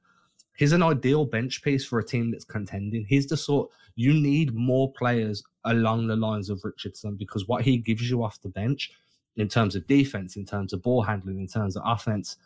he's 0.57 0.73
an 0.73 0.83
ideal 0.83 1.25
bench 1.25 1.63
piece 1.63 1.85
for 1.85 1.99
a 1.99 2.05
team 2.05 2.31
that's 2.31 2.43
contending. 2.43 3.05
He's 3.07 3.27
the 3.27 3.37
sort 3.37 3.69
you 3.95 4.13
need 4.13 4.55
more 4.55 4.91
players 4.93 5.43
along 5.65 6.07
the 6.07 6.15
lines 6.15 6.49
of 6.49 6.61
Richardson 6.63 7.15
because 7.15 7.49
what 7.49 7.63
he 7.63 7.77
gives 7.77 8.09
you 8.09 8.23
off 8.23 8.41
the 8.41 8.47
bench 8.47 8.91
in 9.35 9.47
terms 9.47 9.75
of 9.75 9.85
defense, 9.87 10.37
in 10.37 10.45
terms 10.45 10.71
of 10.71 10.81
ball 10.81 11.01
handling, 11.01 11.39
in 11.39 11.47
terms 11.47 11.75
of 11.75 11.83
offense, 11.85 12.37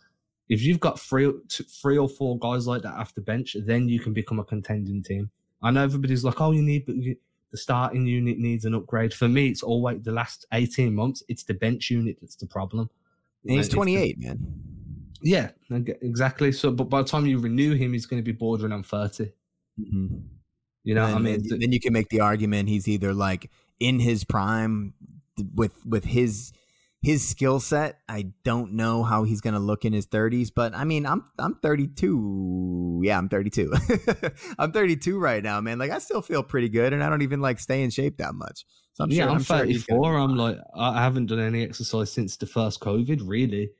if 0.49 0.61
you've 0.61 0.79
got 0.79 0.99
three, 0.99 1.31
three 1.49 1.97
or 1.97 2.09
four 2.09 2.37
guys 2.39 2.67
like 2.67 2.81
that 2.81 2.95
off 2.95 3.13
the 3.13 3.21
bench, 3.21 3.55
then 3.65 3.87
you 3.87 3.99
can 3.99 4.13
become 4.13 4.39
a 4.39 4.43
contending 4.43 5.03
team. 5.03 5.29
I 5.61 5.71
know 5.71 5.83
everybody's 5.83 6.23
like, 6.23 6.41
oh, 6.41 6.51
you 6.51 6.61
need, 6.61 6.85
but 6.85 6.95
you, 6.95 7.15
the 7.53 7.57
starting 7.57 8.07
unit 8.07 8.39
needs 8.39 8.65
an 8.65 8.73
upgrade. 8.73 9.13
For 9.13 9.29
me, 9.29 9.47
it's 9.47 9.61
always 9.61 10.01
the 10.01 10.11
last 10.11 10.47
18 10.51 10.93
months, 10.93 11.21
it's 11.29 11.43
the 11.43 11.53
bench 11.53 11.91
unit 11.91 12.17
that's 12.19 12.35
the 12.35 12.47
problem. 12.47 12.89
And 13.45 13.57
he's 13.57 13.69
28, 13.69 14.19
the, 14.19 14.27
man. 14.27 14.39
Yeah, 15.21 15.51
exactly. 15.69 16.51
So, 16.51 16.71
but 16.71 16.85
by 16.85 17.03
the 17.03 17.07
time 17.07 17.27
you 17.27 17.37
renew 17.37 17.75
him, 17.75 17.93
he's 17.93 18.07
going 18.07 18.21
to 18.21 18.25
be 18.25 18.35
bordering 18.35 18.71
on 18.71 18.81
30. 18.81 19.25
Mm-hmm. 19.79 20.17
You 20.83 20.95
know, 20.95 21.05
and, 21.05 21.15
I 21.15 21.19
mean, 21.19 21.43
then 21.47 21.71
you 21.71 21.79
can 21.79 21.93
make 21.93 22.09
the 22.09 22.21
argument 22.21 22.69
he's 22.69 22.87
either 22.87 23.13
like 23.13 23.51
in 23.79 23.99
his 23.99 24.23
prime 24.23 24.95
with 25.53 25.73
with 25.85 26.05
his 26.05 26.51
his 27.03 27.27
skill 27.27 27.59
set, 27.59 27.99
I 28.07 28.31
don't 28.45 28.73
know 28.73 29.03
how 29.03 29.23
he's 29.25 29.41
going 29.41 29.55
to 29.55 29.59
look 29.59 29.83
in 29.83 29.91
his 29.91 30.07
30s, 30.07 30.51
but 30.55 30.73
I 30.73 30.85
mean, 30.85 31.05
I'm 31.05 31.25
I'm 31.37 31.55
32. 31.55 33.01
Yeah, 33.03 33.17
I'm 33.17 33.27
32. 33.27 33.73
I'm 34.57 34.71
32 34.71 35.19
right 35.19 35.43
now, 35.43 35.59
man. 35.59 35.77
Like 35.77 35.91
I 35.91 35.99
still 35.99 36.21
feel 36.21 36.41
pretty 36.43 36.69
good 36.69 36.93
and 36.93 37.03
I 37.03 37.09
don't 37.09 37.21
even 37.21 37.41
like 37.41 37.59
stay 37.59 37.83
in 37.83 37.89
shape 37.89 38.17
that 38.17 38.33
much. 38.33 38.65
So 38.93 39.03
I'm 39.03 39.11
yeah, 39.11 39.23
sure, 39.23 39.29
I'm, 39.31 39.37
I'm 39.37 39.43
34. 39.43 39.97
Sure 39.97 40.17
I'm 40.17 40.37
like 40.37 40.57
I 40.75 41.03
haven't 41.03 41.25
done 41.25 41.39
any 41.39 41.63
exercise 41.63 42.09
since 42.09 42.37
the 42.37 42.45
first 42.45 42.79
COVID, 42.79 43.21
really. 43.25 43.71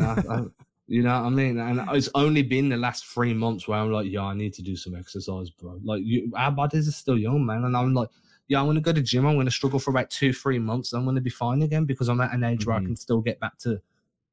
I, 0.00 0.22
I, 0.28 0.42
you 0.88 1.04
know 1.04 1.20
what 1.22 1.26
I 1.26 1.30
mean? 1.30 1.60
And 1.60 1.80
it's 1.92 2.08
only 2.16 2.42
been 2.42 2.68
the 2.68 2.76
last 2.76 3.06
three 3.06 3.32
months 3.32 3.68
where 3.68 3.78
I'm 3.78 3.92
like, 3.92 4.10
yeah, 4.10 4.22
I 4.22 4.34
need 4.34 4.54
to 4.54 4.62
do 4.62 4.74
some 4.74 4.96
exercise, 4.96 5.50
bro. 5.50 5.78
Like, 5.84 6.02
you, 6.04 6.32
our 6.36 6.50
bodies 6.50 6.88
are 6.88 6.92
still 6.92 7.18
young, 7.18 7.46
man. 7.46 7.62
And 7.62 7.76
I'm 7.76 7.94
like, 7.94 8.08
yeah, 8.48 8.60
I'm 8.60 8.66
going 8.66 8.76
to 8.76 8.80
go 8.80 8.92
to 8.92 9.02
gym. 9.02 9.26
I'm 9.26 9.34
going 9.34 9.46
to 9.46 9.52
struggle 9.52 9.78
for 9.78 9.90
about 9.90 10.10
two, 10.10 10.32
three 10.32 10.58
months. 10.58 10.92
I'm 10.92 11.04
going 11.04 11.16
to 11.16 11.22
be 11.22 11.30
fine 11.30 11.62
again 11.62 11.84
because 11.84 12.08
I'm 12.08 12.20
at 12.20 12.32
an 12.32 12.44
age 12.44 12.60
mm-hmm. 12.60 12.70
where 12.70 12.76
I 12.76 12.80
mm-hmm. 12.80 12.88
can 12.88 12.96
still 12.96 13.20
get 13.20 13.40
back 13.40 13.58
to 13.58 13.80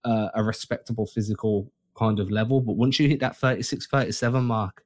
uh, 0.05 0.29
a 0.35 0.43
respectable 0.43 1.07
physical 1.07 1.71
kind 1.97 2.19
of 2.19 2.29
level. 2.29 2.61
But 2.61 2.73
once 2.73 2.99
you 2.99 3.07
hit 3.07 3.19
that 3.21 3.35
36, 3.35 3.87
37 3.87 4.43
mark, 4.43 4.83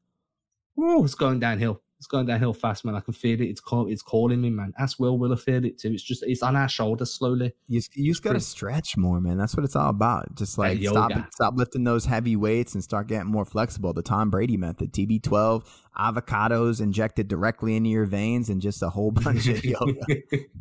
oh, 0.77 1.03
it's 1.03 1.15
going 1.15 1.39
downhill. 1.39 1.81
It's 1.97 2.05
going 2.05 2.27
downhill 2.27 2.53
fast, 2.53 2.85
man. 2.85 2.93
I 2.93 2.99
can 2.99 3.13
feel 3.13 3.41
it. 3.41 3.45
It's 3.45 3.59
call, 3.59 3.87
it's 3.87 4.03
calling 4.03 4.39
me, 4.39 4.51
man. 4.51 4.71
Ask 4.77 4.99
Will. 4.99 5.17
Will 5.17 5.33
I 5.33 5.35
feel 5.35 5.65
it 5.65 5.79
too? 5.79 5.93
It's 5.93 6.03
just 6.03 6.23
it's 6.27 6.43
on 6.43 6.55
our 6.55 6.69
shoulders 6.69 7.11
slowly. 7.11 7.53
You 7.67 7.81
you 7.95 8.11
just 8.11 8.21
got 8.21 8.33
to 8.33 8.39
stretch 8.39 8.95
more, 8.97 9.19
man. 9.19 9.37
That's 9.37 9.55
what 9.55 9.63
it's 9.63 9.75
all 9.75 9.89
about. 9.89 10.35
Just 10.35 10.59
like 10.59 10.81
stop 10.83 11.11
stop 11.33 11.55
lifting 11.57 11.83
those 11.83 12.05
heavy 12.05 12.35
weights 12.35 12.75
and 12.75 12.83
start 12.83 13.07
getting 13.07 13.31
more 13.31 13.45
flexible. 13.45 13.93
The 13.93 14.03
Tom 14.03 14.29
Brady 14.29 14.57
method, 14.57 14.93
TB12, 14.93 15.65
avocados 15.97 16.81
injected 16.81 17.27
directly 17.27 17.75
into 17.75 17.89
your 17.89 18.05
veins, 18.05 18.49
and 18.49 18.61
just 18.61 18.83
a 18.83 18.89
whole 18.89 19.11
bunch 19.23 19.47
of 19.47 19.65
yoga. 19.65 20.05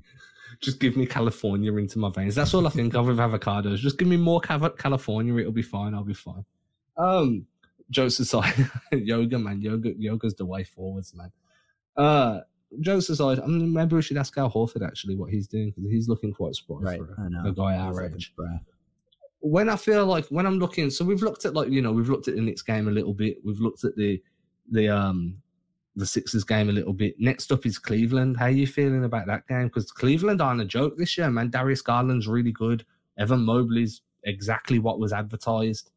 just 0.60 0.80
give 0.80 0.96
me 0.96 1.04
California 1.04 1.74
into 1.74 1.98
my 1.98 2.08
veins. 2.08 2.34
That's 2.34 2.54
all 2.54 2.66
I 2.66 2.70
think 2.70 2.94
of 2.94 3.08
with 3.08 3.18
avocados. 3.18 3.76
Just 3.76 3.98
give 3.98 4.08
me 4.08 4.16
more 4.16 4.40
California. 4.40 5.36
It'll 5.36 5.52
be 5.52 5.60
fine. 5.60 5.94
I'll 5.94 6.02
be 6.02 6.14
fine. 6.14 6.46
Um, 6.96 7.46
jokes 7.90 8.18
aside, 8.18 8.70
yoga, 8.92 9.38
man, 9.38 9.60
yoga, 9.60 9.92
yoga's 9.96 10.34
the 10.34 10.44
way 10.44 10.64
forwards, 10.64 11.14
man. 11.14 11.32
Uh, 11.96 12.40
jokes 12.80 13.08
aside, 13.08 13.40
I 13.40 13.46
mean, 13.46 13.72
maybe 13.72 13.96
we 13.96 14.02
should 14.02 14.16
ask 14.16 14.36
Al 14.38 14.50
Horford 14.50 14.86
actually 14.86 15.16
what 15.16 15.30
he's 15.30 15.46
doing 15.46 15.70
because 15.70 15.90
he's 15.90 16.08
looking 16.08 16.32
quite 16.32 16.54
spry 16.54 16.78
right, 16.80 16.98
for 16.98 17.16
a, 17.44 17.48
a 17.48 17.52
guy 17.52 17.76
our 17.76 18.04
age. 18.04 18.34
When 19.40 19.68
I 19.68 19.76
feel 19.76 20.06
like 20.06 20.26
when 20.28 20.46
I'm 20.46 20.58
looking, 20.58 20.90
so 20.90 21.04
we've 21.04 21.22
looked 21.22 21.44
at 21.44 21.54
like 21.54 21.68
you 21.68 21.80
know 21.80 21.92
we've 21.92 22.08
looked 22.08 22.26
at 22.26 22.34
the 22.34 22.40
Knicks 22.40 22.62
game 22.62 22.88
a 22.88 22.90
little 22.90 23.14
bit. 23.14 23.36
We've 23.44 23.60
looked 23.60 23.84
at 23.84 23.94
the 23.94 24.20
the 24.70 24.88
um 24.88 25.40
the 25.94 26.06
Sixers 26.06 26.44
game 26.44 26.68
a 26.68 26.72
little 26.72 26.92
bit. 26.92 27.14
Next 27.18 27.52
up 27.52 27.64
is 27.64 27.78
Cleveland. 27.78 28.36
How 28.36 28.46
are 28.46 28.50
you 28.50 28.66
feeling 28.66 29.04
about 29.04 29.26
that 29.26 29.46
game? 29.46 29.68
Because 29.68 29.90
Cleveland 29.90 30.42
aren't 30.42 30.60
a 30.60 30.64
joke 30.64 30.96
this 30.96 31.16
year, 31.16 31.30
man. 31.30 31.50
Darius 31.50 31.80
Garland's 31.80 32.28
really 32.28 32.52
good. 32.52 32.84
Evan 33.18 33.40
Mobley's 33.40 34.02
exactly 34.24 34.78
what 34.78 34.98
was 34.98 35.12
advertised. 35.12 35.90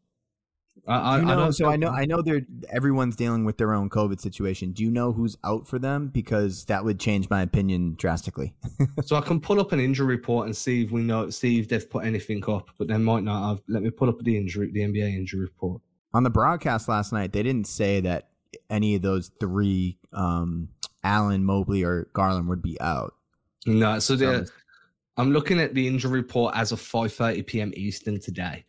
I, 0.87 1.19
you 1.19 1.25
know, 1.25 1.47
I 1.47 1.49
so 1.51 1.69
I 1.69 1.75
know 1.75 1.89
I 1.89 2.05
know 2.05 2.21
they're 2.21 2.41
everyone's 2.69 3.15
dealing 3.15 3.45
with 3.45 3.57
their 3.57 3.73
own 3.73 3.89
COVID 3.89 4.19
situation. 4.19 4.71
Do 4.71 4.83
you 4.83 4.91
know 4.91 5.11
who's 5.11 5.37
out 5.43 5.67
for 5.67 5.79
them? 5.79 6.07
Because 6.07 6.65
that 6.65 6.83
would 6.83 6.99
change 6.99 7.29
my 7.29 7.41
opinion 7.41 7.95
drastically. 7.97 8.53
so 9.03 9.15
I 9.15 9.21
can 9.21 9.39
pull 9.39 9.59
up 9.59 9.71
an 9.71 9.79
injury 9.79 10.07
report 10.07 10.47
and 10.47 10.55
see 10.55 10.83
if 10.83 10.91
we 10.91 11.01
know 11.01 11.29
see 11.29 11.59
if 11.59 11.67
they've 11.67 11.89
put 11.89 12.05
anything 12.05 12.43
up, 12.49 12.69
but 12.77 12.87
they 12.87 12.97
might 12.97 13.23
not 13.23 13.49
have. 13.49 13.61
Let 13.67 13.83
me 13.83 13.89
pull 13.89 14.09
up 14.09 14.19
the 14.19 14.37
injury 14.37 14.71
the 14.71 14.81
NBA 14.81 15.15
injury 15.15 15.41
report. 15.41 15.81
On 16.13 16.23
the 16.23 16.29
broadcast 16.29 16.87
last 16.89 17.13
night, 17.13 17.33
they 17.33 17.43
didn't 17.43 17.67
say 17.67 17.99
that 18.01 18.29
any 18.69 18.95
of 18.95 19.01
those 19.01 19.31
three, 19.39 19.97
um, 20.13 20.69
Allen, 21.03 21.45
Mobley, 21.45 21.83
or 21.83 22.09
Garland 22.13 22.47
would 22.49 22.61
be 22.61 22.79
out. 22.81 23.13
No, 23.65 23.99
so 23.99 24.15
the 24.15 24.49
I'm 25.17 25.33
looking 25.33 25.59
at 25.59 25.73
the 25.73 25.85
injury 25.85 26.11
report 26.21 26.55
as 26.55 26.71
of 26.71 26.79
5:30 26.79 27.45
p.m. 27.45 27.73
Eastern 27.75 28.19
today. 28.19 28.63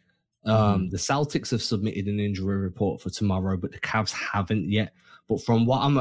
Um, 0.45 0.57
mm-hmm. 0.57 0.89
The 0.89 0.97
Celtics 0.97 1.51
have 1.51 1.63
submitted 1.63 2.07
an 2.07 2.19
injury 2.19 2.57
report 2.57 3.01
for 3.01 3.11
tomorrow, 3.11 3.57
but 3.57 3.73
the 3.73 3.81
Cavs 3.81 4.13
haven't 4.13 4.71
yet. 4.71 4.93
But 5.29 5.43
from 5.43 5.65
what 5.65 5.83
I'm 5.83 5.95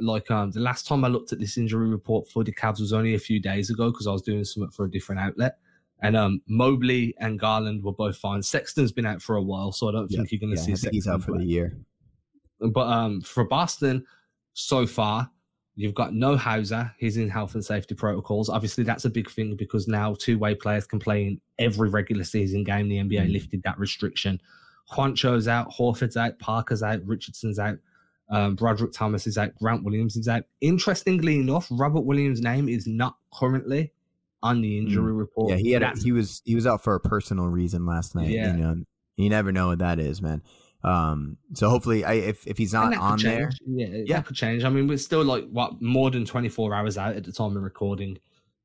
like, 0.00 0.30
um, 0.30 0.52
the 0.52 0.60
last 0.60 0.86
time 0.86 1.04
I 1.04 1.08
looked 1.08 1.32
at 1.32 1.40
this 1.40 1.58
injury 1.58 1.88
report 1.88 2.28
for 2.28 2.44
the 2.44 2.52
Cavs 2.52 2.80
was 2.80 2.92
only 2.92 3.14
a 3.14 3.18
few 3.18 3.40
days 3.40 3.70
ago 3.70 3.90
because 3.90 4.06
I 4.06 4.12
was 4.12 4.22
doing 4.22 4.44
something 4.44 4.70
for 4.70 4.84
a 4.84 4.90
different 4.90 5.20
outlet. 5.20 5.58
And 6.00 6.16
um, 6.16 6.42
Mobley 6.46 7.14
and 7.18 7.40
Garland 7.40 7.82
were 7.82 7.92
both 7.92 8.16
fine. 8.16 8.40
Sexton's 8.42 8.92
been 8.92 9.06
out 9.06 9.20
for 9.20 9.34
a 9.34 9.42
while, 9.42 9.72
so 9.72 9.88
I 9.88 9.92
don't 9.92 10.06
think 10.06 10.30
you're 10.30 10.38
going 10.38 10.54
to 10.54 10.60
yeah, 10.60 10.66
see. 10.66 10.76
Sexton 10.76 10.92
he's 10.92 11.08
out 11.08 11.24
for 11.24 11.36
the 11.36 11.44
year. 11.44 11.76
But 12.60 12.86
um, 12.86 13.20
for 13.20 13.44
Boston, 13.44 14.06
so 14.52 14.86
far, 14.86 15.28
you've 15.78 15.94
got 15.94 16.12
no 16.12 16.36
Hauser. 16.36 16.92
He's 16.98 17.16
in 17.16 17.30
health 17.30 17.54
and 17.54 17.64
safety 17.64 17.94
protocols. 17.94 18.48
Obviously, 18.48 18.82
that's 18.82 19.04
a 19.04 19.10
big 19.10 19.30
thing 19.30 19.54
because 19.54 19.86
now 19.86 20.16
two-way 20.18 20.56
players 20.56 20.88
can 20.88 20.98
play 20.98 21.24
in 21.24 21.40
every 21.60 21.88
regular 21.88 22.24
season 22.24 22.64
game. 22.64 22.88
The 22.88 22.96
NBA 22.96 23.28
mm. 23.28 23.32
lifted 23.32 23.62
that 23.62 23.78
restriction. 23.78 24.40
Juancho's 24.90 25.46
out, 25.46 25.70
Horford's 25.70 26.16
out, 26.16 26.36
Parker's 26.40 26.82
out, 26.82 27.00
Richardson's 27.06 27.60
out, 27.60 27.78
um, 28.30 28.56
Brodric 28.56 28.92
Thomas 28.92 29.26
is 29.28 29.38
out, 29.38 29.54
Grant 29.54 29.84
Williams 29.84 30.16
is 30.16 30.26
out. 30.26 30.42
Interestingly 30.60 31.36
enough, 31.36 31.68
Robert 31.70 32.00
Williams' 32.00 32.40
name 32.40 32.68
is 32.68 32.86
not 32.88 33.16
currently 33.32 33.92
on 34.42 34.60
the 34.60 34.78
injury 34.78 35.12
mm. 35.12 35.18
report. 35.18 35.50
Yeah, 35.50 35.56
he 35.58 35.70
had 35.70 35.82
a, 35.84 35.92
he 36.02 36.10
was 36.10 36.42
he 36.44 36.56
was 36.56 36.66
out 36.66 36.82
for 36.82 36.96
a 36.96 37.00
personal 37.00 37.46
reason 37.46 37.86
last 37.86 38.16
night. 38.16 38.30
Yeah, 38.30 38.52
you 38.52 38.58
know, 38.58 38.82
you 39.16 39.28
never 39.28 39.52
know 39.52 39.68
what 39.68 39.78
that 39.78 40.00
is, 40.00 40.20
man. 40.20 40.42
Um, 40.84 41.36
so 41.54 41.68
hopefully, 41.68 42.04
I, 42.04 42.14
if 42.14 42.46
if 42.46 42.56
he's 42.56 42.72
not 42.72 42.96
on 42.96 43.18
there, 43.18 43.50
yeah, 43.66 43.86
yeah, 43.86 44.16
that 44.16 44.26
could 44.26 44.36
change. 44.36 44.64
I 44.64 44.68
mean, 44.68 44.86
we're 44.86 44.98
still 44.98 45.24
like 45.24 45.48
what 45.50 45.82
more 45.82 46.10
than 46.10 46.24
twenty 46.24 46.48
four 46.48 46.74
hours 46.74 46.96
out 46.96 47.16
at 47.16 47.24
the 47.24 47.32
time 47.32 47.56
of 47.56 47.62
recording, 47.62 48.18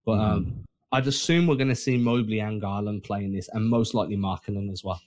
but 0.06 0.18
mm. 0.18 0.32
um, 0.32 0.64
I'd 0.92 1.08
assume 1.08 1.48
we're 1.48 1.56
going 1.56 1.70
to 1.70 1.76
see 1.76 1.98
Mobley 1.98 2.40
and 2.40 2.62
Garland 2.62 3.04
playing 3.04 3.34
this, 3.34 3.50
and 3.52 3.68
most 3.68 3.96
likely 3.96 4.16
Markkanen 4.16 4.72
as 4.72 4.84
well. 4.84 5.02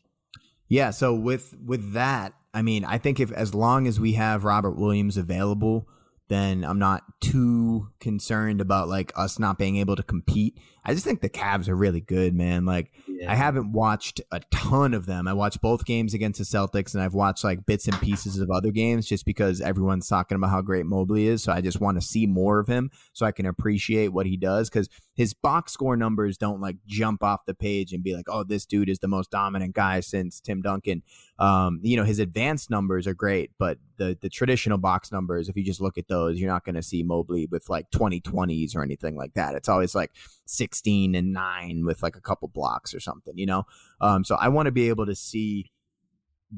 Yeah. 0.69 0.91
So 0.91 1.15
with 1.15 1.55
with 1.65 1.93
that, 1.93 2.35
I 2.53 2.63
mean, 2.63 2.85
I 2.85 2.99
think 2.99 3.21
if 3.21 3.31
as 3.31 3.55
long 3.55 3.87
as 3.87 4.01
we 4.01 4.15
have 4.15 4.43
Robert 4.43 4.77
Williams 4.77 5.17
available, 5.17 5.89
then 6.29 6.65
I'm 6.65 6.81
not 6.81 7.05
too 7.21 7.89
concerned 8.01 8.61
about 8.61 8.89
like 8.89 9.13
us 9.15 9.39
not 9.39 9.59
being 9.59 9.77
able 9.77 9.95
to 9.95 10.03
compete. 10.03 10.59
I 10.85 10.93
just 10.93 11.05
think 11.05 11.21
the 11.21 11.29
Cavs 11.29 11.69
are 11.69 11.77
really 11.77 12.01
good, 12.01 12.35
man. 12.35 12.65
Like 12.67 12.93
yeah. 13.19 13.31
I 13.31 13.35
haven't 13.35 13.73
watched 13.73 14.21
a 14.31 14.41
ton 14.51 14.95
of 14.95 15.07
them. 15.07 15.27
I 15.27 15.33
watched 15.33 15.61
both 15.61 15.85
games 15.85 16.15
against 16.15 16.39
the 16.39 16.45
Celtics, 16.45 16.95
and 16.95 17.03
I've 17.03 17.15
watched 17.15 17.45
like 17.45 17.67
bits 17.67 17.89
and 17.89 17.99
pieces 18.01 18.39
of 18.39 18.51
other 18.51 18.71
games 18.71 19.07
just 19.07 19.25
because 19.25 19.61
everyone's 19.61 20.09
talking 20.09 20.37
about 20.37 20.51
how 20.51 20.63
great 20.63 20.87
Mobley 20.87 21.27
is. 21.27 21.43
So 21.43 21.53
I 21.53 21.61
just 21.61 21.81
want 21.81 22.01
to 22.01 22.07
see 22.07 22.27
more 22.27 22.59
of 22.59 22.67
him 22.67 22.91
so 23.13 23.27
I 23.27 23.33
can 23.33 23.47
appreciate 23.47 24.09
what 24.09 24.27
he 24.27 24.37
does 24.37 24.69
because 24.69 24.89
his 25.15 25.33
box 25.35 25.73
score 25.73 25.97
numbers 25.97 26.37
don't 26.37 26.61
like 26.61 26.77
jump 26.87 27.23
off 27.23 27.47
the 27.47 27.55
page 27.55 27.93
and 27.93 28.05
be 28.05 28.15
like, 28.15 28.27
oh, 28.29 28.45
this 28.45 28.67
dude 28.67 28.89
is 28.89 28.99
the 28.99 29.09
most 29.09 29.31
dominant 29.31 29.75
guy 29.75 30.01
since 30.01 30.41
Tim 30.41 30.61
Duncan. 30.61 31.03
Um, 31.39 31.81
you 31.83 31.97
know, 31.97 32.05
his 32.05 32.19
advanced 32.19 32.71
numbers 32.71 33.07
are 33.07 33.15
great, 33.15 33.51
but 33.59 33.79
the 33.99 34.17
the 34.21 34.31
traditional 34.31 34.79
box 34.79 35.13
numbers, 35.13 35.49
if 35.49 35.57
you 35.57 35.65
just 35.65 35.81
look 35.81 35.99
at 35.99 36.09
those, 36.09 36.41
you're 36.41 36.51
not 36.51 36.65
going 36.65 36.77
to 36.77 36.83
see 36.83 37.03
Mobley 37.03 37.47
with 37.51 37.69
like 37.69 37.91
2020s 37.91 38.75
or 38.75 38.83
anything 38.83 39.17
like 39.17 39.35
that. 39.35 39.55
It's 39.55 39.69
always 39.69 39.95
like 39.95 40.13
16 40.47 41.15
and 41.15 41.33
9 41.33 41.85
with 41.85 42.03
like 42.03 42.17
a 42.17 42.21
couple 42.21 42.49
blocks 42.49 42.95
or 42.95 43.01
something, 43.01 43.37
you 43.37 43.47
know? 43.47 43.65
Um, 44.01 44.25
so 44.25 44.37
I 44.37 44.49
want 44.49 44.67
to 44.67 44.73
be 44.73 44.89
able 44.89 45.07
to 45.07 45.15
see 45.15 45.71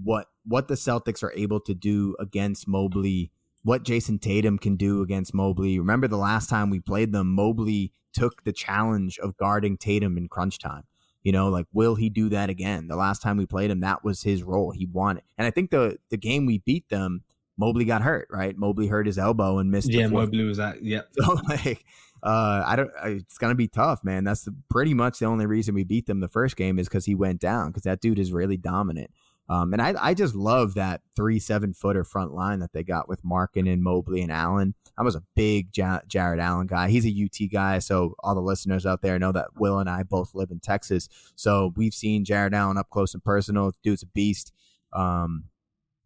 what 0.04 0.26
what 0.44 0.68
the 0.68 0.74
Celtics 0.74 1.22
are 1.22 1.32
able 1.32 1.60
to 1.60 1.74
do 1.74 2.14
against 2.20 2.68
Mobley, 2.68 3.32
what 3.62 3.84
Jayson 3.84 4.20
Tatum 4.20 4.58
can 4.58 4.76
do 4.76 5.02
against 5.02 5.34
Mobley. 5.34 5.78
Remember 5.78 6.08
the 6.08 6.16
last 6.16 6.48
time 6.48 6.70
we 6.70 6.80
played 6.80 7.12
them, 7.12 7.34
Mobley 7.34 7.92
took 8.12 8.44
the 8.44 8.52
challenge 8.52 9.18
of 9.18 9.36
guarding 9.36 9.76
Tatum 9.76 10.16
in 10.16 10.28
crunch 10.28 10.58
time. 10.58 10.84
You 11.28 11.32
know, 11.32 11.50
like 11.50 11.66
will 11.74 11.94
he 11.94 12.08
do 12.08 12.30
that 12.30 12.48
again? 12.48 12.88
The 12.88 12.96
last 12.96 13.20
time 13.20 13.36
we 13.36 13.44
played 13.44 13.70
him, 13.70 13.80
that 13.80 14.02
was 14.02 14.22
his 14.22 14.42
role. 14.42 14.70
He 14.70 14.86
won 14.86 15.18
it. 15.18 15.24
And 15.36 15.46
I 15.46 15.50
think 15.50 15.70
the 15.70 15.98
the 16.08 16.16
game 16.16 16.46
we 16.46 16.60
beat 16.60 16.88
them, 16.88 17.22
Mobley 17.58 17.84
got 17.84 18.00
hurt, 18.00 18.28
right? 18.30 18.56
Mobley 18.56 18.86
hurt 18.86 19.04
his 19.04 19.18
elbow 19.18 19.58
and 19.58 19.70
missed. 19.70 19.92
Yeah, 19.92 20.06
Mobley 20.06 20.44
was 20.44 20.56
that. 20.56 20.82
Yeah. 20.82 21.02
So 21.12 21.34
like, 21.46 21.84
uh, 22.22 22.62
I 22.64 22.76
don't. 22.76 22.90
It's 23.04 23.36
gonna 23.36 23.54
be 23.54 23.68
tough, 23.68 24.02
man. 24.02 24.24
That's 24.24 24.44
the, 24.44 24.54
pretty 24.70 24.94
much 24.94 25.18
the 25.18 25.26
only 25.26 25.44
reason 25.44 25.74
we 25.74 25.84
beat 25.84 26.06
them 26.06 26.20
the 26.20 26.28
first 26.28 26.56
game 26.56 26.78
is 26.78 26.88
because 26.88 27.04
he 27.04 27.14
went 27.14 27.42
down 27.42 27.72
because 27.72 27.82
that 27.82 28.00
dude 28.00 28.18
is 28.18 28.32
really 28.32 28.56
dominant. 28.56 29.10
Um, 29.50 29.72
and 29.72 29.80
I, 29.80 29.94
I 29.98 30.14
just 30.14 30.34
love 30.34 30.74
that 30.74 31.00
three 31.16 31.38
seven 31.38 31.72
footer 31.72 32.04
front 32.04 32.34
line 32.34 32.58
that 32.58 32.72
they 32.72 32.82
got 32.82 33.08
with 33.08 33.24
Markkanen 33.24 33.72
and 33.72 33.82
Mobley 33.82 34.20
and 34.20 34.30
Allen. 34.30 34.74
I 34.98 35.02
was 35.02 35.14
a 35.14 35.22
big 35.34 35.76
ja- 35.76 36.00
Jarrett 36.06 36.40
Allen 36.40 36.66
guy. 36.66 36.90
He's 36.90 37.06
a 37.06 37.24
UT 37.24 37.50
guy, 37.50 37.78
so 37.78 38.14
all 38.20 38.34
the 38.34 38.42
listeners 38.42 38.84
out 38.84 39.00
there 39.00 39.18
know 39.18 39.32
that 39.32 39.56
Will 39.56 39.78
and 39.78 39.88
I 39.88 40.02
both 40.02 40.34
live 40.34 40.50
in 40.50 40.60
Texas. 40.60 41.08
So 41.34 41.72
we've 41.76 41.94
seen 41.94 42.24
Jarrett 42.24 42.52
Allen 42.52 42.76
up 42.76 42.90
close 42.90 43.14
and 43.14 43.24
personal. 43.24 43.72
Dude's 43.82 44.02
a 44.02 44.06
beast. 44.06 44.52
Um, 44.92 45.44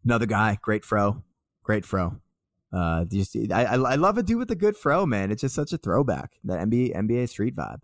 another 0.05 0.25
guy, 0.25 0.57
great 0.61 0.85
fro, 0.85 1.23
great 1.63 1.85
fro. 1.85 2.21
Uh, 2.71 3.05
just 3.05 3.35
I, 3.51 3.65
I 3.65 3.95
love 3.95 4.17
a 4.17 4.23
dude 4.23 4.39
with 4.39 4.51
a 4.51 4.55
good 4.55 4.75
fro, 4.75 5.05
man. 5.05 5.31
It's 5.31 5.41
just 5.41 5.53
such 5.53 5.73
a 5.73 5.77
throwback 5.77 6.31
that 6.45 6.67
NBA 6.67 6.95
NBA 6.95 7.29
street 7.29 7.55
vibe. 7.55 7.81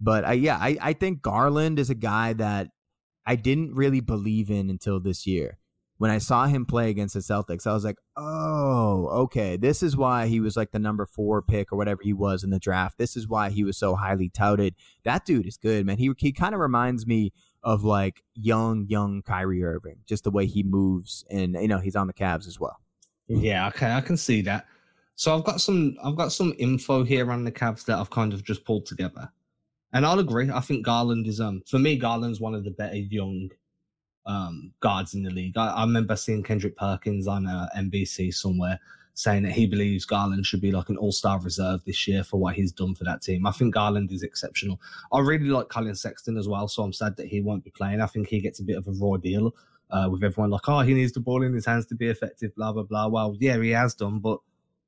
But 0.00 0.24
I, 0.24 0.32
yeah, 0.32 0.56
I, 0.56 0.76
I 0.80 0.92
think 0.92 1.22
Garland 1.22 1.78
is 1.78 1.90
a 1.90 1.94
guy 1.94 2.32
that 2.34 2.70
I 3.26 3.36
didn't 3.36 3.74
really 3.74 4.00
believe 4.00 4.50
in 4.50 4.70
until 4.70 5.00
this 5.00 5.26
year. 5.26 5.58
When 5.96 6.10
I 6.10 6.18
saw 6.18 6.46
him 6.46 6.66
play 6.66 6.90
against 6.90 7.14
the 7.14 7.20
Celtics, 7.20 7.66
I 7.66 7.72
was 7.72 7.84
like, 7.84 7.98
oh, 8.16 9.06
okay. 9.22 9.56
This 9.56 9.82
is 9.82 9.96
why 9.96 10.26
he 10.26 10.40
was 10.40 10.56
like 10.56 10.72
the 10.72 10.78
number 10.80 11.06
four 11.06 11.40
pick 11.40 11.72
or 11.72 11.76
whatever 11.76 12.02
he 12.02 12.12
was 12.12 12.42
in 12.42 12.50
the 12.50 12.58
draft. 12.58 12.98
This 12.98 13.16
is 13.16 13.28
why 13.28 13.50
he 13.50 13.62
was 13.62 13.78
so 13.78 13.94
highly 13.94 14.28
touted. 14.28 14.74
That 15.04 15.24
dude 15.24 15.46
is 15.46 15.56
good, 15.56 15.86
man. 15.86 15.96
He, 15.98 16.10
he 16.18 16.32
kind 16.32 16.52
of 16.52 16.60
reminds 16.60 17.06
me 17.06 17.32
of 17.62 17.84
like 17.84 18.24
young, 18.34 18.86
young 18.88 19.22
Kyrie 19.22 19.62
Irving, 19.62 19.98
just 20.04 20.24
the 20.24 20.32
way 20.32 20.46
he 20.46 20.64
moves. 20.64 21.24
And, 21.30 21.54
you 21.54 21.68
know, 21.68 21.78
he's 21.78 21.96
on 21.96 22.08
the 22.08 22.12
Cavs 22.12 22.48
as 22.48 22.58
well. 22.58 22.80
Yeah, 23.28 23.68
okay, 23.68 23.92
I 23.92 24.00
can 24.00 24.16
see 24.16 24.42
that. 24.42 24.66
So 25.16 25.36
I've 25.36 25.44
got 25.44 25.60
some 25.60 25.96
I've 26.02 26.16
got 26.16 26.32
some 26.32 26.54
info 26.58 27.04
here 27.04 27.30
on 27.30 27.44
the 27.44 27.52
Cavs 27.52 27.84
that 27.86 27.98
I've 27.98 28.10
kind 28.10 28.32
of 28.32 28.44
just 28.44 28.64
pulled 28.64 28.86
together. 28.86 29.30
And 29.94 30.04
I'll 30.04 30.18
agree. 30.18 30.50
I 30.50 30.60
think 30.60 30.84
Garland 30.84 31.26
is 31.26 31.40
um 31.40 31.62
for 31.66 31.78
me, 31.78 31.96
Garland's 31.96 32.40
one 32.40 32.54
of 32.54 32.64
the 32.64 32.70
better 32.72 32.96
young 32.96 33.50
um 34.26 34.72
guards 34.80 35.14
in 35.14 35.22
the 35.22 35.30
league. 35.30 35.56
I, 35.56 35.68
I 35.68 35.84
remember 35.84 36.16
seeing 36.16 36.42
Kendrick 36.42 36.76
Perkins 36.76 37.26
on 37.26 37.46
uh, 37.46 37.68
NBC 37.76 38.34
somewhere 38.34 38.78
saying 39.14 39.44
that 39.44 39.52
he 39.52 39.66
believes 39.66 40.04
Garland 40.04 40.44
should 40.44 40.60
be 40.60 40.72
like 40.72 40.88
an 40.88 40.96
all-star 40.96 41.40
reserve 41.40 41.84
this 41.84 42.06
year 42.06 42.24
for 42.24 42.38
what 42.38 42.56
he's 42.56 42.72
done 42.72 42.94
for 42.96 43.04
that 43.04 43.22
team. 43.22 43.46
I 43.46 43.52
think 43.52 43.72
Garland 43.72 44.10
is 44.10 44.24
exceptional. 44.24 44.80
I 45.12 45.20
really 45.20 45.46
like 45.46 45.68
Collin 45.68 45.94
Sexton 45.94 46.36
as 46.36 46.48
well, 46.48 46.66
so 46.66 46.82
I'm 46.82 46.92
sad 46.92 47.16
that 47.16 47.28
he 47.28 47.40
won't 47.40 47.62
be 47.62 47.70
playing. 47.70 48.00
I 48.00 48.06
think 48.06 48.26
he 48.26 48.40
gets 48.40 48.58
a 48.58 48.64
bit 48.64 48.76
of 48.76 48.88
a 48.88 48.92
raw 48.92 49.16
deal 49.16 49.54
uh, 49.90 50.08
with 50.10 50.24
everyone 50.24 50.50
like, 50.50 50.68
oh, 50.68 50.80
he 50.80 50.94
needs 50.94 51.12
the 51.12 51.20
ball 51.20 51.44
in 51.44 51.54
his 51.54 51.66
hands 51.66 51.86
to 51.86 51.94
be 51.94 52.08
effective, 52.08 52.54
blah, 52.56 52.72
blah, 52.72 52.82
blah. 52.82 53.06
Well, 53.06 53.36
yeah, 53.38 53.56
he 53.56 53.70
has 53.70 53.94
done, 53.94 54.18
but, 54.18 54.40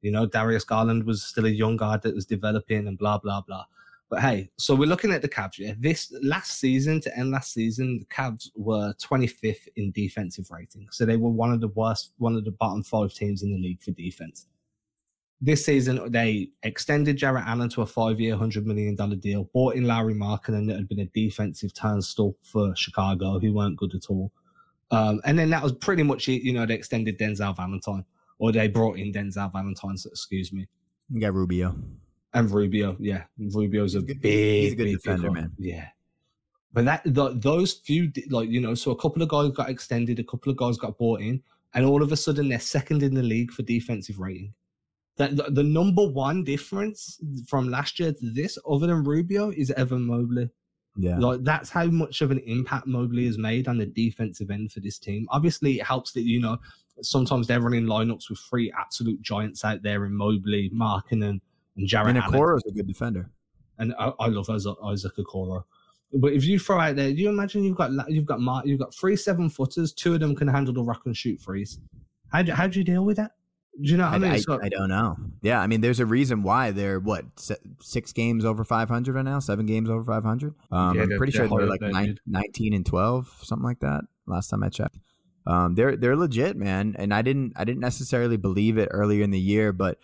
you 0.03 0.11
know, 0.11 0.27
Darius 0.27 0.65
Garland 0.65 1.05
was 1.05 1.23
still 1.23 1.47
a 1.47 1.51
young 1.51 1.77
guy 1.77 1.97
that 1.99 2.15
was 2.15 2.27
developing 2.27 2.89
and 2.89 2.99
blah, 2.99 3.19
blah, 3.19 3.43
blah. 3.43 3.65
But 4.09 4.21
hey, 4.21 4.51
so 4.57 4.75
we're 4.75 4.89
looking 4.89 5.11
at 5.11 5.21
the 5.21 5.29
Cavs. 5.29 5.59
Yeah, 5.59 5.73
this 5.79 6.15
last 6.23 6.61
season 6.61 7.01
to 7.01 7.19
end 7.19 7.33
last 7.33 7.53
season, 7.53 7.99
the 7.99 8.05
Cavs 8.07 8.51
were 8.55 8.95
25th 9.03 9.67
in 9.75 9.91
defensive 9.91 10.49
rating. 10.51 10.87
So 10.93 11.05
they 11.05 11.17
were 11.17 11.31
one 11.31 11.53
of 11.53 11.61
the 11.61 11.69
worst, 11.69 12.13
one 12.19 12.37
of 12.37 12.45
the 12.45 12.53
bottom 12.53 12.85
five 12.85 13.13
teams 13.13 13.43
in 13.43 13.51
the 13.51 13.59
league 13.59 13.83
for 13.83 13.91
defense. 13.91 14.47
This 15.41 15.65
season, 15.65 16.11
they 16.13 16.51
extended 16.63 17.17
Jarrett 17.17 17.47
Allen 17.47 17.69
to 17.71 17.83
a 17.83 17.87
five-year, 17.87 18.37
hundred 18.37 18.67
million 18.67 18.95
dollar 18.95 19.17
deal. 19.17 19.51
Bought 19.53 19.75
in 19.75 19.85
Lauri 19.85 20.15
Markkanen 20.15 20.67
that 20.69 20.77
had 20.77 20.89
been 20.89 21.01
a 21.01 21.07
defensive 21.07 21.75
turnstile 21.75 22.37
for 22.43 22.75
Chicago, 22.77 23.39
who 23.39 23.53
weren't 23.53 23.77
good 23.77 23.95
at 23.95 24.09
all. 24.09 24.33
Um, 24.93 25.21
and 25.25 25.39
then 25.39 25.51
that 25.51 25.63
was 25.63 25.73
pretty 25.73 26.05
much 26.05 26.29
it. 26.29 26.43
You 26.43 26.53
know, 26.53 26.65
they 26.65 26.75
extended 26.75 27.19
Denzel 27.19 27.55
Valentine, 27.57 28.05
or 28.39 28.53
they 28.53 28.69
brought 28.69 28.99
in 28.99 29.13
Denzel 29.13 29.53
Valentine. 29.53 29.99
So 29.99 30.11
excuse 30.11 30.53
me. 30.53 30.69
You 31.11 31.21
got 31.21 31.35
Rubio. 31.35 31.75
And 32.37 32.51
Rubio, 32.51 32.97
yeah, 33.01 33.23
Rubio's 33.39 33.95
a 33.95 34.03
big, 34.03 34.23
he's 34.23 34.73
a 34.73 34.77
good 34.77 34.85
big 34.85 34.97
defender, 34.97 35.31
man. 35.31 35.53
Yeah, 35.59 35.87
but 36.73 36.85
that 36.85 37.03
the, 37.07 37.31
those 37.35 37.73
few, 37.73 38.13
like 38.29 38.51
you 38.51 38.61
know, 38.61 38.75
so 38.75 38.91
a 38.91 38.97
couple 38.97 39.23
of 39.23 39.31
guys 39.31 39.51
got 39.53 39.71
extended, 39.71 40.19
a 40.19 40.25
couple 40.25 40.53
of 40.53 40.59
guys 40.59 40.77
got 40.77 40.99
bought 40.99 41.23
in, 41.23 41.43
and 41.73 41.87
all 41.87 42.03
of 42.03 42.13
a 42.13 42.17
sudden 42.17 42.51
they're 42.51 42.61
second 42.61 43.03
in 43.03 43.15
the 43.15 43.23
league 43.23 43.51
for 43.51 43.63
defensive 43.63 44.19
rating. 44.19 44.53
that 45.17 45.35
the, 45.37 45.45
the 45.45 45.63
number 45.63 46.07
one 46.07 46.45
difference 46.45 47.19
from 47.49 47.71
last 47.71 47.99
year 47.99 48.13
to 48.13 48.31
this, 48.31 48.59
other 48.69 48.87
than 48.87 49.05
Rubio, 49.05 49.51
is 49.51 49.71
Evan 49.71 50.03
Mobley. 50.03 50.51
Yeah. 50.97 51.19
Like 51.19 51.43
that's 51.43 51.71
how 51.71 51.87
much 51.87 52.21
of 52.23 52.31
an 52.31 52.39
impact 52.41 52.87
Mobley 52.87 53.27
has 53.27 53.39
made 53.39 53.69
on 53.69 53.79
the 53.79 53.87
defensive 53.87 54.51
end 54.51 54.73
for 54.73 54.81
this 54.81 54.99
team. 54.99 55.27
Obviously, 55.31 55.79
it 55.81 55.87
helps 55.87 56.13
that 56.13 56.23
you 56.23 56.41
know 56.41 56.59
sometimes 57.03 57.47
they're 57.47 57.61
running 57.61 57.85
lineups 57.85 58.31
with 58.31 58.39
three 58.39 58.73
absolute 58.79 59.21
giants 59.21 59.65
out 59.65 59.83
there 59.83 60.05
in 60.07 60.15
Mobley, 60.15 60.71
Markkanen, 60.75 61.41
and 61.77 61.87
Jarrett. 61.87 62.17
And 62.17 62.25
Okoro's 62.25 62.65
a 62.69 62.73
good 62.73 62.87
defender. 62.87 63.31
And 63.79 63.95
I, 63.99 64.13
I 64.19 64.29
love 64.29 64.49
Isaac, 64.49 64.77
Isaac 64.85 65.17
Okoro. 65.17 65.65
But 66.13 66.33
if 66.33 66.45
you 66.45 66.59
throw 66.59 66.81
out 66.81 66.97
there, 66.97 67.09
you 67.09 67.29
imagine 67.29 67.65
you've 67.65 67.77
got 67.77 67.91
you've 68.09 68.27
got 68.27 68.41
Mark, 68.41 68.67
you've 68.67 68.79
got 68.79 68.95
three 68.95 69.17
seven 69.17 69.51
footers, 69.51 69.93
two 69.93 70.15
of 70.15 70.21
them 70.21 70.35
can 70.35 70.49
handle 70.49 70.73
the 70.73 70.83
rock 70.83 71.03
and 71.05 71.17
shoot 71.17 71.41
threes. 71.41 71.79
How 72.29 72.43
do, 72.43 72.53
how 72.53 72.67
do 72.67 72.79
you 72.79 72.85
deal 72.85 73.05
with 73.05 73.17
that? 73.19 73.33
Do 73.81 73.91
you 73.91 73.99
know 73.99 74.05
what 74.05 74.13
I, 74.13 74.17
I, 74.17 74.19
mean? 74.19 74.31
I, 74.33 74.37
So- 74.39 74.61
I 74.63 74.69
don't 74.69 74.89
know. 74.89 75.17
Yeah, 75.43 75.61
I 75.61 75.67
mean, 75.67 75.81
there's 75.81 76.01
a 76.01 76.07
reason 76.07 76.43
why 76.43 76.71
they're 76.71 76.99
what 76.99 77.25
six 77.81 78.13
games 78.13 78.45
over 78.45 78.65
500 78.65 79.15
right 79.15 79.25
now, 79.25 79.39
seven 79.39 79.67
games 79.67 79.91
over 79.91 80.03
500. 80.03 80.55
Um, 80.71 80.97
Yeah, 80.97 81.03
I'm 81.03 81.17
pretty 81.19 81.33
sure 81.33 81.47
they're 81.49 81.67
like 81.67 81.81
horrible, 81.81 82.01
nine, 82.01 82.19
19 82.27 82.73
and 82.73 82.87
12, 82.87 83.41
something 83.43 83.65
like 83.65 83.81
that. 83.81 84.05
Last 84.27 84.49
time 84.49 84.63
I 84.65 84.71
checked, 84.71 84.99
um, 85.47 85.75
they're 85.75 85.97
they're 85.97 86.17
legit, 86.17 86.57
man. 86.57 86.97
And 86.99 87.15
I 87.15 87.23
didn't 87.23 87.53
I 87.55 87.65
didn't 87.65 87.81
necessarily 87.81 88.37
believe 88.37 88.77
it 88.79 88.89
earlier 88.91 89.23
in 89.23 89.31
the 89.31 89.39
year, 89.39 89.73
but 89.73 89.99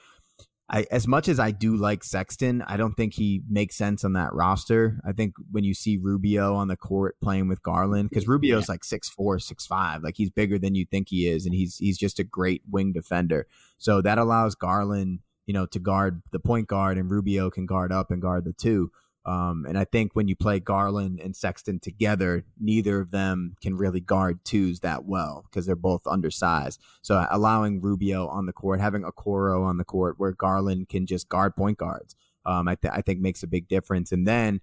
I 0.72 0.86
as 0.90 1.06
much 1.06 1.28
as 1.28 1.38
I 1.38 1.50
do 1.50 1.76
like 1.76 2.02
Sexton, 2.02 2.62
I 2.62 2.76
don't 2.76 2.94
think 2.94 3.14
he 3.14 3.42
makes 3.48 3.76
sense 3.76 4.04
on 4.04 4.14
that 4.14 4.32
roster. 4.32 4.98
I 5.06 5.12
think 5.12 5.34
when 5.50 5.64
you 5.64 5.74
see 5.74 5.98
Rubio 5.98 6.54
on 6.54 6.68
the 6.68 6.76
court 6.76 7.16
playing 7.22 7.48
with 7.48 7.62
Garland, 7.62 8.08
because 8.08 8.26
Rubio's 8.26 8.68
like 8.68 8.82
six 8.82 9.08
four, 9.08 9.38
six 9.38 9.66
five, 9.66 10.02
like 10.02 10.16
he's 10.16 10.30
bigger 10.30 10.58
than 10.58 10.74
you 10.74 10.86
think 10.90 11.08
he 11.10 11.28
is, 11.28 11.44
and 11.44 11.54
he's 11.54 11.76
he's 11.76 11.98
just 11.98 12.18
a 12.18 12.24
great 12.24 12.62
wing 12.70 12.92
defender. 12.92 13.46
So 13.76 14.00
that 14.00 14.18
allows 14.18 14.54
Garland, 14.54 15.20
you 15.44 15.52
know, 15.52 15.66
to 15.66 15.78
guard 15.78 16.22
the 16.32 16.40
point 16.40 16.68
guard, 16.68 16.96
and 16.96 17.10
Rubio 17.10 17.50
can 17.50 17.66
guard 17.66 17.92
up 17.92 18.10
and 18.10 18.22
guard 18.22 18.44
the 18.44 18.54
two. 18.54 18.90
Um, 19.24 19.66
and 19.68 19.78
I 19.78 19.84
think 19.84 20.12
when 20.14 20.26
you 20.26 20.34
play 20.34 20.58
Garland 20.58 21.20
and 21.20 21.36
Sexton 21.36 21.78
together, 21.78 22.44
neither 22.58 22.98
of 22.98 23.12
them 23.12 23.54
can 23.62 23.76
really 23.76 24.00
guard 24.00 24.44
twos 24.44 24.80
that 24.80 25.04
well 25.04 25.44
because 25.44 25.64
they're 25.64 25.76
both 25.76 26.06
undersized. 26.06 26.80
So 27.02 27.24
allowing 27.30 27.80
Rubio 27.80 28.26
on 28.26 28.46
the 28.46 28.52
court, 28.52 28.80
having 28.80 29.02
Okoro 29.02 29.64
on 29.64 29.76
the 29.76 29.84
court 29.84 30.16
where 30.18 30.32
Garland 30.32 30.88
can 30.88 31.06
just 31.06 31.28
guard 31.28 31.54
point 31.54 31.78
guards, 31.78 32.16
um, 32.44 32.66
I, 32.66 32.74
th- 32.74 32.92
I 32.94 33.00
think 33.00 33.20
makes 33.20 33.44
a 33.44 33.46
big 33.46 33.68
difference. 33.68 34.10
And 34.10 34.26
then 34.26 34.60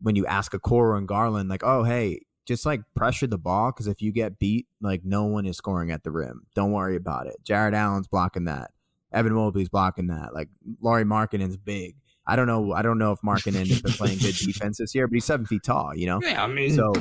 when 0.00 0.16
you 0.16 0.24
ask 0.26 0.52
Okoro 0.52 0.96
and 0.96 1.06
Garland, 1.06 1.50
like, 1.50 1.62
oh, 1.62 1.82
hey, 1.82 2.20
just 2.46 2.66
like 2.66 2.82
pressure 2.94 3.26
the 3.26 3.38
ball 3.38 3.70
because 3.70 3.86
if 3.86 4.00
you 4.00 4.12
get 4.12 4.38
beat, 4.38 4.66
like 4.80 5.02
no 5.04 5.24
one 5.24 5.46
is 5.46 5.56
scoring 5.56 5.90
at 5.90 6.04
the 6.04 6.10
rim. 6.10 6.46
Don't 6.54 6.72
worry 6.72 6.96
about 6.96 7.26
it. 7.26 7.36
Jarrett 7.42 7.74
Allen's 7.74 8.08
blocking 8.08 8.44
that. 8.44 8.70
Evan 9.12 9.34
Mobley's 9.34 9.68
blocking 9.68 10.08
that. 10.08 10.34
Like 10.34 10.48
Lauri 10.80 11.04
Markkanen's 11.04 11.56
big. 11.56 11.96
I 12.26 12.36
don't 12.36 12.46
know. 12.46 12.72
I 12.72 12.82
don't 12.82 12.98
know 12.98 13.12
if 13.12 13.20
Markkanen 13.20 13.66
has 13.68 13.82
been 13.82 13.92
playing 13.92 14.18
good 14.18 14.34
defense 14.46 14.78
this 14.78 14.94
year, 14.94 15.06
but 15.06 15.14
he's 15.14 15.24
seven 15.24 15.44
feet 15.46 15.62
tall. 15.62 15.94
You 15.94 16.06
know. 16.06 16.20
yeah, 16.22 16.42
I 16.42 16.46
mean, 16.46 16.74
So, 16.74 16.92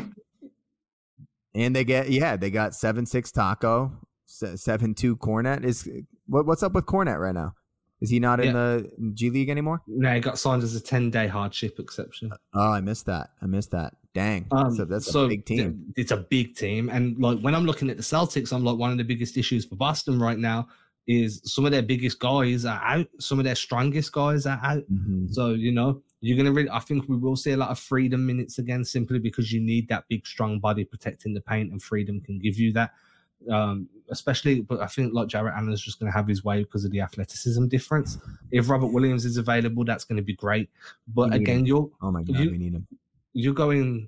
and 1.55 1.75
they 1.75 1.83
get 1.83 2.09
yeah, 2.09 2.35
they 2.35 2.49
got 2.51 2.73
seven 2.75 3.05
six 3.05 3.31
Tacko, 3.31 3.91
seven 4.25 4.93
two 4.93 5.15
Kornet. 5.17 5.63
Is 5.63 5.87
what, 6.27 6.45
what's 6.45 6.63
up 6.63 6.73
with 6.73 6.85
Kornet 6.85 7.19
right 7.19 7.33
now? 7.35 7.53
Is 8.01 8.09
he 8.09 8.19
not 8.19 8.41
in 8.43 8.51
the 8.53 8.91
G 9.13 9.29
League 9.29 9.49
anymore? 9.49 9.81
no, 9.87 10.13
he 10.13 10.19
got 10.19 10.37
signed 10.37 10.61
as 10.63 10.75
a 10.75 10.81
ten 10.81 11.09
day 11.09 11.27
hardship 11.27 11.79
exception. 11.79 12.31
Oh, 12.53 12.71
I 12.71 12.81
missed 12.81 13.05
that. 13.05 13.29
I 13.41 13.45
missed 13.45 13.71
that. 13.71 13.93
Dang, 14.13 14.45
Um, 14.51 14.75
so 14.75 14.85
that's 14.85 15.09
so 15.11 15.25
a 15.25 15.27
big 15.29 15.45
team. 15.45 15.57
th- 15.57 15.93
It's 15.95 16.11
a 16.11 16.17
big 16.17 16.55
team, 16.55 16.89
and 16.89 17.17
like 17.17 17.39
when 17.39 17.55
I'm 17.55 17.65
looking 17.65 17.89
at 17.89 17.97
the 17.97 18.03
Celtics, 18.03 18.51
I'm 18.53 18.63
like 18.63 18.77
one 18.77 18.91
of 18.91 18.97
the 18.97 19.03
biggest 19.03 19.37
issues 19.37 19.65
for 19.65 19.75
Boston 19.75 20.19
right 20.19 20.37
now 20.37 20.67
is 21.07 21.41
some 21.43 21.65
of 21.65 21.71
their 21.71 21.81
biggest 21.81 22.19
guys 22.19 22.65
are 22.65 22.81
out, 22.83 23.07
some 23.19 23.37
of 23.39 23.45
their 23.45 23.55
strongest 23.55 24.11
guys 24.13 24.45
are 24.45 24.59
out. 24.63 24.83
Mhm. 24.91 25.33
So 25.33 25.49
you 25.51 25.71
know 25.71 26.01
you're 26.21 26.37
gonna 26.37 26.51
really. 26.53 26.69
I 26.69 26.79
think 26.79 27.09
we 27.09 27.17
will 27.17 27.35
see 27.35 27.51
a 27.51 27.57
lot 27.57 27.69
of 27.69 27.79
Freedom 27.79 28.25
minutes 28.25 28.57
again, 28.59 28.85
simply 28.85 29.19
because 29.19 29.51
you 29.51 29.59
need 29.59 29.87
that 29.89 30.05
big, 30.09 30.25
strong 30.25 30.59
body 30.59 30.85
protecting 30.85 31.33
the 31.33 31.41
paint, 31.41 31.71
and 31.71 31.81
Freedom 31.81 32.21
can 32.21 32.39
give 32.39 32.57
you 32.57 32.71
that. 32.73 32.91
Um, 33.51 33.89
especially, 34.09 34.61
but 34.61 34.79
I 34.79 34.87
think 34.87 35.13
like 35.13 35.27
Jarrett 35.27 35.53
Allen's 35.57 35.81
just 35.81 35.99
gonna 35.99 36.13
have 36.13 36.27
his 36.29 36.45
way 36.45 36.63
because 36.63 36.85
of 36.85 36.91
the 36.91 37.01
athleticism 37.01 37.67
difference. 37.67 38.17
If 38.51 38.69
Robert 38.69 38.93
Williams 38.93 39.25
is 39.25 39.35
available, 39.35 39.83
that's 39.83 40.05
gonna 40.05 40.21
be 40.21 40.33
great. 40.35 40.69
But 41.13 41.33
again, 41.33 41.59
him. 41.59 41.65
you're 41.65 41.91
Oh 42.01 42.11
my 42.11 42.23
god, 42.23 42.39
you- 42.39 42.51
we 42.51 42.57
need 42.57 42.73
him. 42.73 42.87
you're 43.33 43.53
going 43.53 44.07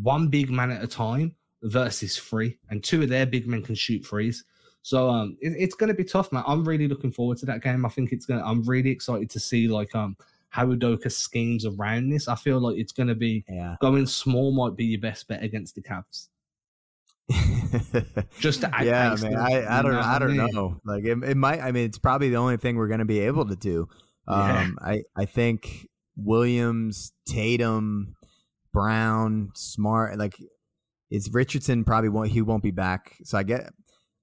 one 0.00 0.28
big 0.28 0.50
man 0.50 0.70
at 0.70 0.84
a 0.84 0.86
time 0.86 1.34
versus 1.64 2.16
three, 2.16 2.58
and 2.68 2.84
two 2.84 3.02
of 3.02 3.08
their 3.08 3.26
big 3.26 3.48
men 3.48 3.62
can 3.62 3.74
shoot 3.74 4.06
threes. 4.06 4.44
So 4.82 5.08
um, 5.10 5.36
it, 5.40 5.52
it's 5.58 5.74
going 5.74 5.88
to 5.88 5.94
be 5.94 6.04
tough, 6.04 6.32
man. 6.32 6.42
I'm 6.46 6.64
really 6.66 6.88
looking 6.88 7.12
forward 7.12 7.38
to 7.38 7.46
that 7.46 7.62
game. 7.62 7.84
I 7.84 7.88
think 7.90 8.12
it's 8.12 8.26
gonna. 8.26 8.44
I'm 8.44 8.62
really 8.64 8.90
excited 8.90 9.28
to 9.30 9.40
see 9.40 9.68
like 9.68 9.94
um 9.94 10.16
how 10.48 10.66
Udoka 10.66 11.10
schemes 11.12 11.64
around 11.64 12.10
this. 12.10 12.26
I 12.28 12.34
feel 12.34 12.58
like 12.60 12.76
it's 12.76 12.92
going 12.92 13.08
to 13.08 13.14
be 13.14 13.44
Yeah. 13.48 13.76
going 13.80 14.06
small 14.06 14.50
might 14.52 14.76
be 14.76 14.84
your 14.84 15.00
best 15.00 15.28
bet 15.28 15.42
against 15.42 15.74
the 15.76 15.82
Cavs. 15.82 16.28
Just 18.40 18.62
to 18.62 18.70
yeah, 18.82 19.14
man. 19.20 19.36
I, 19.36 19.78
I 19.78 19.82
don't 19.82 19.92
know 19.92 20.00
I 20.00 20.18
don't 20.18 20.36
know. 20.36 20.80
Like 20.84 21.04
it, 21.04 21.22
it 21.22 21.36
might. 21.36 21.60
I 21.60 21.70
mean, 21.72 21.84
it's 21.84 21.98
probably 21.98 22.30
the 22.30 22.36
only 22.36 22.56
thing 22.56 22.76
we're 22.76 22.88
going 22.88 22.98
to 23.00 23.04
be 23.04 23.20
able 23.20 23.46
to 23.46 23.56
do. 23.56 23.88
Yeah. 24.28 24.60
Um, 24.62 24.78
I 24.82 25.02
I 25.16 25.24
think 25.26 25.88
Williams, 26.16 27.12
Tatum, 27.26 28.16
Brown, 28.72 29.50
Smart. 29.54 30.18
Like, 30.18 30.34
it's 31.10 31.28
Richardson 31.30 31.84
probably 31.84 32.08
won't. 32.08 32.30
He 32.30 32.42
won't 32.42 32.62
be 32.62 32.70
back. 32.72 33.16
So 33.24 33.38
I 33.38 33.42
get. 33.42 33.72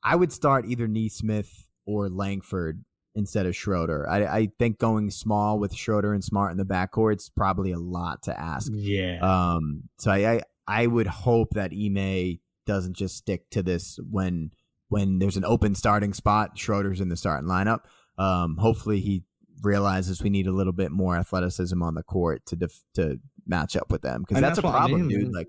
I 0.04 0.16
would 0.16 0.32
start 0.32 0.66
either 0.66 0.88
Nesmith 0.88 1.68
or 1.86 2.10
Langford 2.10 2.84
instead 3.16 3.46
of 3.46 3.56
Schroeder. 3.56 4.08
I 4.10 4.26
I 4.26 4.50
think 4.60 4.78
going 4.78 5.10
small 5.10 5.60
with 5.60 5.76
Schroeder 5.76 6.14
and 6.14 6.24
Smart 6.24 6.52
in 6.52 6.58
the 6.58 6.66
backcourt 6.66 7.18
is 7.18 7.30
probably 7.36 7.72
a 7.72 7.80
lot 7.80 8.24
to 8.24 8.40
ask. 8.40 8.72
Yeah. 8.74 9.20
Um, 9.22 9.84
so 9.98 10.12
I, 10.12 10.36
I 10.36 10.42
I 10.68 10.88
would 10.88 11.08
hope 11.08 11.52
that 11.52 11.72
Ime 11.72 12.40
doesn't 12.66 12.96
just 12.96 13.18
stick 13.18 13.50
to 13.52 13.64
this 13.64 14.00
when 14.10 14.52
when 14.90 15.20
there's 15.20 15.38
an 15.38 15.46
open 15.46 15.76
starting 15.76 16.14
spot. 16.14 16.58
Schroeder's 16.58 17.02
in 17.02 17.10
the 17.10 17.18
starting 17.18 17.50
lineup. 17.50 17.82
Um, 18.18 18.58
hopefully 18.58 19.00
he 19.00 19.24
realizes 19.62 20.22
we 20.22 20.30
need 20.30 20.48
a 20.48 20.52
little 20.52 20.74
bit 20.74 20.92
more 20.92 21.16
athleticism 21.18 21.82
on 21.82 21.96
the 21.96 22.04
court 22.04 22.46
to 22.48 22.56
def- 22.56 22.84
to 22.96 23.20
match 23.46 23.76
up 23.76 23.92
with 23.92 24.02
them 24.02 24.24
because 24.28 24.42
that's, 24.42 24.58
that's 24.58 24.64
a 24.64 24.68
what 24.68 24.76
I 24.76 24.80
problem, 24.80 25.08
mean, 25.08 25.20
dude. 25.20 25.34
Like, 25.34 25.48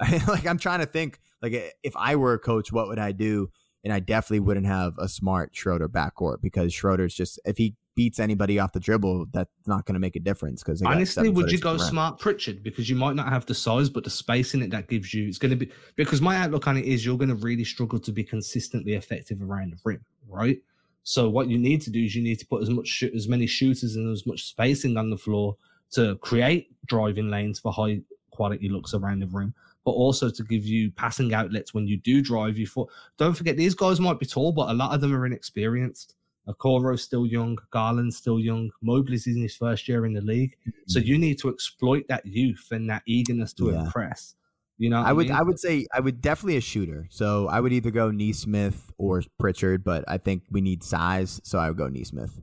like 0.28 0.46
I'm 0.46 0.58
trying 0.58 0.80
to 0.80 0.86
think 0.86 1.18
like 1.40 1.74
if 1.82 1.96
I 1.96 2.16
were 2.16 2.34
a 2.34 2.38
coach, 2.38 2.72
what 2.72 2.88
would 2.88 2.98
I 2.98 3.12
do? 3.12 3.48
And 3.86 3.92
I 3.92 4.00
definitely 4.00 4.40
wouldn't 4.40 4.66
have 4.66 4.98
a 4.98 5.08
Smart 5.08 5.54
Schroeder 5.54 5.88
backcourt 5.88 6.42
because 6.42 6.74
Schroeder's 6.74 7.14
just 7.14 7.38
if 7.44 7.56
he 7.56 7.76
beats 7.94 8.18
anybody 8.18 8.58
off 8.58 8.72
the 8.72 8.80
dribble, 8.80 9.26
that's 9.32 9.48
not 9.64 9.86
going 9.86 9.94
to 9.94 10.00
make 10.00 10.16
a 10.16 10.18
difference. 10.18 10.60
Because 10.60 10.82
Honestly, 10.82 11.28
would 11.28 11.52
you 11.52 11.58
go 11.60 11.76
Smart 11.76 12.18
Pritchard 12.18 12.64
because 12.64 12.90
you 12.90 12.96
might 12.96 13.14
not 13.14 13.28
have 13.28 13.46
the 13.46 13.54
size, 13.54 13.88
but 13.88 14.02
the 14.02 14.10
space 14.10 14.54
in 14.54 14.62
it 14.62 14.70
that 14.70 14.88
gives 14.88 15.14
you 15.14 15.28
it's 15.28 15.38
going 15.38 15.50
to 15.50 15.56
be 15.56 15.70
because 15.94 16.20
my 16.20 16.36
outlook 16.36 16.66
on 16.66 16.76
it 16.76 16.84
is 16.84 17.06
you're 17.06 17.16
going 17.16 17.28
to 17.28 17.36
really 17.36 17.62
struggle 17.62 18.00
to 18.00 18.10
be 18.10 18.24
consistently 18.24 18.94
effective 18.94 19.40
around 19.40 19.72
the 19.72 19.78
rim, 19.84 20.04
right? 20.28 20.58
So 21.04 21.30
what 21.30 21.48
you 21.48 21.56
need 21.56 21.80
to 21.82 21.90
do 21.90 22.02
is 22.02 22.16
you 22.16 22.24
need 22.24 22.40
to 22.40 22.46
put 22.46 22.62
as 22.62 22.70
much 22.70 23.04
as 23.14 23.28
many 23.28 23.46
shooters 23.46 23.94
and 23.94 24.12
as 24.12 24.26
much 24.26 24.48
spacing 24.48 24.96
on 24.96 25.10
the 25.10 25.16
floor 25.16 25.56
to 25.92 26.16
create 26.16 26.74
driving 26.86 27.30
lanes 27.30 27.60
for 27.60 27.72
high 27.72 28.00
quality 28.32 28.68
looks 28.68 28.94
around 28.94 29.20
the 29.20 29.28
rim, 29.28 29.54
but 29.86 29.92
also 29.92 30.28
to 30.28 30.42
give 30.42 30.66
you 30.66 30.90
passing 30.90 31.32
outlets 31.32 31.72
when 31.72 31.86
you 31.86 31.96
do 31.96 32.20
drive. 32.20 32.58
You 32.58 32.66
for 32.66 32.88
don't 33.16 33.34
forget 33.34 33.56
these 33.56 33.74
guys 33.74 34.00
might 34.00 34.18
be 34.18 34.26
tall, 34.26 34.52
but 34.52 34.68
a 34.68 34.74
lot 34.74 34.92
of 34.92 35.00
them 35.00 35.14
are 35.14 35.24
inexperienced. 35.24 36.16
Okoro's 36.48 37.02
still 37.02 37.24
young, 37.24 37.56
Garland's 37.70 38.16
still 38.16 38.38
young, 38.38 38.70
Mobley's 38.82 39.26
in 39.26 39.40
his 39.40 39.56
first 39.56 39.88
year 39.88 40.04
in 40.04 40.12
the 40.12 40.20
league. 40.20 40.56
Mm-hmm. 40.60 40.80
So 40.88 40.98
you 40.98 41.18
need 41.18 41.38
to 41.38 41.48
exploit 41.48 42.06
that 42.08 42.26
youth 42.26 42.68
and 42.72 42.90
that 42.90 43.02
eagerness 43.06 43.52
to 43.54 43.70
Yeah. 43.70 43.84
impress. 43.84 44.34
You 44.78 44.90
know, 44.90 45.00
I 45.00 45.12
would 45.12 45.28
mean? 45.28 45.36
I 45.36 45.42
would 45.42 45.58
say 45.58 45.86
I 45.94 46.00
would 46.00 46.20
definitely 46.20 46.56
a 46.58 46.60
shooter. 46.60 47.06
So 47.10 47.48
I 47.48 47.60
would 47.60 47.72
either 47.72 47.90
go 47.90 48.10
Nesmith 48.10 48.92
or 48.98 49.22
Pritchard, 49.38 49.82
but 49.84 50.04
I 50.06 50.18
think 50.18 50.42
we 50.50 50.60
need 50.60 50.82
size, 50.82 51.40
so 51.44 51.58
I 51.58 51.68
would 51.68 51.78
go 51.78 51.88
Nesmith. 51.88 52.38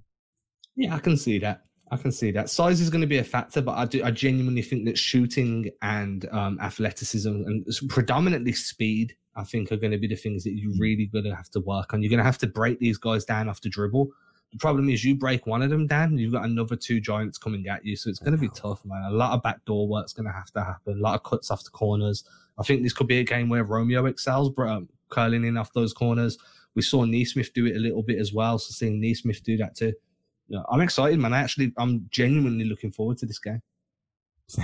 Yeah, 0.75 0.95
I 0.95 0.99
can 0.99 1.15
see 1.15 1.37
that. 1.39 1.65
I 1.93 1.97
can 1.97 2.11
see 2.11 2.31
that. 2.31 2.49
Size 2.49 2.81
is 2.81 2.89
going 2.89 3.01
to 3.01 3.07
be 3.07 3.19
a 3.19 3.23
factor, 3.23 3.61
but 3.61 3.77
I 3.77 3.85
do. 3.85 4.03
I 4.03 4.09
genuinely 4.09 4.63
think 4.63 4.85
that 4.85 4.97
shooting 4.97 5.69
and 5.83 6.27
um, 6.31 6.57
athleticism 6.59 7.29
and 7.29 7.67
predominantly 7.87 8.53
speed, 8.53 9.15
I 9.35 9.43
think, 9.43 9.71
are 9.71 9.77
going 9.77 9.91
to 9.91 9.99
be 9.99 10.07
the 10.07 10.15
things 10.15 10.43
that 10.43 10.53
you're 10.57 10.73
really 10.79 11.05
going 11.05 11.25
to 11.25 11.35
have 11.35 11.51
to 11.51 11.59
work 11.59 11.93
on. 11.93 12.01
You're 12.01 12.09
going 12.09 12.17
to 12.17 12.23
have 12.23 12.39
to 12.39 12.47
break 12.47 12.79
these 12.79 12.97
guys 12.97 13.25
down 13.25 13.47
off 13.47 13.61
the 13.61 13.69
dribble. 13.69 14.09
The 14.51 14.57
problem 14.57 14.89
is, 14.89 15.05
you 15.05 15.15
break 15.15 15.45
one 15.45 15.61
of 15.61 15.69
them 15.69 15.85
down, 15.85 16.17
you've 16.17 16.33
got 16.33 16.45
another 16.45 16.75
two 16.75 16.99
giants 16.99 17.37
coming 17.37 17.67
at 17.67 17.85
you, 17.85 17.95
so 17.95 18.09
it's 18.09 18.19
going 18.19 18.33
to 18.33 18.39
be 18.39 18.49
tough, 18.55 18.83
man. 18.85 19.03
A 19.03 19.11
lot 19.11 19.33
of 19.33 19.43
backdoor 19.43 19.87
work's 19.87 20.13
going 20.13 20.27
to 20.27 20.33
have 20.33 20.51
to 20.53 20.63
happen. 20.63 20.97
A 20.97 21.01
lot 21.01 21.13
of 21.13 21.23
cuts 21.23 21.51
off 21.51 21.63
the 21.63 21.69
corners. 21.69 22.23
I 22.57 22.63
think 22.63 22.81
this 22.81 22.93
could 22.93 23.07
be 23.07 23.19
a 23.19 23.23
game 23.23 23.49
where 23.49 23.63
Romeo 23.63 24.07
excels, 24.07 24.49
but 24.49 24.67
um, 24.67 24.89
curling 25.09 25.45
in 25.45 25.57
off 25.57 25.73
those 25.73 25.93
corners. 25.93 26.39
We 26.75 26.81
saw 26.81 27.05
Nesmith 27.05 27.53
do 27.53 27.67
it 27.67 27.75
a 27.75 27.79
little 27.79 28.01
bit 28.01 28.19
as 28.19 28.33
well, 28.33 28.57
so 28.57 28.71
seeing 28.71 28.99
Nesmith 28.99 29.43
do 29.43 29.57
that 29.57 29.75
too 29.75 29.93
yeah, 30.47 30.61
I'm 30.69 30.81
excited, 30.81 31.19
man. 31.19 31.33
I 31.33 31.39
actually, 31.39 31.71
I'm 31.77 32.07
genuinely 32.11 32.65
looking 32.65 32.91
forward 32.91 33.17
to 33.19 33.25
this 33.25 33.39
game. 33.39 33.61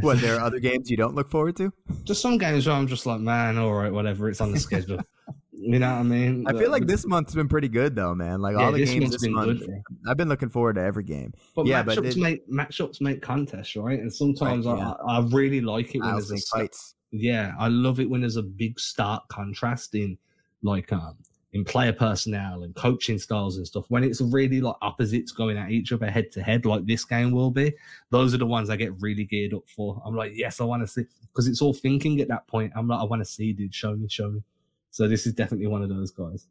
what 0.00 0.20
there 0.20 0.36
are 0.36 0.40
other 0.40 0.58
games 0.58 0.90
you 0.90 0.96
don't 0.96 1.14
look 1.14 1.30
forward 1.30 1.56
to? 1.56 1.72
Just 2.04 2.20
some 2.22 2.38
games 2.38 2.66
where 2.66 2.74
I'm 2.74 2.86
just 2.86 3.06
like, 3.06 3.20
man, 3.20 3.58
all 3.58 3.72
right, 3.72 3.92
whatever. 3.92 4.28
It's 4.28 4.40
on 4.40 4.52
the 4.52 4.60
schedule. 4.60 4.98
You 5.56 5.78
know 5.78 5.88
what 5.92 6.00
I 6.00 6.02
mean? 6.02 6.44
I 6.46 6.52
feel 6.52 6.70
like 6.70 6.86
this 6.86 7.06
month's 7.06 7.34
been 7.34 7.48
pretty 7.48 7.68
good 7.68 7.96
though, 7.96 8.14
man. 8.14 8.42
Like 8.42 8.54
Yeah, 8.54 8.64
all 8.66 8.72
the 8.72 8.80
this 8.80 8.90
games 8.90 9.12
this 9.12 9.26
month, 9.30 9.60
good. 9.60 9.82
I've 10.06 10.16
been 10.18 10.28
looking 10.28 10.50
forward 10.50 10.74
to 10.74 10.82
every 10.82 11.04
game. 11.04 11.32
But 11.56 11.64
Yeah, 11.64 11.82
but 11.82 11.96
matchups 11.96 12.04
it- 12.06 12.16
make 12.18 12.50
matchups 12.50 13.00
make 13.00 13.22
contests, 13.22 13.74
right? 13.74 13.98
And 13.98 14.12
sometimes 14.12 14.66
Right, 14.66 14.76
yeah. 14.76 14.92
I, 15.08 15.20
I 15.20 15.26
really 15.30 15.62
like 15.62 15.94
it 15.94 16.00
when 16.00 16.12
there's 16.12 16.30
a 16.32 16.36
fights. 16.54 16.96
yeah, 17.12 17.52
I 17.58 17.68
love 17.68 17.98
it 17.98 18.10
when 18.10 18.20
there's 18.20 18.36
a 18.36 18.42
big 18.42 18.78
stark 18.78 19.26
contrast 19.28 19.94
in 19.94 20.18
like 20.62 20.92
um 20.92 21.16
in 21.54 21.64
player 21.64 21.92
personnel 21.92 22.64
and 22.64 22.74
coaching 22.74 23.16
styles 23.16 23.56
and 23.56 23.66
stuff. 23.66 23.84
When 23.88 24.02
it's 24.02 24.20
really 24.20 24.60
like 24.60 24.74
opposites 24.82 25.30
going 25.30 25.56
at 25.56 25.70
each 25.70 25.92
other 25.92 26.10
head 26.10 26.32
to 26.32 26.42
head, 26.42 26.66
like 26.66 26.84
this 26.84 27.04
game 27.04 27.30
will 27.30 27.52
be, 27.52 27.72
those 28.10 28.34
are 28.34 28.38
the 28.38 28.46
ones 28.46 28.70
I 28.70 28.76
get 28.76 29.00
really 29.00 29.24
geared 29.24 29.54
up 29.54 29.62
for. 29.68 30.02
I'm 30.04 30.16
like, 30.16 30.32
yes, 30.34 30.60
I 30.60 30.64
want 30.64 30.82
to 30.82 30.86
see 30.88 31.04
because 31.32 31.46
it's 31.46 31.62
all 31.62 31.72
thinking 31.72 32.20
at 32.20 32.28
that 32.28 32.48
point. 32.48 32.72
I'm 32.76 32.88
like, 32.88 33.00
I 33.00 33.04
want 33.04 33.22
to 33.22 33.24
see, 33.24 33.52
dude. 33.52 33.74
Show 33.74 33.94
me, 33.94 34.08
show 34.08 34.30
me. 34.30 34.42
So 34.90 35.06
this 35.06 35.26
is 35.26 35.32
definitely 35.32 35.68
one 35.68 35.82
of 35.82 35.88
those 35.88 36.10
guys. 36.10 36.48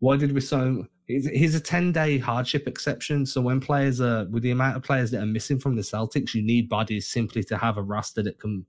Why 0.00 0.16
did 0.16 0.32
we 0.32 0.40
so? 0.40 0.86
He's 1.06 1.54
a 1.54 1.60
10 1.60 1.92
day 1.92 2.18
hardship 2.18 2.66
exception. 2.66 3.26
So 3.26 3.40
when 3.40 3.60
players 3.60 4.00
are 4.00 4.26
with 4.28 4.42
the 4.42 4.50
amount 4.50 4.76
of 4.76 4.82
players 4.82 5.12
that 5.12 5.22
are 5.22 5.26
missing 5.26 5.60
from 5.60 5.76
the 5.76 5.82
Celtics, 5.82 6.34
you 6.34 6.42
need 6.42 6.68
bodies 6.68 7.08
simply 7.08 7.44
to 7.44 7.56
have 7.56 7.76
a 7.76 7.82
roster 7.82 8.24
that 8.24 8.40
can 8.40 8.66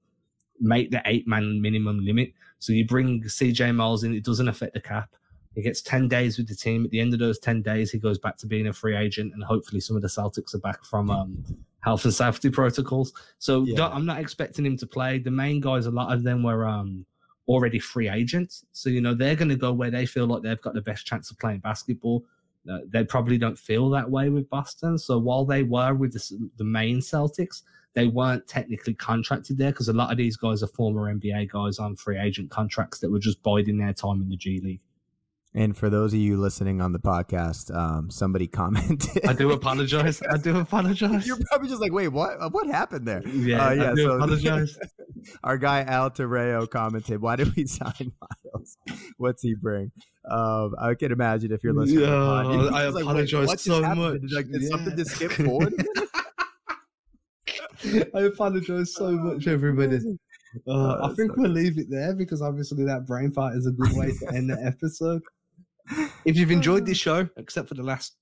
make 0.60 0.92
the 0.92 1.02
eight 1.06 1.28
man 1.28 1.60
minimum 1.60 2.06
limit. 2.06 2.34
So 2.60 2.74
you 2.74 2.86
bring 2.86 3.24
CJ 3.24 3.74
Miles 3.74 4.04
in, 4.04 4.14
it 4.14 4.24
doesn't 4.24 4.48
affect 4.48 4.76
the 4.76 4.82
cap. 4.82 5.16
He 5.58 5.64
gets 5.64 5.82
10 5.82 6.08
days 6.08 6.38
with 6.38 6.48
the 6.48 6.54
team. 6.54 6.86
At 6.86 6.92
the 6.92 7.00
end 7.00 7.14
of 7.14 7.20
those 7.20 7.40
10 7.40 7.64
days, 7.64 7.90
he 7.90 7.98
goes 7.98 8.20
back 8.20 8.38
to 8.38 8.46
being 8.46 8.68
a 8.68 8.74
free 8.74 8.96
agent, 8.96 9.34
and 9.34 9.44
hopefully 9.44 9.82
some 9.82 9.96
of 9.96 10.04
the 10.04 10.08
Celtics 10.08 10.54
are 10.54 10.60
back 10.60 10.86
from 10.86 11.10
um, 11.10 11.44
health 11.80 12.06
and 12.06 12.14
safety 12.14 12.52
protocols. 12.52 13.12
So 13.40 13.66
Yeah. 13.66 13.88
I'm 13.88 14.06
not 14.06 14.20
expecting 14.20 14.68
him 14.68 14.78
to 14.78 14.86
play. 14.86 15.18
The 15.18 15.32
main 15.32 15.60
guys, 15.60 15.88
a 15.88 15.92
lot 15.92 16.14
of 16.14 16.22
them 16.22 16.44
were 16.44 16.68
um, 16.68 17.08
already 17.48 17.80
free 17.80 18.08
agents. 18.08 18.66
So, 18.72 18.92
you 18.92 19.02
know, 19.02 19.16
they're 19.16 19.36
going 19.36 19.50
to 19.50 19.56
go 19.56 19.74
where 19.74 19.90
they 19.90 20.06
feel 20.06 20.28
like 20.28 20.44
they've 20.44 20.62
got 20.62 20.76
the 20.76 20.82
best 20.82 21.08
chance 21.08 21.32
of 21.32 21.40
playing 21.40 21.62
basketball. 21.62 22.24
Uh, 22.72 22.82
they 22.90 23.04
probably 23.04 23.40
don't 23.40 23.58
feel 23.58 23.90
that 23.90 24.12
way 24.12 24.30
with 24.30 24.48
Boston. 24.52 25.00
So 25.00 25.18
while 25.18 25.44
they 25.44 25.64
were 25.64 25.96
with 25.96 26.14
the, 26.14 26.50
the 26.58 26.66
main 26.66 27.00
Celtics, 27.00 27.64
they 27.96 28.06
weren't 28.06 28.46
technically 28.48 28.94
contracted 28.94 29.58
there 29.58 29.72
because 29.72 29.90
a 29.90 29.94
lot 29.94 30.12
of 30.12 30.18
these 30.18 30.38
guys 30.38 30.62
are 30.62 30.68
former 30.68 31.12
NBA 31.12 31.50
guys 31.50 31.80
on 31.80 31.96
free 31.96 32.20
agent 32.20 32.52
contracts 32.52 33.00
that 33.00 33.10
were 33.10 33.18
just 33.18 33.42
biding 33.42 33.80
their 33.80 33.94
time 33.94 34.22
in 34.22 34.30
the 34.30 34.38
G 34.38 34.60
League. 34.64 34.82
And 35.58 35.76
for 35.76 35.90
those 35.90 36.14
of 36.14 36.20
you 36.20 36.38
listening 36.38 36.82
on 36.82 36.92
the 36.94 37.00
podcast, 37.00 37.76
um, 37.76 38.12
somebody 38.12 38.46
commented. 38.62 39.28
I 39.28 39.34
do 39.34 39.52
apologize. 39.52 40.22
I 40.30 40.38
do 40.38 40.60
apologize. 40.60 41.26
You're 41.26 41.40
probably 41.50 41.68
just 41.68 41.82
like, 41.82 41.92
wait, 41.92 42.10
what? 42.10 42.40
Uh, 42.40 42.50
What 42.50 42.68
happened 42.68 43.08
there? 43.08 43.28
Yeah, 43.28 43.66
Uh, 43.68 43.72
yeah, 43.72 43.92
I 43.92 43.96
do 43.96 44.04
so- 44.04 44.16
apologize. 44.18 44.78
Our 45.44 45.58
guy 45.58 45.82
Al 45.82 46.12
Terreo 46.12 46.70
commented, 46.70 47.20
"Why 47.22 47.36
did 47.36 47.54
we 47.56 47.66
sign 47.78 48.12
Miles? 48.22 48.78
What's 49.18 49.42
he 49.42 49.56
bring?" 49.56 49.92
Um, 50.30 50.76
I 50.80 50.94
can 50.94 51.12
imagine 51.12 51.52
if 51.52 51.64
you're 51.64 51.74
listening. 51.74 52.02
Yeah, 52.04 52.14
I 52.14 52.88
like, 52.90 53.02
apologize 53.04 53.48
what 53.48 53.60
so 53.60 53.82
much. 53.82 54.22
Like, 54.32 54.46
did 54.52 54.64
something 54.70 54.96
just 54.96 55.12
skip 55.16 55.32
forward? 55.32 55.74
I 58.16 58.20
apologize 58.22 58.94
so 58.94 59.12
much, 59.12 59.48
everybody. 59.48 59.98
Uh, 59.98 60.72
Oh, 60.72 61.00
I 61.04 61.14
think 61.16 61.32
so 61.32 61.42
we'll 61.42 61.52
leave 61.52 61.78
it 61.78 61.88
there 61.90 62.16
because 62.16 62.42
obviously 62.42 62.84
that 62.86 63.06
brain 63.06 63.32
fart 63.32 63.56
is 63.58 63.68
a 63.68 63.72
good 63.72 63.94
way 63.98 64.12
to 64.20 64.34
end 64.36 64.50
the 64.50 64.60
episode. 64.66 65.22
If 66.26 66.38
you've 66.38 66.52
enjoyed 66.52 66.86
this 66.86 66.98
show, 66.98 67.30
except 67.38 67.70
for 67.70 67.76
the 67.76 67.84
last 67.84 68.16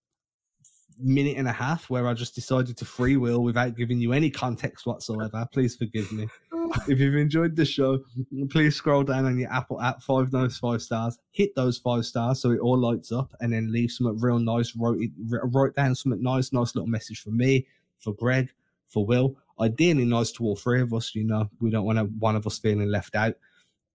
minute 0.99 1.37
and 1.37 1.47
a 1.47 1.51
half 1.51 1.89
where 1.89 2.07
I 2.07 2.13
just 2.13 2.35
decided 2.35 2.77
to 2.77 2.85
freewheel 2.85 3.43
without 3.43 3.75
giving 3.75 3.99
you 3.99 4.13
any 4.13 4.29
context 4.29 4.85
whatsoever, 4.85 5.47
please 5.51 5.75
forgive 5.75 6.11
me. 6.11 6.27
If 6.87 6.99
you've 6.99 7.15
enjoyed 7.15 7.55
the 7.55 7.63
show, 7.63 7.99
please 8.49 8.75
scroll 8.75 9.03
down 9.03 9.25
on 9.25 9.37
your 9.37 9.53
Apple 9.53 9.79
app, 9.79 10.01
five 10.01 10.31
those 10.31 10.57
five 10.57 10.81
stars, 10.81 11.17
hit 11.31 11.53
those 11.55 11.77
five 11.77 12.05
stars 12.05 12.41
so 12.41 12.49
it 12.49 12.59
all 12.59 12.77
lights 12.77 13.11
up, 13.11 13.33
and 13.39 13.53
then 13.53 13.71
leave 13.71 13.91
something 13.91 14.19
real 14.19 14.39
nice. 14.39 14.75
Wrote 14.75 14.97
it, 14.99 15.11
wrote 15.27 15.75
down 15.75 15.93
something 15.93 16.23
nice, 16.23 16.51
nice 16.51 16.73
little 16.73 16.89
message 16.89 17.21
for 17.21 17.29
me, 17.29 17.67
for 17.99 18.13
Greg, 18.13 18.51
for 18.87 19.05
Will. 19.05 19.35
Ideally, 19.59 20.05
nice 20.05 20.31
to 20.33 20.43
all 20.43 20.55
three 20.55 20.81
of 20.81 20.91
us. 20.91 21.13
You 21.13 21.23
know, 21.23 21.49
we 21.61 21.69
don't 21.69 21.85
want 21.85 21.99
to, 21.99 22.05
one 22.05 22.35
of 22.35 22.47
us 22.47 22.57
feeling 22.57 22.89
left 22.89 23.15
out. 23.15 23.35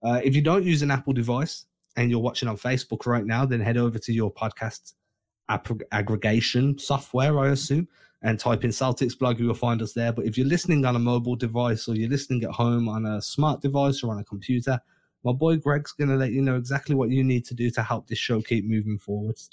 Uh, 0.02 0.20
if 0.22 0.36
you 0.36 0.40
don't 0.40 0.64
use 0.64 0.82
an 0.82 0.92
Apple 0.92 1.12
device 1.12 1.66
and 1.96 2.10
you're 2.10 2.20
watching 2.20 2.48
on 2.48 2.56
Facebook 2.56 3.06
right 3.06 3.24
now, 3.24 3.44
then 3.44 3.60
head 3.60 3.76
over 3.76 3.98
to 3.98 4.12
your 4.12 4.32
podcast 4.32 4.94
app- 5.48 5.82
aggregation 5.92 6.78
software, 6.78 7.38
I 7.38 7.48
assume, 7.48 7.88
and 8.22 8.38
type 8.38 8.64
in 8.64 8.70
Celtics 8.70 9.18
blog. 9.18 9.40
You 9.40 9.46
will 9.48 9.54
find 9.54 9.82
us 9.82 9.92
there. 9.92 10.12
But 10.12 10.26
if 10.26 10.38
you're 10.38 10.46
listening 10.46 10.84
on 10.84 10.96
a 10.96 11.00
mobile 11.00 11.36
device 11.36 11.88
or 11.88 11.96
you're 11.96 12.08
listening 12.08 12.44
at 12.44 12.50
home 12.50 12.88
on 12.88 13.06
a 13.06 13.20
smart 13.20 13.60
device 13.60 14.02
or 14.02 14.12
on 14.12 14.20
a 14.20 14.24
computer, 14.24 14.80
my 15.24 15.32
boy 15.32 15.56
Greg's 15.56 15.92
going 15.92 16.08
to 16.08 16.16
let 16.16 16.32
you 16.32 16.40
know 16.40 16.56
exactly 16.56 16.94
what 16.94 17.10
you 17.10 17.22
need 17.24 17.44
to 17.46 17.54
do 17.54 17.70
to 17.70 17.82
help 17.82 18.06
this 18.08 18.18
show 18.18 18.40
keep 18.40 18.64
moving 18.64 18.98
forwards. 18.98 19.50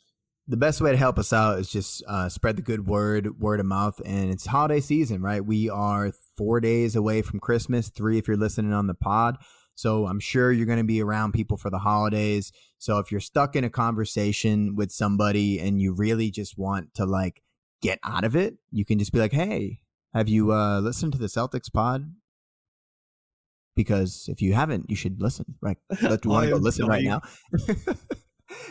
the 0.47 0.57
best 0.57 0.79
way 0.79 0.91
to 0.91 0.97
help 0.97 1.19
us 1.19 1.33
out 1.33 1.59
is 1.59 1.69
just 1.69 2.03
uh, 2.07 2.29
spread 2.29 2.55
the 2.55 2.61
good 2.61 2.87
word, 2.87 3.37
word 3.39 3.59
of 3.59 3.65
mouth. 3.65 4.01
And 4.05 4.29
it's 4.31 4.45
holiday 4.45 4.79
season, 4.79 5.21
right? 5.21 5.43
We 5.45 5.69
are 5.69 6.13
four 6.37 6.61
days 6.61 6.95
away 6.95 7.21
from 7.21 7.39
Christmas, 7.41 7.89
three 7.89 8.17
if 8.17 8.27
you're 8.27 8.37
listening 8.37 8.71
on 8.71 8.87
the 8.87 8.93
pod. 8.93 9.37
So 9.77 10.07
I'm 10.07 10.19
sure 10.19 10.51
you're 10.51 10.65
going 10.65 10.79
to 10.79 10.83
be 10.83 11.03
around 11.03 11.33
people 11.33 11.55
for 11.55 11.69
the 11.69 11.77
holidays. 11.77 12.51
So 12.79 12.97
if 12.97 13.11
you're 13.11 13.21
stuck 13.21 13.55
in 13.55 13.63
a 13.63 13.69
conversation 13.69 14.75
with 14.75 14.91
somebody 14.91 15.59
and 15.59 15.79
you 15.79 15.93
really 15.93 16.31
just 16.31 16.57
want 16.57 16.95
to 16.95 17.05
like 17.05 17.43
get 17.83 17.99
out 18.03 18.23
of 18.23 18.35
it, 18.35 18.57
you 18.71 18.85
can 18.85 18.97
just 18.97 19.13
be 19.13 19.19
like, 19.19 19.33
"Hey, 19.33 19.81
have 20.15 20.27
you 20.27 20.51
uh, 20.51 20.79
listened 20.79 21.13
to 21.13 21.19
the 21.19 21.27
Celtics 21.27 21.71
pod?" 21.71 22.11
Because 23.75 24.25
if 24.29 24.41
you 24.41 24.55
haven't, 24.55 24.89
you 24.89 24.95
should 24.95 25.21
listen. 25.21 25.45
Right? 25.61 25.77
let 26.01 26.25
you 26.25 26.31
want 26.31 26.45
to 26.45 26.51
go 26.53 26.57
listen 26.57 26.87
right 26.87 27.03
now. 27.03 27.21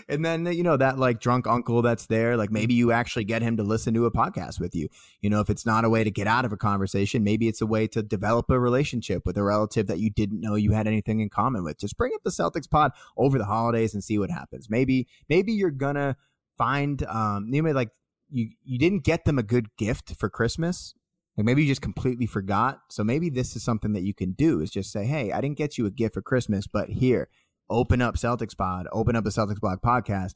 and 0.09 0.25
then 0.25 0.47
you 0.47 0.63
know 0.63 0.77
that 0.77 0.99
like 0.99 1.21
drunk 1.21 1.47
uncle 1.47 1.83
that's 1.83 2.07
there 2.07 2.37
like 2.37 2.51
maybe 2.51 2.75
you 2.75 2.93
actually 2.93 3.25
get 3.25 3.43
him 3.43 3.57
to 3.57 3.63
listen 3.63 3.95
to 3.95 4.07
a 4.07 4.11
podcast 4.11 4.61
with 4.61 4.75
you. 4.75 4.89
You 5.21 5.31
know 5.31 5.41
if 5.41 5.51
it's 5.51 5.67
not 5.67 5.85
a 5.85 5.91
way 5.91 6.05
to 6.05 6.11
get 6.11 6.27
out 6.27 6.45
of 6.45 6.53
a 6.53 6.57
conversation 6.57 7.25
maybe 7.25 7.49
it's 7.49 7.61
a 7.61 7.67
way 7.67 7.87
to 7.89 8.03
develop 8.03 8.51
a 8.51 8.59
relationship 8.59 9.25
with 9.27 9.37
a 9.37 9.43
relative 9.43 9.87
that 9.87 9.99
you 9.99 10.11
didn't 10.11 10.41
know 10.41 10.55
you 10.55 10.73
had 10.73 10.87
anything 10.87 11.21
in 11.21 11.29
common 11.29 11.65
with. 11.65 11.79
Just 11.79 11.97
bring 11.97 12.13
up 12.15 12.23
the 12.25 12.31
celtics 12.31 12.69
pod 12.69 12.93
over 13.17 13.39
the 13.39 13.45
holidays 13.45 13.95
and 13.95 14.03
see 14.03 14.19
what 14.19 14.31
happens. 14.31 14.69
Maybe 14.71 15.09
maybe 15.29 15.53
you're 15.53 15.71
gonna 15.71 16.17
find 16.59 17.03
um 17.05 17.49
you 17.53 17.63
may 17.63 17.73
like 17.73 17.91
you 18.31 18.51
you 18.65 18.79
didn't 18.79 19.05
get 19.05 19.25
them 19.25 19.39
a 19.39 19.43
good 19.43 19.77
gift 19.77 20.15
for 20.15 20.29
christmas. 20.29 20.95
Like 21.37 21.45
maybe 21.45 21.63
you 21.63 21.69
just 21.69 21.83
completely 21.83 22.25
forgot. 22.25 22.81
So 22.89 23.05
maybe 23.05 23.29
this 23.29 23.57
is 23.57 23.63
something 23.63 23.93
that 23.93 24.05
you 24.05 24.15
can 24.15 24.33
do 24.33 24.61
is 24.61 24.71
just 24.71 24.91
say 24.91 25.05
hey 25.05 25.33
i 25.33 25.41
didn't 25.41 25.59
get 25.59 25.79
you 25.79 25.87
a 25.87 25.91
gift 25.91 26.15
for 26.15 26.23
christmas 26.23 26.67
but 26.67 26.89
here 26.89 27.29
open 27.71 28.01
up 28.03 28.17
Celtics 28.17 28.57
Pod, 28.57 28.87
open 28.93 29.17
up 29.17 29.25
the 29.25 29.31
Celtics 29.31 29.61
Blog 29.61 29.81
podcast, 29.81 30.35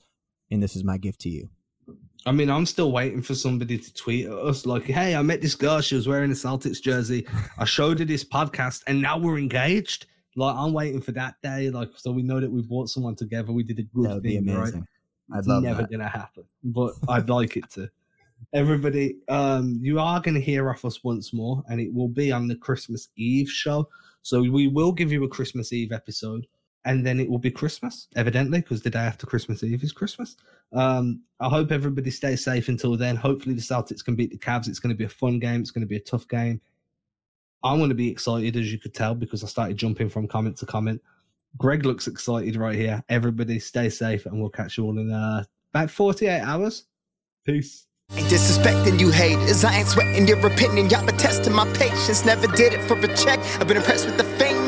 and 0.51 0.63
this 0.63 0.77
is 0.77 0.85
my 0.85 0.99
gift 0.99 1.21
to 1.23 1.29
you. 1.29 1.49
I 2.27 2.33
mean, 2.33 2.51
I'm 2.51 2.67
still 2.67 2.93
waiting 2.93 3.23
for 3.23 3.35
somebody 3.35 3.79
to 3.79 3.95
tweet 3.95 4.27
at 4.27 4.33
us 4.33 4.67
like, 4.67 4.85
"Hey, 4.85 5.15
I 5.15 5.23
met 5.23 5.41
this 5.41 5.55
girl. 5.55 5.81
She 5.81 5.95
was 5.95 6.07
wearing 6.07 6.31
a 6.31 6.35
Celtics 6.35 6.81
jersey. 6.83 7.27
I 7.59 7.65
showed 7.65 7.99
her 7.99 8.05
this 8.05 8.25
podcast, 8.25 8.83
and 8.87 9.01
now 9.01 9.19
we're 9.19 9.39
engaged." 9.39 10.07
Like, 10.37 10.55
I'm 10.55 10.73
waiting 10.73 11.01
for 11.01 11.13
that 11.13 11.35
day, 11.43 11.71
like, 11.71 11.91
so 11.97 12.13
we 12.13 12.23
know 12.23 12.39
that 12.39 12.51
we 12.51 12.63
brought 12.63 12.89
someone 12.89 13.17
together. 13.17 13.53
We 13.53 13.65
did 13.65 13.79
a 13.81 13.83
good 13.83 14.05
That 14.05 14.15
would 14.15 14.23
be 14.23 14.37
thing, 14.37 14.47
right? 14.47 14.59
amazing. 14.69 14.87
I'd 15.33 15.39
It's 15.39 15.49
never 15.49 15.83
that. 15.83 15.91
gonna 15.91 16.09
happen, 16.09 16.45
but 16.63 16.95
I'd 17.09 17.29
like 17.29 17.57
it 17.57 17.69
to. 17.71 17.89
Everybody, 18.53 19.17
um, 19.29 19.79
you 19.81 19.99
are 19.99 20.21
gonna 20.21 20.41
hear 20.41 20.71
off 20.71 20.85
us 20.85 21.03
once 21.05 21.33
more, 21.33 21.63
and 21.69 21.81
it 21.81 21.93
will 21.93 22.09
be 22.09 22.33
on 22.33 22.49
the 22.49 22.57
Christmas 22.57 23.09
Eve 23.17 23.49
show. 23.51 23.89
So 24.23 24.41
we 24.43 24.69
will 24.69 24.93
give 24.93 25.11
you 25.11 25.25
a 25.25 25.29
Christmas 25.29 25.73
Eve 25.73 25.93
episode, 25.93 26.47
and 26.85 27.05
then 27.05 27.21
it 27.21 27.29
will 27.29 27.39
be 27.39 27.51
Christmas, 27.51 28.09
evidently, 28.17 28.61
because 28.61 28.83
the 28.83 28.91
day 28.91 29.01
after 29.01 29.27
Christmas 29.27 29.63
Eve 29.63 29.83
is 29.83 29.93
Christmas. 29.93 30.37
Um, 30.73 31.23
I 31.39 31.49
hope 31.49 31.73
everybody 31.73 32.11
stays 32.11 32.45
safe 32.45 32.69
until 32.69 32.97
then. 32.97 33.17
Hopefully, 33.17 33.55
the 33.55 33.61
Celtics 33.61 34.05
can 34.05 34.15
beat 34.15 34.31
the 34.31 34.39
Cavs. 34.39 34.69
It's 34.69 34.79
going 34.79 34.95
to 34.95 34.99
be 34.99 35.05
a 35.05 35.09
fun 35.09 35.39
game. 35.39 35.61
It's 35.61 35.71
going 35.71 35.83
to 35.83 35.89
be 35.89 35.97
a 35.97 36.01
tough 36.01 36.27
game. 36.29 36.61
I'm 37.63 37.79
going 37.79 37.91
to 37.91 37.95
be 37.95 38.11
excited, 38.11 38.57
as 38.57 38.73
you 38.73 38.79
could 38.79 38.95
tell, 38.95 39.15
because 39.15 39.45
I 39.45 39.47
started 39.47 39.77
jumping 39.77 40.09
from 40.09 40.27
comment 40.27 40.57
to 40.59 40.67
comment. 40.67 41.03
Greg 41.59 41.85
looks 41.85 42.07
excited 42.07 42.57
right 42.57 42.77
here. 42.77 43.05
Everybody 43.11 43.59
stay 43.59 43.91
safe, 43.91 44.25
and 44.25 44.41
we'll 44.41 44.51
catch 44.51 44.79
you 44.79 44.85
all 44.85 44.99
in 44.99 45.13
uh, 45.13 45.45
about 45.75 45.91
48 45.91 46.41
hours. 46.41 46.85
Peace. 47.45 47.87
Ain't 48.13 48.27
disrespecting 48.27 48.99
you 48.99 49.11
haters. 49.11 49.65
I 49.65 49.79
ain't 49.79 49.89
sweating 49.89 50.27
your 50.27 50.45
opinion. 50.45 50.89
Y'all 50.89 51.05
been 51.05 51.17
testing 51.17 51.53
my 51.53 51.71
patience. 51.75 52.25
Never 52.25 52.47
did 52.49 52.73
it 52.73 52.83
for 52.89 52.99
a 52.99 53.17
check. 53.17 53.39
I've 53.61 53.69
been 53.69 53.77
impressed 53.77 54.07
with 54.07 54.17
the 54.17 54.25